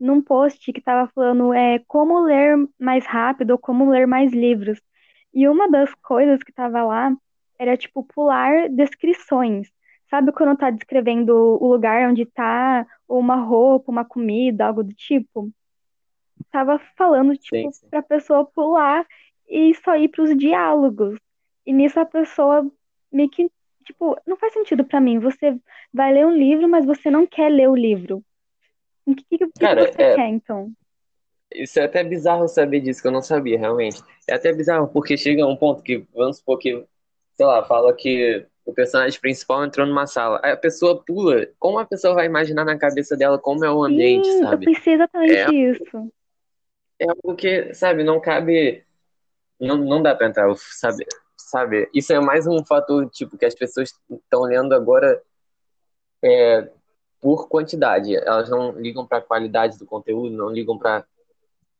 num 0.00 0.22
post 0.22 0.72
que 0.72 0.80
tava 0.80 1.10
falando 1.14 1.52
é 1.52 1.78
como 1.86 2.20
ler 2.20 2.56
mais 2.78 3.04
rápido 3.06 3.52
ou 3.52 3.58
como 3.58 3.90
ler 3.90 4.06
mais 4.06 4.32
livros. 4.32 4.80
E 5.32 5.46
uma 5.46 5.70
das 5.70 5.94
coisas 5.96 6.42
que 6.42 6.52
tava 6.52 6.82
lá 6.82 7.14
era 7.58 7.76
tipo 7.76 8.02
pular 8.02 8.68
descrições. 8.70 9.70
Sabe 10.08 10.32
quando 10.32 10.58
tá 10.58 10.70
descrevendo 10.70 11.32
o 11.62 11.68
lugar 11.68 12.08
onde 12.08 12.24
tá, 12.26 12.84
ou 13.06 13.20
uma 13.20 13.36
roupa, 13.36 13.92
uma 13.92 14.04
comida, 14.04 14.66
algo 14.66 14.82
do 14.82 14.92
tipo? 14.92 15.50
Tava 16.50 16.80
falando, 16.96 17.36
tipo, 17.36 17.56
sim, 17.56 17.70
sim. 17.70 17.88
pra 17.88 18.02
pessoa 18.02 18.44
pular 18.44 19.06
e 19.48 19.72
só 19.76 19.96
ir 19.96 20.08
pros 20.08 20.36
diálogos. 20.36 21.16
E 21.64 21.72
nisso 21.72 22.00
a 22.00 22.06
pessoa 22.06 22.68
meio 23.12 23.28
que, 23.30 23.48
tipo, 23.84 24.16
não 24.26 24.36
faz 24.36 24.52
sentido 24.52 24.84
para 24.84 25.00
mim. 25.00 25.18
Você 25.20 25.56
vai 25.92 26.12
ler 26.12 26.26
um 26.26 26.34
livro, 26.34 26.68
mas 26.68 26.84
você 26.84 27.10
não 27.10 27.26
quer 27.26 27.48
ler 27.48 27.68
o 27.68 27.76
livro. 27.76 28.24
O 29.10 29.14
que, 29.14 29.38
que, 29.38 29.50
Cara, 29.58 29.86
que 29.86 29.92
você 29.92 30.02
é... 30.02 30.14
quer, 30.14 30.28
então? 30.28 30.72
Isso 31.52 31.80
é 31.80 31.84
até 31.84 32.04
bizarro 32.04 32.46
saber 32.46 32.80
disso, 32.80 33.02
que 33.02 33.08
eu 33.08 33.12
não 33.12 33.22
sabia, 33.22 33.58
realmente. 33.58 34.00
É 34.28 34.34
até 34.34 34.52
bizarro, 34.52 34.88
porque 34.88 35.16
chega 35.16 35.46
um 35.46 35.56
ponto 35.56 35.82
que, 35.82 36.06
vamos 36.14 36.38
supor 36.38 36.58
que, 36.58 36.84
sei 37.34 37.46
lá, 37.46 37.64
fala 37.64 37.92
que 37.92 38.46
o 38.64 38.72
personagem 38.72 39.20
principal 39.20 39.64
entrou 39.64 39.84
numa 39.86 40.06
sala. 40.06 40.40
Aí 40.44 40.52
a 40.52 40.56
pessoa 40.56 41.02
pula. 41.04 41.48
Como 41.58 41.78
a 41.78 41.84
pessoa 41.84 42.14
vai 42.14 42.26
imaginar 42.26 42.64
na 42.64 42.78
cabeça 42.78 43.16
dela 43.16 43.38
como 43.38 43.64
é 43.64 43.70
o 43.70 43.82
ambiente, 43.82 44.30
Sim, 44.30 44.42
sabe? 44.42 44.66
Eu 44.66 44.74
pensei 44.74 44.94
exatamente 44.94 45.34
é, 45.34 45.52
isso. 45.52 46.12
É 47.00 47.08
algo 47.08 47.34
que, 47.34 47.74
sabe, 47.74 48.04
não 48.04 48.20
cabe. 48.20 48.84
Não, 49.58 49.76
não 49.76 50.00
dá 50.00 50.14
pra 50.14 50.28
entrar, 50.28 50.54
sabe? 50.56 51.04
sabe? 51.50 51.90
Isso 51.92 52.12
é 52.12 52.20
mais 52.20 52.46
um 52.46 52.64
fator, 52.64 53.08
tipo, 53.10 53.36
que 53.36 53.44
as 53.44 53.54
pessoas 53.54 53.92
estão 54.08 54.42
olhando 54.42 54.72
agora 54.72 55.20
é, 56.22 56.70
por 57.20 57.48
quantidade. 57.48 58.14
Elas 58.16 58.48
não 58.48 58.72
ligam 58.72 59.06
para 59.06 59.18
a 59.18 59.22
qualidade 59.22 59.78
do 59.78 59.86
conteúdo, 59.86 60.36
não 60.36 60.50
ligam 60.50 60.78
para 60.78 61.04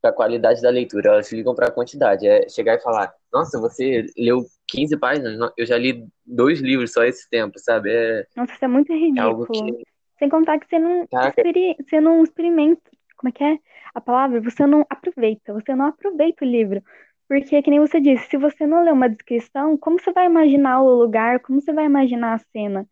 a 0.03 0.11
qualidade 0.11 0.61
da 0.61 0.69
leitura, 0.69 1.09
elas 1.09 1.31
ligam 1.31 1.55
para 1.55 1.67
a 1.67 1.71
quantidade. 1.71 2.27
É 2.27 2.47
chegar 2.47 2.75
e 2.75 2.81
falar, 2.81 3.13
nossa, 3.31 3.59
você 3.59 4.05
leu 4.17 4.45
15 4.67 4.97
páginas, 4.97 5.51
eu 5.57 5.65
já 5.65 5.77
li 5.77 6.05
dois 6.25 6.59
livros 6.59 6.93
só 6.93 7.03
esse 7.03 7.29
tempo, 7.29 7.57
sabe? 7.57 7.91
É, 7.91 8.25
nossa, 8.35 8.53
isso 8.53 8.65
é 8.65 8.67
muito 8.67 8.93
ridículo. 8.93 9.43
É 9.43 9.47
que... 9.47 9.83
Sem 10.19 10.29
contar 10.29 10.59
que 10.59 10.67
você 10.67 10.77
não, 10.77 11.07
experi... 11.27 11.75
você 11.83 11.99
não 11.99 12.23
experimenta, 12.23 12.91
como 13.17 13.29
é 13.29 13.31
que 13.31 13.43
é 13.43 13.57
a 13.95 13.99
palavra? 13.99 14.39
Você 14.41 14.67
não 14.67 14.85
aproveita, 14.87 15.51
você 15.51 15.73
não 15.73 15.87
aproveita 15.87 16.45
o 16.45 16.47
livro. 16.47 16.83
Porque, 17.27 17.61
que 17.61 17.69
nem 17.69 17.79
você 17.79 17.99
disse, 18.01 18.27
se 18.27 18.37
você 18.37 18.67
não 18.67 18.83
lê 18.83 18.91
uma 18.91 19.09
descrição, 19.09 19.77
como 19.77 19.99
você 19.99 20.11
vai 20.11 20.25
imaginar 20.25 20.81
o 20.81 20.93
lugar, 20.93 21.39
como 21.39 21.61
você 21.61 21.71
vai 21.71 21.85
imaginar 21.85 22.33
a 22.33 22.37
cena? 22.51 22.85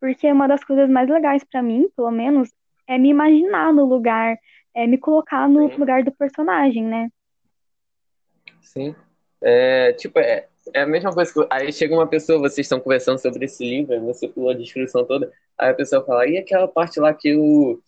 Porque 0.00 0.30
uma 0.30 0.46
das 0.46 0.62
coisas 0.62 0.88
mais 0.88 1.08
legais 1.08 1.42
para 1.44 1.62
mim, 1.62 1.88
pelo 1.96 2.10
menos, 2.10 2.50
é 2.86 2.98
me 2.98 3.08
imaginar 3.08 3.72
no 3.72 3.84
lugar, 3.84 4.36
é 4.74 4.86
me 4.86 4.98
colocar 4.98 5.48
no 5.48 5.70
Sim. 5.70 5.76
lugar 5.76 6.02
do 6.04 6.12
personagem, 6.12 6.84
né? 6.84 7.08
Sim. 8.60 8.94
É, 9.42 9.92
tipo, 9.92 10.18
é, 10.18 10.46
é 10.74 10.82
a 10.82 10.86
mesma 10.86 11.12
coisa 11.12 11.32
que. 11.32 11.46
Aí 11.50 11.72
chega 11.72 11.94
uma 11.94 12.06
pessoa, 12.06 12.38
vocês 12.38 12.66
estão 12.66 12.80
conversando 12.80 13.18
sobre 13.18 13.44
esse 13.44 13.64
livro, 13.64 14.00
você 14.00 14.28
pulou 14.28 14.50
a 14.50 14.54
descrição 14.54 15.04
toda, 15.04 15.32
aí 15.58 15.70
a 15.70 15.74
pessoa 15.74 16.04
fala, 16.04 16.26
e 16.26 16.38
aquela 16.38 16.68
parte 16.68 17.00
lá 17.00 17.12
que 17.14 17.34
o, 17.34 17.80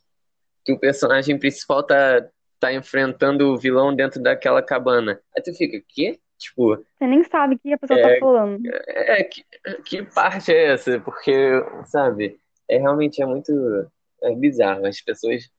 que 0.65 0.73
o 0.73 0.79
personagem 0.79 1.39
principal 1.39 1.83
tá, 1.83 2.27
tá 2.59 2.73
enfrentando 2.73 3.49
o 3.49 3.59
vilão 3.59 3.95
dentro 3.95 4.23
daquela 4.23 4.63
cabana. 4.63 5.21
Aí 5.37 5.43
tu 5.43 5.53
fica, 5.55 5.83
quê? 5.89 6.19
Tipo. 6.39 6.77
Você 6.77 7.07
nem 7.07 7.25
sabe 7.25 7.57
o 7.57 7.59
que 7.59 7.73
a 7.73 7.79
pessoa 7.79 8.01
tá 8.01 8.09
é, 8.09 8.15
tá 8.15 8.21
falando. 8.21 8.61
É, 8.87 9.25
que, 9.25 9.45
que 9.85 10.03
parte 10.03 10.53
é 10.53 10.73
essa? 10.73 11.01
Porque, 11.01 11.35
sabe, 11.87 12.39
é 12.69 12.79
realmente 12.79 13.21
é 13.21 13.27
muito 13.27 13.53
é 14.23 14.35
bizarro. 14.35 14.87
As 14.87 15.01
pessoas 15.01 15.51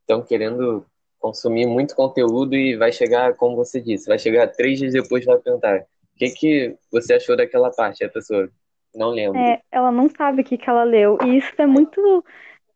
estão 0.00 0.22
querendo 0.22 0.86
consumir 1.18 1.66
muito 1.66 1.94
conteúdo 1.94 2.54
e 2.54 2.76
vai 2.76 2.92
chegar, 2.92 3.34
como 3.34 3.56
você 3.56 3.80
disse, 3.80 4.06
vai 4.06 4.18
chegar 4.18 4.46
três 4.48 4.78
dias 4.78 4.92
depois 4.92 5.24
vai 5.24 5.36
perguntar 5.38 5.80
o 5.80 6.18
que, 6.18 6.30
que 6.30 6.76
você 6.90 7.14
achou 7.14 7.36
daquela 7.36 7.70
parte. 7.70 8.04
A 8.04 8.08
pessoa 8.08 8.48
não 8.94 9.10
lembra. 9.10 9.40
É, 9.40 9.62
ela 9.70 9.90
não 9.90 10.08
sabe 10.08 10.42
o 10.42 10.44
que, 10.44 10.56
que 10.56 10.68
ela 10.68 10.84
leu. 10.84 11.18
E 11.24 11.36
isso 11.38 11.52
é 11.58 11.66
muito, 11.66 12.24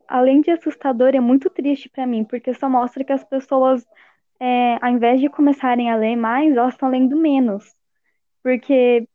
além 0.07 0.41
de 0.41 0.51
assustador, 0.51 1.15
é 1.15 1.21
muito 1.21 1.49
triste 1.51 1.89
para 1.89 2.07
mim, 2.07 2.25
porque 2.25 2.53
só 2.55 2.69
mostra 2.69 3.05
que 3.05 3.13
as 3.13 3.25
pessoas, 3.25 3.87
é, 4.43 4.77
ao 4.85 4.91
invés 4.91 5.21
de 5.21 5.29
começarem 5.29 5.89
a 5.89 5.95
ler 5.95 6.17
mais, 6.17 6.57
elas 6.57 6.75
estão 6.75 6.89
lendo 6.89 7.17
menos. 7.17 7.77
Porque, 8.43 9.07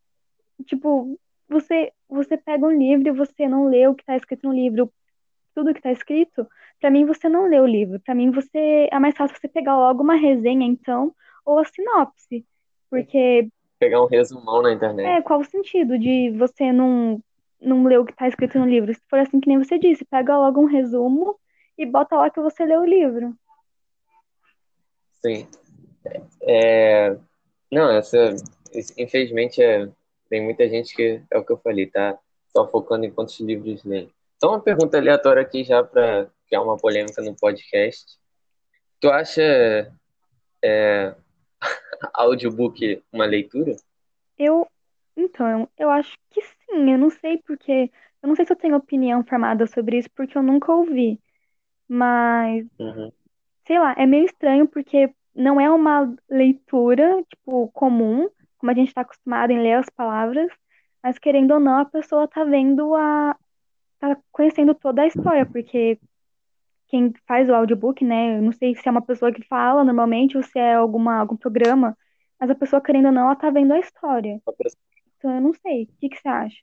tipo, 0.65 1.19
você, 1.49 1.91
você 2.07 2.37
pega 2.37 2.65
um 2.65 2.71
livro 2.71 3.09
e 3.09 3.11
você 3.11 3.45
não 3.45 3.67
lê 3.67 3.85
o 3.87 3.93
que 3.93 4.03
está 4.03 4.15
escrito 4.15 4.47
no 4.47 4.53
livro, 4.53 4.89
tudo 5.53 5.73
que 5.73 5.79
está 5.79 5.91
escrito, 5.91 6.47
para 6.79 6.89
mim 6.89 7.05
você 7.05 7.27
não 7.27 7.49
lê 7.49 7.59
o 7.59 7.65
livro. 7.65 7.99
Para 7.99 8.15
mim 8.15 8.31
você 8.31 8.87
é 8.89 8.97
mais 8.99 9.17
fácil 9.17 9.35
você 9.37 9.49
pegar 9.49 9.75
logo 9.75 10.01
uma 10.01 10.15
resenha, 10.15 10.65
então, 10.65 11.13
ou 11.45 11.59
a 11.59 11.65
sinopse. 11.65 12.45
Porque. 12.89 13.49
Pegar 13.79 14.01
um 14.01 14.07
resumão 14.07 14.61
na 14.61 14.71
internet. 14.71 15.09
É, 15.09 15.21
qual 15.21 15.41
o 15.41 15.45
sentido 15.45 15.99
de 15.99 16.31
você 16.37 16.71
não, 16.71 17.21
não 17.59 17.83
ler 17.83 17.99
o 17.99 18.05
que 18.05 18.13
está 18.13 18.29
escrito 18.29 18.57
no 18.57 18.65
livro? 18.65 18.93
Se 18.93 19.01
for 19.09 19.19
assim 19.19 19.41
que 19.41 19.49
nem 19.49 19.57
você 19.57 19.77
disse, 19.77 20.05
pega 20.05 20.37
logo 20.37 20.61
um 20.61 20.65
resumo 20.65 21.37
e 21.77 21.85
bota 21.85 22.15
lá 22.15 22.29
que 22.29 22.39
você 22.39 22.63
leu 22.63 22.79
o 22.79 22.85
livro. 22.85 23.35
Sim. 25.21 25.47
É... 26.41 27.17
Não, 27.71 27.91
essa. 27.91 28.35
Infelizmente, 28.97 29.61
é... 29.61 29.89
tem 30.29 30.43
muita 30.43 30.67
gente 30.69 30.95
que, 30.95 31.21
é 31.31 31.37
o 31.37 31.43
que 31.43 31.51
eu 31.51 31.57
falei, 31.57 31.87
tá 31.87 32.17
só 32.55 32.67
focando 32.67 33.05
em 33.05 33.11
quantos 33.11 33.39
livros 33.39 33.83
lê. 33.83 34.07
Só 34.39 34.49
uma 34.49 34.61
pergunta 34.61 34.97
aleatória 34.97 35.41
aqui 35.41 35.63
já 35.63 35.83
para 35.83 36.29
criar 36.47 36.61
uma 36.61 36.77
polêmica 36.77 37.21
no 37.21 37.35
podcast. 37.35 38.17
Tu 38.99 39.09
acha 39.09 39.91
é, 40.63 41.15
audiobook 42.13 43.03
uma 43.11 43.25
leitura? 43.25 43.75
Eu, 44.37 44.67
então, 45.15 45.67
eu 45.77 45.89
acho 45.89 46.15
que 46.29 46.41
sim. 46.41 46.91
Eu 46.91 46.97
não 46.97 47.09
sei 47.09 47.37
porque, 47.39 47.91
eu 48.21 48.27
não 48.27 48.35
sei 48.35 48.45
se 48.45 48.53
eu 48.53 48.57
tenho 48.57 48.75
opinião 48.75 49.23
formada 49.23 49.65
sobre 49.67 49.97
isso 49.97 50.09
porque 50.15 50.37
eu 50.37 50.43
nunca 50.43 50.71
ouvi. 50.71 51.19
Mas, 51.87 52.67
Uhum. 52.79 53.11
Sei 53.67 53.77
lá, 53.77 53.93
é 53.97 54.05
meio 54.05 54.25
estranho 54.25 54.67
porque 54.67 55.13
não 55.35 55.59
é 55.61 55.69
uma 55.69 56.15
leitura, 56.29 57.23
tipo, 57.29 57.67
comum, 57.69 58.29
como 58.57 58.71
a 58.71 58.73
gente 58.73 58.87
está 58.87 59.01
acostumado 59.01 59.51
em 59.51 59.61
ler 59.61 59.73
as 59.73 59.89
palavras, 59.89 60.49
mas 61.03 61.19
querendo 61.19 61.53
ou 61.53 61.59
não, 61.59 61.79
a 61.79 61.85
pessoa 61.85 62.27
tá 62.27 62.43
vendo 62.43 62.95
a, 62.95 63.35
tá 63.99 64.17
conhecendo 64.31 64.73
toda 64.73 65.03
a 65.03 65.07
história, 65.07 65.45
porque 65.45 65.99
quem 66.87 67.13
faz 67.27 67.49
o 67.49 67.53
audiobook, 67.53 68.03
né? 68.03 68.37
Eu 68.37 68.41
não 68.41 68.53
sei 68.53 68.73
se 68.73 68.87
é 68.87 68.91
uma 68.91 69.01
pessoa 69.01 69.31
que 69.31 69.45
fala 69.45 69.83
normalmente 69.83 70.37
ou 70.37 70.43
se 70.43 70.57
é 70.57 70.73
alguma, 70.75 71.19
algum 71.19 71.35
programa, 71.35 71.95
mas 72.39 72.49
a 72.49 72.55
pessoa, 72.55 72.81
querendo 72.81 73.07
ou 73.07 73.11
não, 73.11 73.23
ela 73.23 73.35
tá 73.35 73.49
vendo 73.49 73.73
a 73.73 73.79
história. 73.79 74.41
Então 75.17 75.35
eu 75.35 75.41
não 75.41 75.53
sei. 75.53 75.83
O 75.83 75.87
que 75.99 76.09
que 76.09 76.17
você 76.17 76.29
acha? 76.29 76.61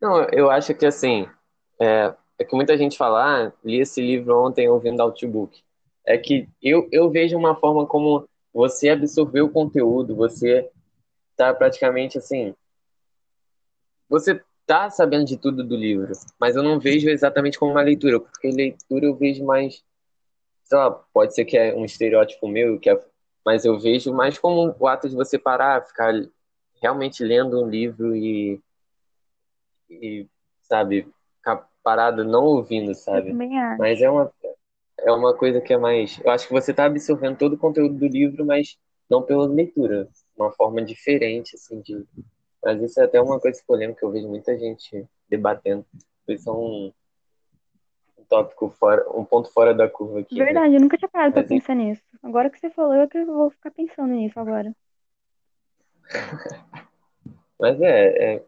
Não, 0.00 0.22
eu 0.30 0.50
acho 0.50 0.74
que 0.74 0.86
assim, 0.86 1.28
é, 1.80 2.14
é 2.40 2.44
que 2.44 2.56
muita 2.56 2.76
gente 2.76 2.96
fala, 2.96 3.48
ah, 3.48 3.52
li 3.62 3.80
esse 3.80 4.00
livro 4.00 4.34
ontem 4.42 4.66
ouvindo 4.66 5.00
audiobook. 5.02 5.62
É 6.06 6.16
que 6.16 6.48
eu, 6.62 6.88
eu 6.90 7.10
vejo 7.10 7.36
uma 7.36 7.54
forma 7.54 7.86
como 7.86 8.26
você 8.50 8.88
absorveu 8.88 9.44
o 9.44 9.52
conteúdo, 9.52 10.16
você 10.16 10.70
tá 11.36 11.52
praticamente 11.52 12.16
assim, 12.16 12.54
você 14.08 14.42
tá 14.66 14.88
sabendo 14.88 15.26
de 15.26 15.36
tudo 15.36 15.62
do 15.62 15.76
livro, 15.76 16.12
mas 16.40 16.56
eu 16.56 16.62
não 16.62 16.80
vejo 16.80 17.10
exatamente 17.10 17.58
como 17.58 17.72
uma 17.72 17.82
leitura, 17.82 18.18
porque 18.18 18.50
leitura 18.50 19.04
eu 19.04 19.14
vejo 19.14 19.44
mais, 19.44 19.84
sei 20.64 20.78
lá, 20.78 20.90
pode 21.12 21.34
ser 21.34 21.44
que 21.44 21.58
é 21.58 21.74
um 21.74 21.84
estereótipo 21.84 22.48
meu, 22.48 22.80
que 22.80 22.88
é, 22.88 22.98
mas 23.44 23.66
eu 23.66 23.78
vejo 23.78 24.14
mais 24.14 24.38
como 24.38 24.74
o 24.78 24.88
ato 24.88 25.10
de 25.10 25.14
você 25.14 25.38
parar, 25.38 25.86
ficar 25.86 26.14
realmente 26.80 27.22
lendo 27.22 27.62
um 27.62 27.68
livro 27.68 28.16
e, 28.16 28.58
e 29.90 30.26
sabe, 30.62 31.06
ficar 31.36 31.69
parado 31.82 32.24
não 32.24 32.44
ouvindo, 32.44 32.94
sabe? 32.94 33.32
Mas 33.78 34.00
é 34.00 34.10
uma, 34.10 34.32
é 34.98 35.12
uma 35.12 35.36
coisa 35.36 35.60
que 35.60 35.72
é 35.72 35.78
mais. 35.78 36.20
Eu 36.24 36.30
acho 36.30 36.46
que 36.46 36.52
você 36.52 36.70
está 36.70 36.84
absorvendo 36.84 37.38
todo 37.38 37.54
o 37.54 37.58
conteúdo 37.58 37.94
do 37.94 38.06
livro, 38.06 38.44
mas 38.44 38.78
não 39.08 39.22
pela 39.22 39.46
leitura. 39.46 40.08
Uma 40.36 40.52
forma 40.52 40.82
diferente, 40.82 41.56
assim, 41.56 41.80
de. 41.80 42.06
Mas 42.62 42.80
isso 42.82 43.00
é 43.00 43.04
até 43.04 43.20
uma 43.20 43.40
coisa 43.40 43.60
polêmica 43.66 44.00
que 44.00 44.04
eu 44.04 44.10
vejo 44.10 44.28
muita 44.28 44.56
gente 44.58 45.06
debatendo. 45.28 45.84
Isso 46.28 46.48
é 46.48 46.52
um, 46.52 46.92
um 48.18 48.24
tópico 48.28 48.70
fora, 48.70 49.04
um 49.10 49.24
ponto 49.24 49.50
fora 49.50 49.74
da 49.74 49.88
curva 49.88 50.20
aqui, 50.20 50.38
né? 50.38 50.44
Verdade, 50.44 50.74
eu 50.74 50.80
nunca 50.80 50.96
tinha 50.96 51.08
parado 51.08 51.32
pra 51.32 51.42
Mas, 51.42 51.50
enfim. 51.50 51.60
pensar 51.60 51.74
nisso. 51.74 52.02
Agora 52.22 52.50
que 52.50 52.58
você 52.58 52.70
falou, 52.70 52.94
eu 52.94 53.08
que 53.08 53.24
vou 53.24 53.50
ficar 53.50 53.70
pensando 53.70 54.12
nisso 54.12 54.38
agora. 54.38 54.74
Mas 57.58 57.80
é, 57.80 58.34
é 58.34 58.44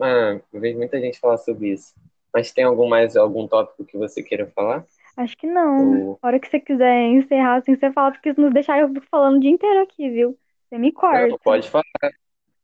ah, 0.00 0.38
eu 0.52 0.60
vejo 0.60 0.76
muita 0.76 1.00
gente 1.00 1.18
falar 1.18 1.38
sobre 1.38 1.68
isso. 1.72 1.94
Mas 2.36 2.52
tem 2.52 2.64
algum 2.64 2.86
mais 2.86 3.16
algum 3.16 3.48
tópico 3.48 3.82
que 3.82 3.96
você 3.96 4.22
queira 4.22 4.46
falar? 4.54 4.84
Acho 5.16 5.34
que 5.38 5.46
não. 5.46 6.08
Ou 6.08 6.18
A 6.20 6.26
hora 6.26 6.38
que 6.38 6.46
você 6.50 6.60
quiser 6.60 7.06
encerrar, 7.06 7.56
assim, 7.56 7.74
você 7.74 7.90
fala, 7.90 8.12
porque 8.12 8.34
se 8.34 8.38
nos 8.38 8.52
deixar 8.52 8.78
eu 8.78 8.92
fico 8.92 9.06
falando 9.10 9.38
o 9.38 9.40
dia 9.40 9.50
inteiro 9.50 9.80
aqui, 9.80 10.10
viu? 10.10 10.38
Você 10.68 10.76
me 10.76 10.92
não, 10.92 11.00
corta. 11.00 11.38
pode 11.42 11.70
falar. 11.70 11.84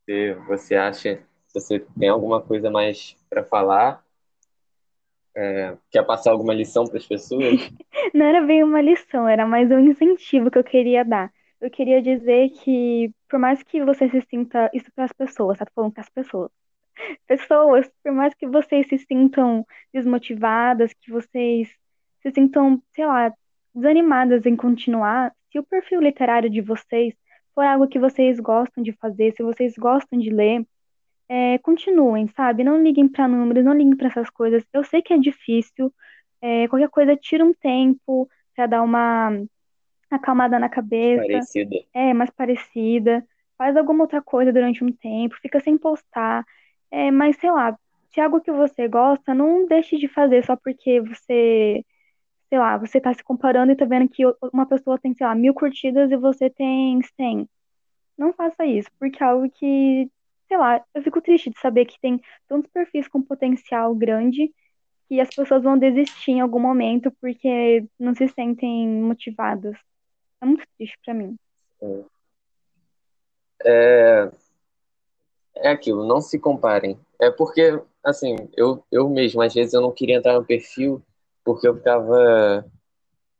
Se 0.05 0.35
você 0.47 0.75
acha, 0.75 1.23
se 1.47 1.59
você 1.59 1.81
tem 1.99 2.11
alguma 2.11 2.43
coisa 2.43 2.71
mais 2.71 3.17
para 3.31 3.43
falar, 3.45 4.05
é, 5.35 5.75
quer 5.91 6.05
passar 6.05 6.33
alguma 6.33 6.53
lição 6.53 6.85
para 6.85 6.99
as 6.99 7.07
pessoas? 7.07 7.41
Não 8.13 8.27
era 8.27 8.43
bem 8.43 8.63
uma 8.63 8.83
lição, 8.83 9.27
era 9.27 9.47
mais 9.47 9.71
um 9.71 9.79
incentivo 9.79 10.51
que 10.51 10.59
eu 10.59 10.65
queria 10.65 11.03
dar. 11.03 11.33
Eu 11.59 11.71
queria 11.71 12.03
dizer 12.03 12.51
que, 12.63 13.11
por 13.27 13.39
mais 13.39 13.63
que 13.63 13.83
você 13.83 14.07
se 14.11 14.21
sinta, 14.29 14.69
isso 14.75 14.93
para 14.95 15.05
as 15.05 15.13
pessoas, 15.13 15.57
tá? 15.57 15.65
Falando 15.75 15.95
para 15.95 16.03
as 16.03 16.11
pessoas. 16.11 16.51
Pessoas, 17.27 17.91
por 18.03 18.13
mais 18.13 18.35
que 18.35 18.47
vocês 18.47 18.87
se 18.89 18.99
sintam 18.99 19.67
desmotivadas, 19.93 20.93
que 20.93 21.11
vocês 21.11 21.69
se 22.21 22.31
sintam, 22.31 22.83
sei 22.93 23.07
lá, 23.07 23.33
desanimadas 23.75 24.47
em 24.47 24.55
continuar, 24.55 25.35
se 25.51 25.59
o 25.59 25.65
perfil 25.65 26.01
literário 26.01 26.49
de 26.49 26.61
vocês 26.61 27.15
for 27.55 27.65
algo 27.65 27.89
que 27.89 27.99
vocês 27.99 28.39
gostam 28.41 28.83
de 28.83 28.93
fazer, 28.93 29.33
se 29.33 29.43
vocês 29.43 29.75
gostam 29.77 30.19
de 30.19 30.31
ler, 30.31 30.67
é, 31.29 31.59
continuem, 31.59 32.29
sabe? 32.29 32.65
Não 32.65 32.83
liguem 32.83 33.09
para 33.09 33.29
números, 33.29 33.65
não 33.65 33.73
liguem 33.73 33.97
para 33.97 34.09
essas 34.09 34.31
coisas. 34.31 34.65
Eu 34.73 34.85
sei 34.85 35.03
que 35.03 35.13
é 35.13 35.19
difícil, 35.19 35.93
é, 36.41 36.69
qualquer 36.69 36.89
coisa 36.89 37.17
tira 37.17 37.45
um 37.45 37.55
tempo 37.55 38.29
para 38.55 38.67
dar 38.67 38.83
uma 38.83 39.31
acalmada 40.11 40.59
na 40.59 40.69
cabeça, 40.69 41.23
Parecida. 41.27 41.77
é 41.95 42.13
mais 42.13 42.31
parecida, 42.31 43.25
faz 43.57 43.77
alguma 43.77 44.05
outra 44.05 44.21
coisa 44.21 44.53
durante 44.53 44.85
um 44.85 44.93
tempo, 44.93 45.37
fica 45.41 45.61
sem 45.61 45.79
postar, 45.79 46.45
é, 46.93 47.11
mas 47.11 47.37
sei 47.39 47.51
lá, 47.51 47.77
se 48.13 48.21
é 48.21 48.25
algo 48.25 48.41
que 48.43 48.53
você 48.53 48.87
gosta, 48.87 49.35
não 49.35 49.67
deixe 49.67 49.97
de 49.97 50.07
fazer 50.09 50.45
só 50.45 50.55
porque 50.55 51.01
você, 51.01 51.83
sei 52.51 52.59
lá, 52.59 52.77
você 52.77 53.01
tá 53.01 53.15
se 53.15 53.25
comparando 53.25 53.73
e 53.73 53.77
tá 53.77 53.87
vendo 53.87 54.11
que 54.11 54.23
uma 54.53 54.67
pessoa 54.67 54.99
tem, 54.99 55.15
sei 55.15 55.27
lá, 55.27 55.35
mil 55.35 55.55
curtidas 55.55 56.11
e 56.13 56.17
você 56.17 56.51
tem 56.51 57.01
100. 57.17 57.49
Não 58.19 58.35
faça 58.35 58.67
isso, 58.67 58.91
porque 58.99 59.25
é 59.25 59.27
algo 59.27 59.49
que, 59.51 60.11
sei 60.47 60.59
lá, 60.59 60.85
eu 60.95 61.03
fico 61.03 61.23
triste 61.23 61.49
de 61.49 61.59
saber 61.59 61.87
que 61.87 61.99
tem 61.99 62.21
tantos 62.47 62.71
perfis 62.71 63.09
com 63.09 63.23
potencial 63.23 63.95
grande 63.95 64.53
que 65.09 65.19
as 65.19 65.35
pessoas 65.35 65.63
vão 65.63 65.79
desistir 65.79 66.33
em 66.33 66.41
algum 66.41 66.61
momento 66.61 67.11
porque 67.23 67.87
não 67.99 68.15
se 68.15 68.29
sentem 68.29 68.87
motivadas. 68.87 69.79
É 70.43 70.45
muito 70.45 70.65
triste 70.77 70.99
pra 71.03 71.15
mim. 71.15 71.37
É, 73.65 74.31
é 75.57 75.69
aquilo, 75.69 76.07
não 76.07 76.21
se 76.21 76.39
comparem. 76.39 76.99
É 77.21 77.31
porque, 77.31 77.81
assim, 78.05 78.37
eu, 78.57 78.85
eu 78.91 79.09
mesmo, 79.09 79.43
às 79.43 79.55
vezes 79.55 79.73
eu 79.75 79.81
não 79.81 79.93
queria 79.93 80.17
entrar 80.17 80.35
no 80.35 80.45
perfil 80.45 81.03
porque 81.45 81.67
eu 81.67 81.77
ficava, 81.77 82.65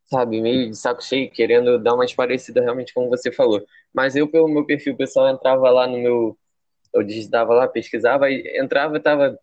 sabe, 0.05 0.41
meio 0.41 0.69
de 0.69 0.77
saco 0.77 1.03
cheio, 1.03 1.31
querendo 1.31 1.79
dar 1.79 1.93
umas 1.93 2.13
parecidas 2.13 2.63
realmente 2.63 2.93
como 2.93 3.09
você 3.09 3.31
falou. 3.31 3.63
Mas 3.93 4.15
eu, 4.15 4.27
pelo 4.27 4.47
meu 4.47 4.65
perfil, 4.65 4.95
pessoal 4.97 5.29
entrava 5.29 5.69
lá 5.69 5.87
no 5.87 5.97
meu. 5.97 6.37
Eu 6.93 7.03
digitava 7.03 7.53
lá, 7.53 7.67
pesquisava, 7.67 8.29
e 8.29 8.59
entrava 8.59 8.97
e 8.97 8.99
tava 8.99 9.39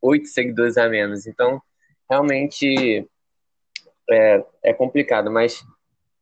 oito 0.00 0.28
seguidores 0.28 0.78
a 0.78 0.88
menos. 0.88 1.26
Então, 1.26 1.60
realmente 2.08 3.06
é, 4.08 4.44
é 4.62 4.72
complicado, 4.72 5.30
mas 5.30 5.64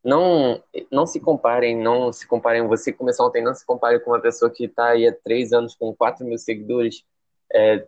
não, 0.05 0.63
não 0.91 1.07
se 1.07 1.19
comparem, 1.19 1.77
não 1.77 2.13
se 2.13 2.27
comparem. 2.27 2.67
Você 2.69 2.93
começou 2.93 3.27
ontem, 3.27 3.43
não 3.43 3.55
se 3.55 3.65
compare 3.65 3.99
com 4.01 4.11
uma 4.11 4.21
pessoa 4.21 4.51
que 4.51 4.65
está 4.65 4.91
aí 4.91 5.07
há 5.09 5.13
três 5.13 5.53
anos 5.53 5.75
com 5.75 5.95
4 5.95 6.25
mil 6.27 6.39
seguidores, 6.39 7.05
é, 7.53 7.87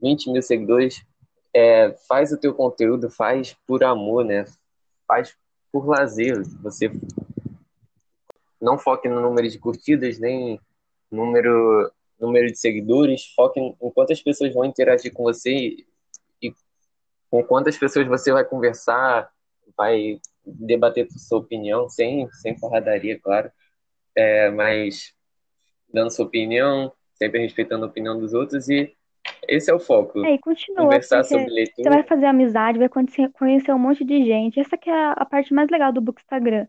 20 0.00 0.30
mil 0.30 0.42
seguidores. 0.42 1.04
É, 1.54 1.92
faz 2.08 2.32
o 2.32 2.38
teu 2.38 2.54
conteúdo, 2.54 3.10
faz 3.10 3.56
por 3.66 3.84
amor, 3.84 4.24
né? 4.24 4.44
Faz 5.06 5.36
por 5.70 5.86
lazer. 5.86 6.42
Você 6.62 6.90
não 8.60 8.78
foque 8.78 9.08
no 9.08 9.20
número 9.20 9.48
de 9.48 9.58
curtidas, 9.58 10.18
nem 10.18 10.60
número, 11.10 11.92
número 12.18 12.46
de 12.50 12.58
seguidores. 12.58 13.32
Foque 13.36 13.60
em 13.60 13.90
quantas 13.94 14.20
pessoas 14.20 14.52
vão 14.52 14.64
interagir 14.64 15.12
com 15.12 15.22
você 15.22 15.76
com 17.32 17.42
quantas 17.42 17.78
pessoas 17.78 18.06
você 18.06 18.30
vai 18.30 18.44
conversar, 18.44 19.32
vai 19.74 20.20
debater 20.44 21.06
sua 21.10 21.38
opinião, 21.38 21.88
sem, 21.88 22.28
sem 22.32 22.58
porradaria, 22.58 23.18
claro, 23.20 23.50
é, 24.16 24.50
mas 24.50 25.12
dando 25.92 26.10
sua 26.10 26.26
opinião, 26.26 26.92
sempre 27.14 27.40
respeitando 27.40 27.84
a 27.84 27.88
opinião 27.88 28.18
dos 28.18 28.34
outros 28.34 28.68
e 28.68 28.92
esse 29.48 29.70
é 29.70 29.74
o 29.74 29.80
foco. 29.80 30.24
É, 30.24 30.34
e 30.34 30.38
continua, 30.38 30.84
Conversar 30.84 31.24
sobre 31.24 31.46
você 31.46 31.54
leitura. 31.54 31.90
vai 31.90 32.02
fazer 32.04 32.26
amizade, 32.26 32.78
vai 32.78 32.88
conhecer, 32.88 33.30
conhecer 33.32 33.72
um 33.72 33.78
monte 33.78 34.04
de 34.04 34.24
gente. 34.24 34.60
Essa 34.60 34.76
que 34.76 34.88
é 34.88 34.94
a, 34.94 35.12
a 35.12 35.24
parte 35.24 35.52
mais 35.52 35.68
legal 35.70 35.92
do 35.92 36.00
Bookstagram. 36.00 36.66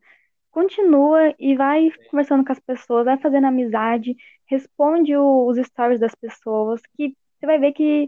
Continua 0.52 1.34
e 1.40 1.56
vai 1.56 1.90
conversando 2.10 2.46
com 2.46 2.52
as 2.52 2.60
pessoas, 2.60 3.06
vai 3.06 3.18
fazendo 3.18 3.48
amizade, 3.48 4.16
responde 4.48 5.16
o- 5.16 5.48
os 5.48 5.58
stories 5.58 6.00
das 6.00 6.14
pessoas, 6.16 6.82
que 6.96 7.16
você 7.40 7.46
vai 7.46 7.60
ver 7.60 7.72
que 7.74 8.08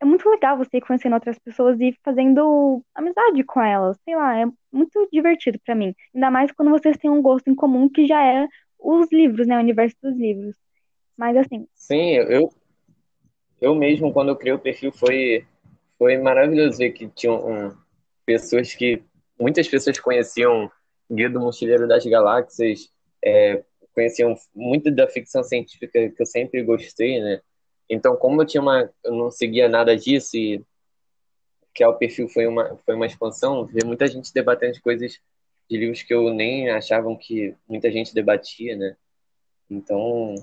é 0.00 0.04
muito 0.04 0.28
legal 0.28 0.56
você 0.56 0.76
ir 0.76 0.80
conhecendo 0.80 1.14
outras 1.14 1.38
pessoas 1.38 1.80
e 1.80 1.96
fazendo 2.04 2.82
amizade 2.94 3.42
com 3.44 3.60
elas. 3.62 3.96
Sei 4.04 4.14
lá, 4.14 4.38
é 4.38 4.46
muito 4.72 5.08
divertido 5.12 5.58
pra 5.64 5.74
mim. 5.74 5.94
Ainda 6.14 6.30
mais 6.30 6.52
quando 6.52 6.70
vocês 6.70 6.96
têm 6.96 7.10
um 7.10 7.22
gosto 7.22 7.48
em 7.48 7.54
comum 7.54 7.88
que 7.88 8.06
já 8.06 8.22
é 8.22 8.46
os 8.78 9.10
livros, 9.10 9.46
né? 9.46 9.56
O 9.56 9.60
universo 9.60 9.96
dos 10.02 10.16
livros. 10.16 10.54
Mas 11.16 11.36
assim, 11.36 11.66
Sim, 11.74 12.16
eu, 12.16 12.50
eu 13.60 13.74
mesmo, 13.74 14.12
quando 14.12 14.28
eu 14.28 14.36
criei 14.36 14.54
o 14.54 14.58
perfil, 14.58 14.92
foi, 14.92 15.46
foi 15.98 16.18
maravilhoso 16.18 16.78
ver 16.78 16.92
que 16.92 17.08
tinham 17.08 17.36
um, 17.46 17.76
pessoas 18.24 18.74
que. 18.74 19.02
Muitas 19.38 19.68
pessoas 19.68 20.00
conheciam 20.00 20.70
Guia 21.10 21.28
do 21.28 21.40
Mochileiro 21.40 21.86
das 21.86 22.04
Galáxias, 22.06 22.90
é, 23.22 23.62
conheciam 23.94 24.34
muito 24.54 24.90
da 24.90 25.06
ficção 25.06 25.42
científica 25.42 26.10
que 26.10 26.22
eu 26.22 26.26
sempre 26.26 26.62
gostei, 26.62 27.20
né? 27.20 27.40
Então, 27.88 28.16
como 28.16 28.42
eu 28.42 28.46
tinha 28.46 28.60
uma, 28.60 28.90
eu 29.04 29.12
não 29.12 29.30
seguia 29.30 29.68
nada 29.68 29.96
disso 29.96 30.36
e 30.36 30.64
que 31.74 31.84
é 31.84 31.88
o 31.88 31.94
perfil 31.94 32.28
foi 32.28 32.46
uma, 32.46 32.76
foi 32.86 32.94
uma 32.94 33.06
expansão, 33.06 33.66
ver 33.66 33.84
muita 33.84 34.06
gente 34.06 34.32
debatendo 34.32 34.72
de 34.72 34.80
coisas 34.80 35.20
de 35.68 35.76
livros 35.76 36.02
que 36.02 36.14
eu 36.14 36.32
nem 36.32 36.70
achavam 36.70 37.16
que 37.16 37.54
muita 37.68 37.90
gente 37.90 38.14
debatia, 38.14 38.74
né? 38.76 38.96
Então, 39.70 40.34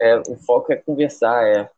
é, 0.00 0.16
o 0.16 0.36
foco 0.36 0.72
é 0.72 0.76
conversar, 0.76 1.46
é 1.46 1.70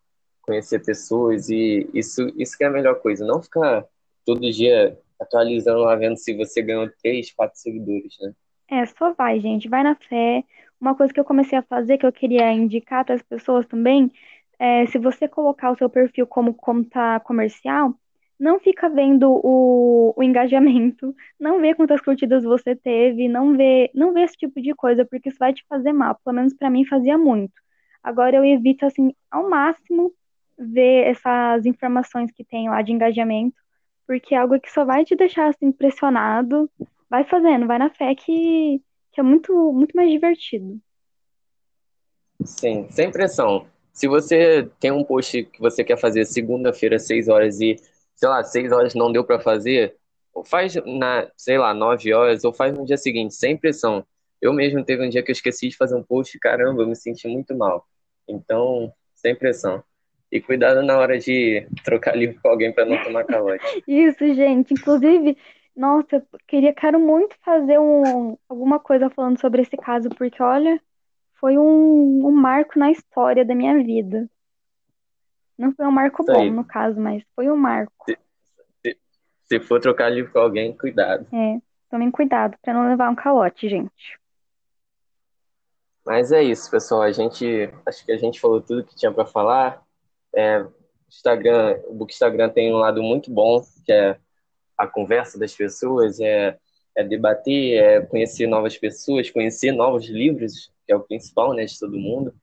conhecer 0.42 0.84
pessoas 0.84 1.48
e 1.48 1.88
isso, 1.92 2.32
isso 2.36 2.56
que 2.56 2.62
é 2.62 2.68
a 2.68 2.70
melhor 2.70 3.00
coisa. 3.00 3.26
Não 3.26 3.42
ficar 3.42 3.84
todo 4.24 4.50
dia 4.50 4.96
atualizando 5.18 5.80
lá, 5.80 5.96
vendo 5.96 6.16
se 6.16 6.32
você 6.34 6.62
ganhou 6.62 6.88
três, 7.02 7.32
quatro 7.32 7.58
seguidores, 7.58 8.16
né? 8.20 8.32
é, 8.70 8.86
só 8.86 9.12
vai, 9.12 9.40
gente, 9.40 9.68
vai 9.68 9.82
na 9.82 9.96
fé. 9.96 10.44
Uma 10.80 10.94
coisa 10.94 11.12
que 11.12 11.18
eu 11.20 11.24
comecei 11.24 11.58
a 11.58 11.62
fazer, 11.62 11.98
que 11.98 12.06
eu 12.06 12.12
queria 12.12 12.52
indicar 12.52 13.04
para 13.04 13.16
as 13.16 13.22
pessoas 13.22 13.66
também, 13.66 14.10
é 14.60 14.84
se 14.86 14.98
você 14.98 15.26
colocar 15.26 15.70
o 15.70 15.76
seu 15.76 15.88
perfil 15.88 16.26
como 16.26 16.52
conta 16.52 17.18
comercial, 17.20 17.94
não 18.38 18.60
fica 18.60 18.90
vendo 18.90 19.30
o, 19.42 20.12
o 20.14 20.22
engajamento, 20.22 21.16
não 21.38 21.60
vê 21.60 21.74
quantas 21.74 22.00
curtidas 22.02 22.44
você 22.44 22.76
teve, 22.76 23.26
não 23.26 23.56
vê, 23.56 23.90
não 23.94 24.12
vê 24.12 24.20
esse 24.22 24.36
tipo 24.36 24.60
de 24.60 24.74
coisa, 24.74 25.04
porque 25.04 25.30
isso 25.30 25.38
vai 25.38 25.54
te 25.54 25.64
fazer 25.66 25.94
mal. 25.94 26.14
Pelo 26.22 26.36
menos 26.36 26.52
para 26.52 26.68
mim 26.68 26.84
fazia 26.84 27.16
muito. 27.16 27.54
Agora 28.02 28.36
eu 28.36 28.44
evito, 28.44 28.84
assim, 28.84 29.14
ao 29.30 29.48
máximo 29.48 30.12
ver 30.58 31.06
essas 31.06 31.64
informações 31.64 32.30
que 32.30 32.44
tem 32.44 32.68
lá 32.68 32.82
de 32.82 32.92
engajamento, 32.92 33.56
porque 34.06 34.34
é 34.34 34.38
algo 34.38 34.60
que 34.60 34.70
só 34.70 34.84
vai 34.84 35.06
te 35.06 35.16
deixar 35.16 35.48
assim 35.48 35.66
impressionado. 35.66 36.70
Vai 37.08 37.24
fazendo, 37.24 37.66
vai 37.66 37.78
na 37.78 37.88
fé 37.88 38.14
que, 38.14 38.82
que 39.12 39.20
é 39.20 39.22
muito, 39.22 39.72
muito 39.72 39.96
mais 39.96 40.10
divertido. 40.10 40.78
Sim, 42.44 42.86
sem 42.90 43.10
pressão. 43.10 43.66
Se 43.92 44.06
você 44.08 44.68
tem 44.78 44.90
um 44.90 45.04
post 45.04 45.44
que 45.44 45.60
você 45.60 45.84
quer 45.84 45.98
fazer 45.98 46.24
segunda-feira, 46.24 46.98
seis 46.98 47.28
horas, 47.28 47.60
e, 47.60 47.76
sei 48.14 48.28
lá, 48.28 48.42
seis 48.42 48.72
horas 48.72 48.94
não 48.94 49.12
deu 49.12 49.24
para 49.24 49.40
fazer, 49.40 49.96
ou 50.32 50.44
faz 50.44 50.74
na, 50.86 51.28
sei 51.36 51.58
lá, 51.58 51.74
nove 51.74 52.12
horas, 52.12 52.44
ou 52.44 52.52
faz 52.52 52.72
no 52.72 52.84
dia 52.84 52.96
seguinte, 52.96 53.34
sem 53.34 53.56
pressão. 53.56 54.04
Eu 54.40 54.52
mesmo 54.52 54.84
teve 54.84 55.04
um 55.04 55.08
dia 55.08 55.22
que 55.22 55.30
eu 55.30 55.34
esqueci 55.34 55.68
de 55.68 55.76
fazer 55.76 55.94
um 55.94 56.02
post, 56.02 56.38
caramba, 56.38 56.82
eu 56.82 56.86
me 56.86 56.96
senti 56.96 57.28
muito 57.28 57.54
mal. 57.54 57.86
Então, 58.26 58.92
sem 59.14 59.34
pressão. 59.34 59.82
E 60.32 60.40
cuidado 60.40 60.82
na 60.82 60.96
hora 60.96 61.18
de 61.18 61.66
trocar 61.84 62.16
livro 62.16 62.40
com 62.40 62.48
alguém 62.48 62.72
para 62.72 62.86
não 62.86 63.02
tomar 63.02 63.24
calote. 63.24 63.64
Isso, 63.86 64.32
gente. 64.34 64.72
Inclusive, 64.72 65.36
nossa, 65.76 66.16
eu 66.16 66.22
queria, 66.46 66.72
quero 66.72 67.00
muito 67.00 67.36
fazer 67.44 67.78
um, 67.78 68.36
alguma 68.48 68.78
coisa 68.78 69.10
falando 69.10 69.40
sobre 69.40 69.62
esse 69.62 69.76
caso, 69.76 70.08
porque 70.10 70.42
olha, 70.42 70.80
foi 71.40 71.56
um, 71.56 72.26
um 72.26 72.30
marco 72.30 72.78
na 72.78 72.90
história 72.90 73.44
da 73.44 73.54
minha 73.54 73.82
vida. 73.82 74.28
Não 75.58 75.72
foi 75.72 75.86
um 75.86 75.90
marco 75.90 76.22
Isso 76.22 76.32
bom, 76.32 76.40
aí. 76.40 76.50
no 76.50 76.64
caso, 76.64 77.00
mas 77.00 77.22
foi 77.34 77.50
um 77.50 77.56
marco. 77.56 78.04
Se, 78.06 78.98
se 79.46 79.60
for 79.60 79.80
trocar 79.80 80.10
livro 80.10 80.32
com 80.32 80.38
alguém, 80.38 80.76
cuidado. 80.76 81.26
É, 81.32 81.58
tomem 81.90 82.10
cuidado 82.10 82.56
para 82.62 82.74
não 82.74 82.88
levar 82.88 83.10
um 83.10 83.14
calote, 83.14 83.68
gente. 83.68 84.20
Mas 86.04 86.30
é 86.32 86.42
isso, 86.42 86.70
pessoal. 86.70 87.02
A 87.02 87.12
gente, 87.12 87.70
acho 87.86 88.04
que 88.04 88.12
a 88.12 88.18
gente 88.18 88.40
falou 88.40 88.60
tudo 88.60 88.84
que 88.84 88.96
tinha 88.96 89.12
para 89.12 89.26
falar. 89.26 89.82
É, 90.34 90.64
Instagram, 91.08 91.80
o 91.88 91.94
Bookstagram 91.94 92.48
tem 92.48 92.72
um 92.72 92.78
lado 92.78 93.02
muito 93.02 93.30
bom, 93.30 93.62
que 93.84 93.92
é 93.92 94.18
a 94.78 94.86
conversa 94.86 95.38
das 95.38 95.54
pessoas, 95.54 96.20
é, 96.20 96.56
é 96.96 97.04
debater, 97.04 97.82
é 97.82 98.00
conhecer 98.00 98.46
novas 98.46 98.78
pessoas, 98.78 99.30
conhecer 99.30 99.72
novos 99.72 100.08
livros, 100.08 100.72
que 100.90 100.92
é 100.92 100.96
o 100.96 101.00
principal, 101.00 101.54
né, 101.54 101.64
de 101.64 101.78
todo 101.78 101.96
mundo. 101.96 102.34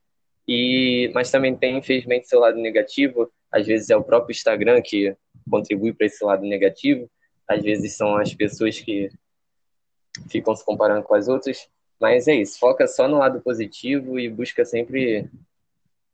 E, 0.46 1.10
mas 1.12 1.30
também 1.30 1.54
tem, 1.54 1.76
infelizmente, 1.76 2.26
seu 2.26 2.40
lado 2.40 2.56
negativo. 2.56 3.30
Às 3.52 3.66
vezes 3.66 3.90
é 3.90 3.96
o 3.96 4.02
próprio 4.02 4.32
Instagram 4.32 4.80
que 4.80 5.14
contribui 5.50 5.92
para 5.92 6.06
esse 6.06 6.24
lado 6.24 6.46
negativo. 6.46 7.10
Às 7.46 7.62
vezes 7.62 7.94
são 7.94 8.16
as 8.16 8.32
pessoas 8.32 8.80
que 8.80 9.10
ficam 10.30 10.56
se 10.56 10.64
comparando 10.64 11.02
com 11.02 11.14
as 11.14 11.28
outras. 11.28 11.68
Mas 12.00 12.26
é 12.26 12.36
isso, 12.36 12.58
foca 12.58 12.86
só 12.86 13.06
no 13.06 13.18
lado 13.18 13.42
positivo 13.42 14.18
e 14.18 14.30
busca 14.30 14.64
sempre, 14.64 15.28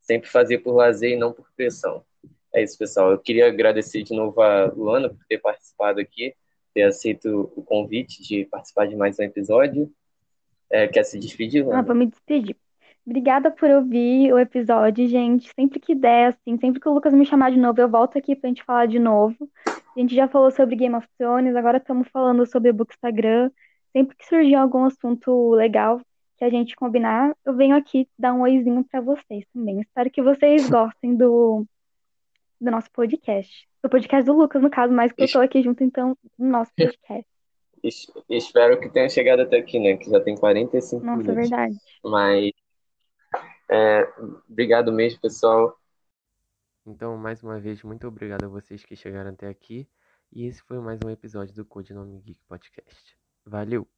sempre 0.01 0.29
fazer 0.29 0.59
por 0.59 0.75
lazer 0.75 1.13
e 1.13 1.17
não 1.17 1.33
por 1.33 1.47
pressão. 1.55 2.05
É 2.53 2.65
isso, 2.65 2.77
pessoal. 2.77 3.13
Eu 3.13 3.19
queria 3.19 3.47
agradecer 3.47 4.03
de 4.03 4.13
novo 4.13 4.41
a 4.43 4.65
Luana 4.67 5.09
por 5.09 5.25
ter 5.29 5.39
participado 5.39 6.01
aqui, 6.01 6.35
ter 6.73 6.83
aceito 6.83 7.53
o 7.55 7.63
convite 7.63 8.23
de 8.23 8.45
participar 8.47 8.89
de 8.89 8.97
mais 8.97 9.21
um 9.21 9.23
episódio. 9.23 9.93
É, 10.75 10.89
quer 10.89 11.05
se 11.05 11.19
despedir, 11.19 11.63
Ah, 11.63 11.67
Luana? 11.67 11.83
vou 11.83 11.95
me 11.95 12.07
despedir. 12.07 12.57
Obrigada 13.07 13.51
por 13.51 13.69
ouvir 13.71 14.33
o 14.33 14.39
episódio, 14.39 15.07
gente. 15.07 15.51
Sempre 15.55 15.79
que 15.79 15.95
der, 15.95 16.29
assim, 16.29 16.59
sempre 16.59 16.81
que 16.81 16.89
o 16.89 16.93
Lucas 16.95 17.13
me 17.13 17.25
chamar 17.25 17.51
de 17.53 17.59
novo, 17.59 17.81
eu 17.81 17.89
volto 17.89 18.19
aqui 18.19 18.35
pra 18.35 18.49
gente 18.49 18.65
falar 18.65 18.87
de 18.87 18.99
novo. 18.99 19.49
A 19.67 20.01
gente 20.01 20.15
já 20.15 20.27
falou 20.27 20.51
sobre 20.51 20.75
Game 20.75 20.97
of 20.97 21.07
Thrones, 21.19 21.55
agora 21.55 21.77
estamos 21.77 22.09
falando 22.09 22.45
sobre 22.47 22.71
o 22.71 22.75
Bookstagram. 22.75 23.51
Sempre 23.93 24.17
que 24.17 24.27
surgir 24.27 24.57
algum 24.57 24.85
assunto 24.85 25.51
legal 25.51 26.01
que 26.37 26.45
a 26.45 26.51
gente 26.51 26.75
combinar, 26.75 27.33
eu 27.45 27.55
venho 27.55 27.77
aqui 27.77 28.09
dar 28.19 28.35
um 28.35 28.41
oizinho 28.41 28.83
pra 28.91 29.01
vocês 29.01 29.45
também. 29.55 29.81
Espero 29.81 30.11
que 30.11 30.21
vocês 30.21 30.67
gostem 30.69 31.15
do, 31.15 31.65
do 32.61 32.71
nosso 32.73 32.91
podcast. 32.91 33.69
Do 33.83 33.89
podcast 33.89 34.25
do 34.27 34.33
Lucas, 34.37 34.61
no 34.63 34.71
caso, 34.71 34.93
mas 34.93 35.13
que 35.13 35.23
eu 35.23 35.31
tô 35.31 35.41
aqui 35.41 35.63
junto, 35.63 35.85
então, 35.85 36.17
no 36.37 36.49
nosso 36.49 36.73
podcast. 36.77 37.25
Es- 37.85 38.11
Espero 38.31 38.81
que 38.81 38.89
tenha 38.89 39.09
chegado 39.11 39.43
até 39.43 39.59
aqui, 39.59 39.79
né? 39.79 39.97
Que 39.97 40.09
já 40.11 40.19
tem 40.21 40.35
45 40.37 41.05
Nossa, 41.05 41.19
minutos. 41.19 41.35
verdade. 41.51 41.77
Mas 42.03 42.51
é, 43.71 44.09
obrigado 44.49 44.91
mesmo, 44.91 45.21
pessoal. 45.21 45.79
Então, 46.87 47.17
mais 47.17 47.43
uma 47.43 47.61
vez, 47.61 47.83
muito 47.83 48.07
obrigado 48.09 48.45
a 48.45 48.49
vocês 48.49 48.85
que 48.85 48.97
chegaram 48.97 49.31
até 49.31 49.49
aqui. 49.49 49.87
E 50.33 50.47
esse 50.47 50.63
foi 50.63 50.79
mais 50.81 50.99
um 51.05 51.11
episódio 51.11 51.55
do 51.55 51.65
Codinome 51.65 52.19
Geek 52.21 52.41
Podcast. 52.49 53.17
Valeu! 53.45 53.87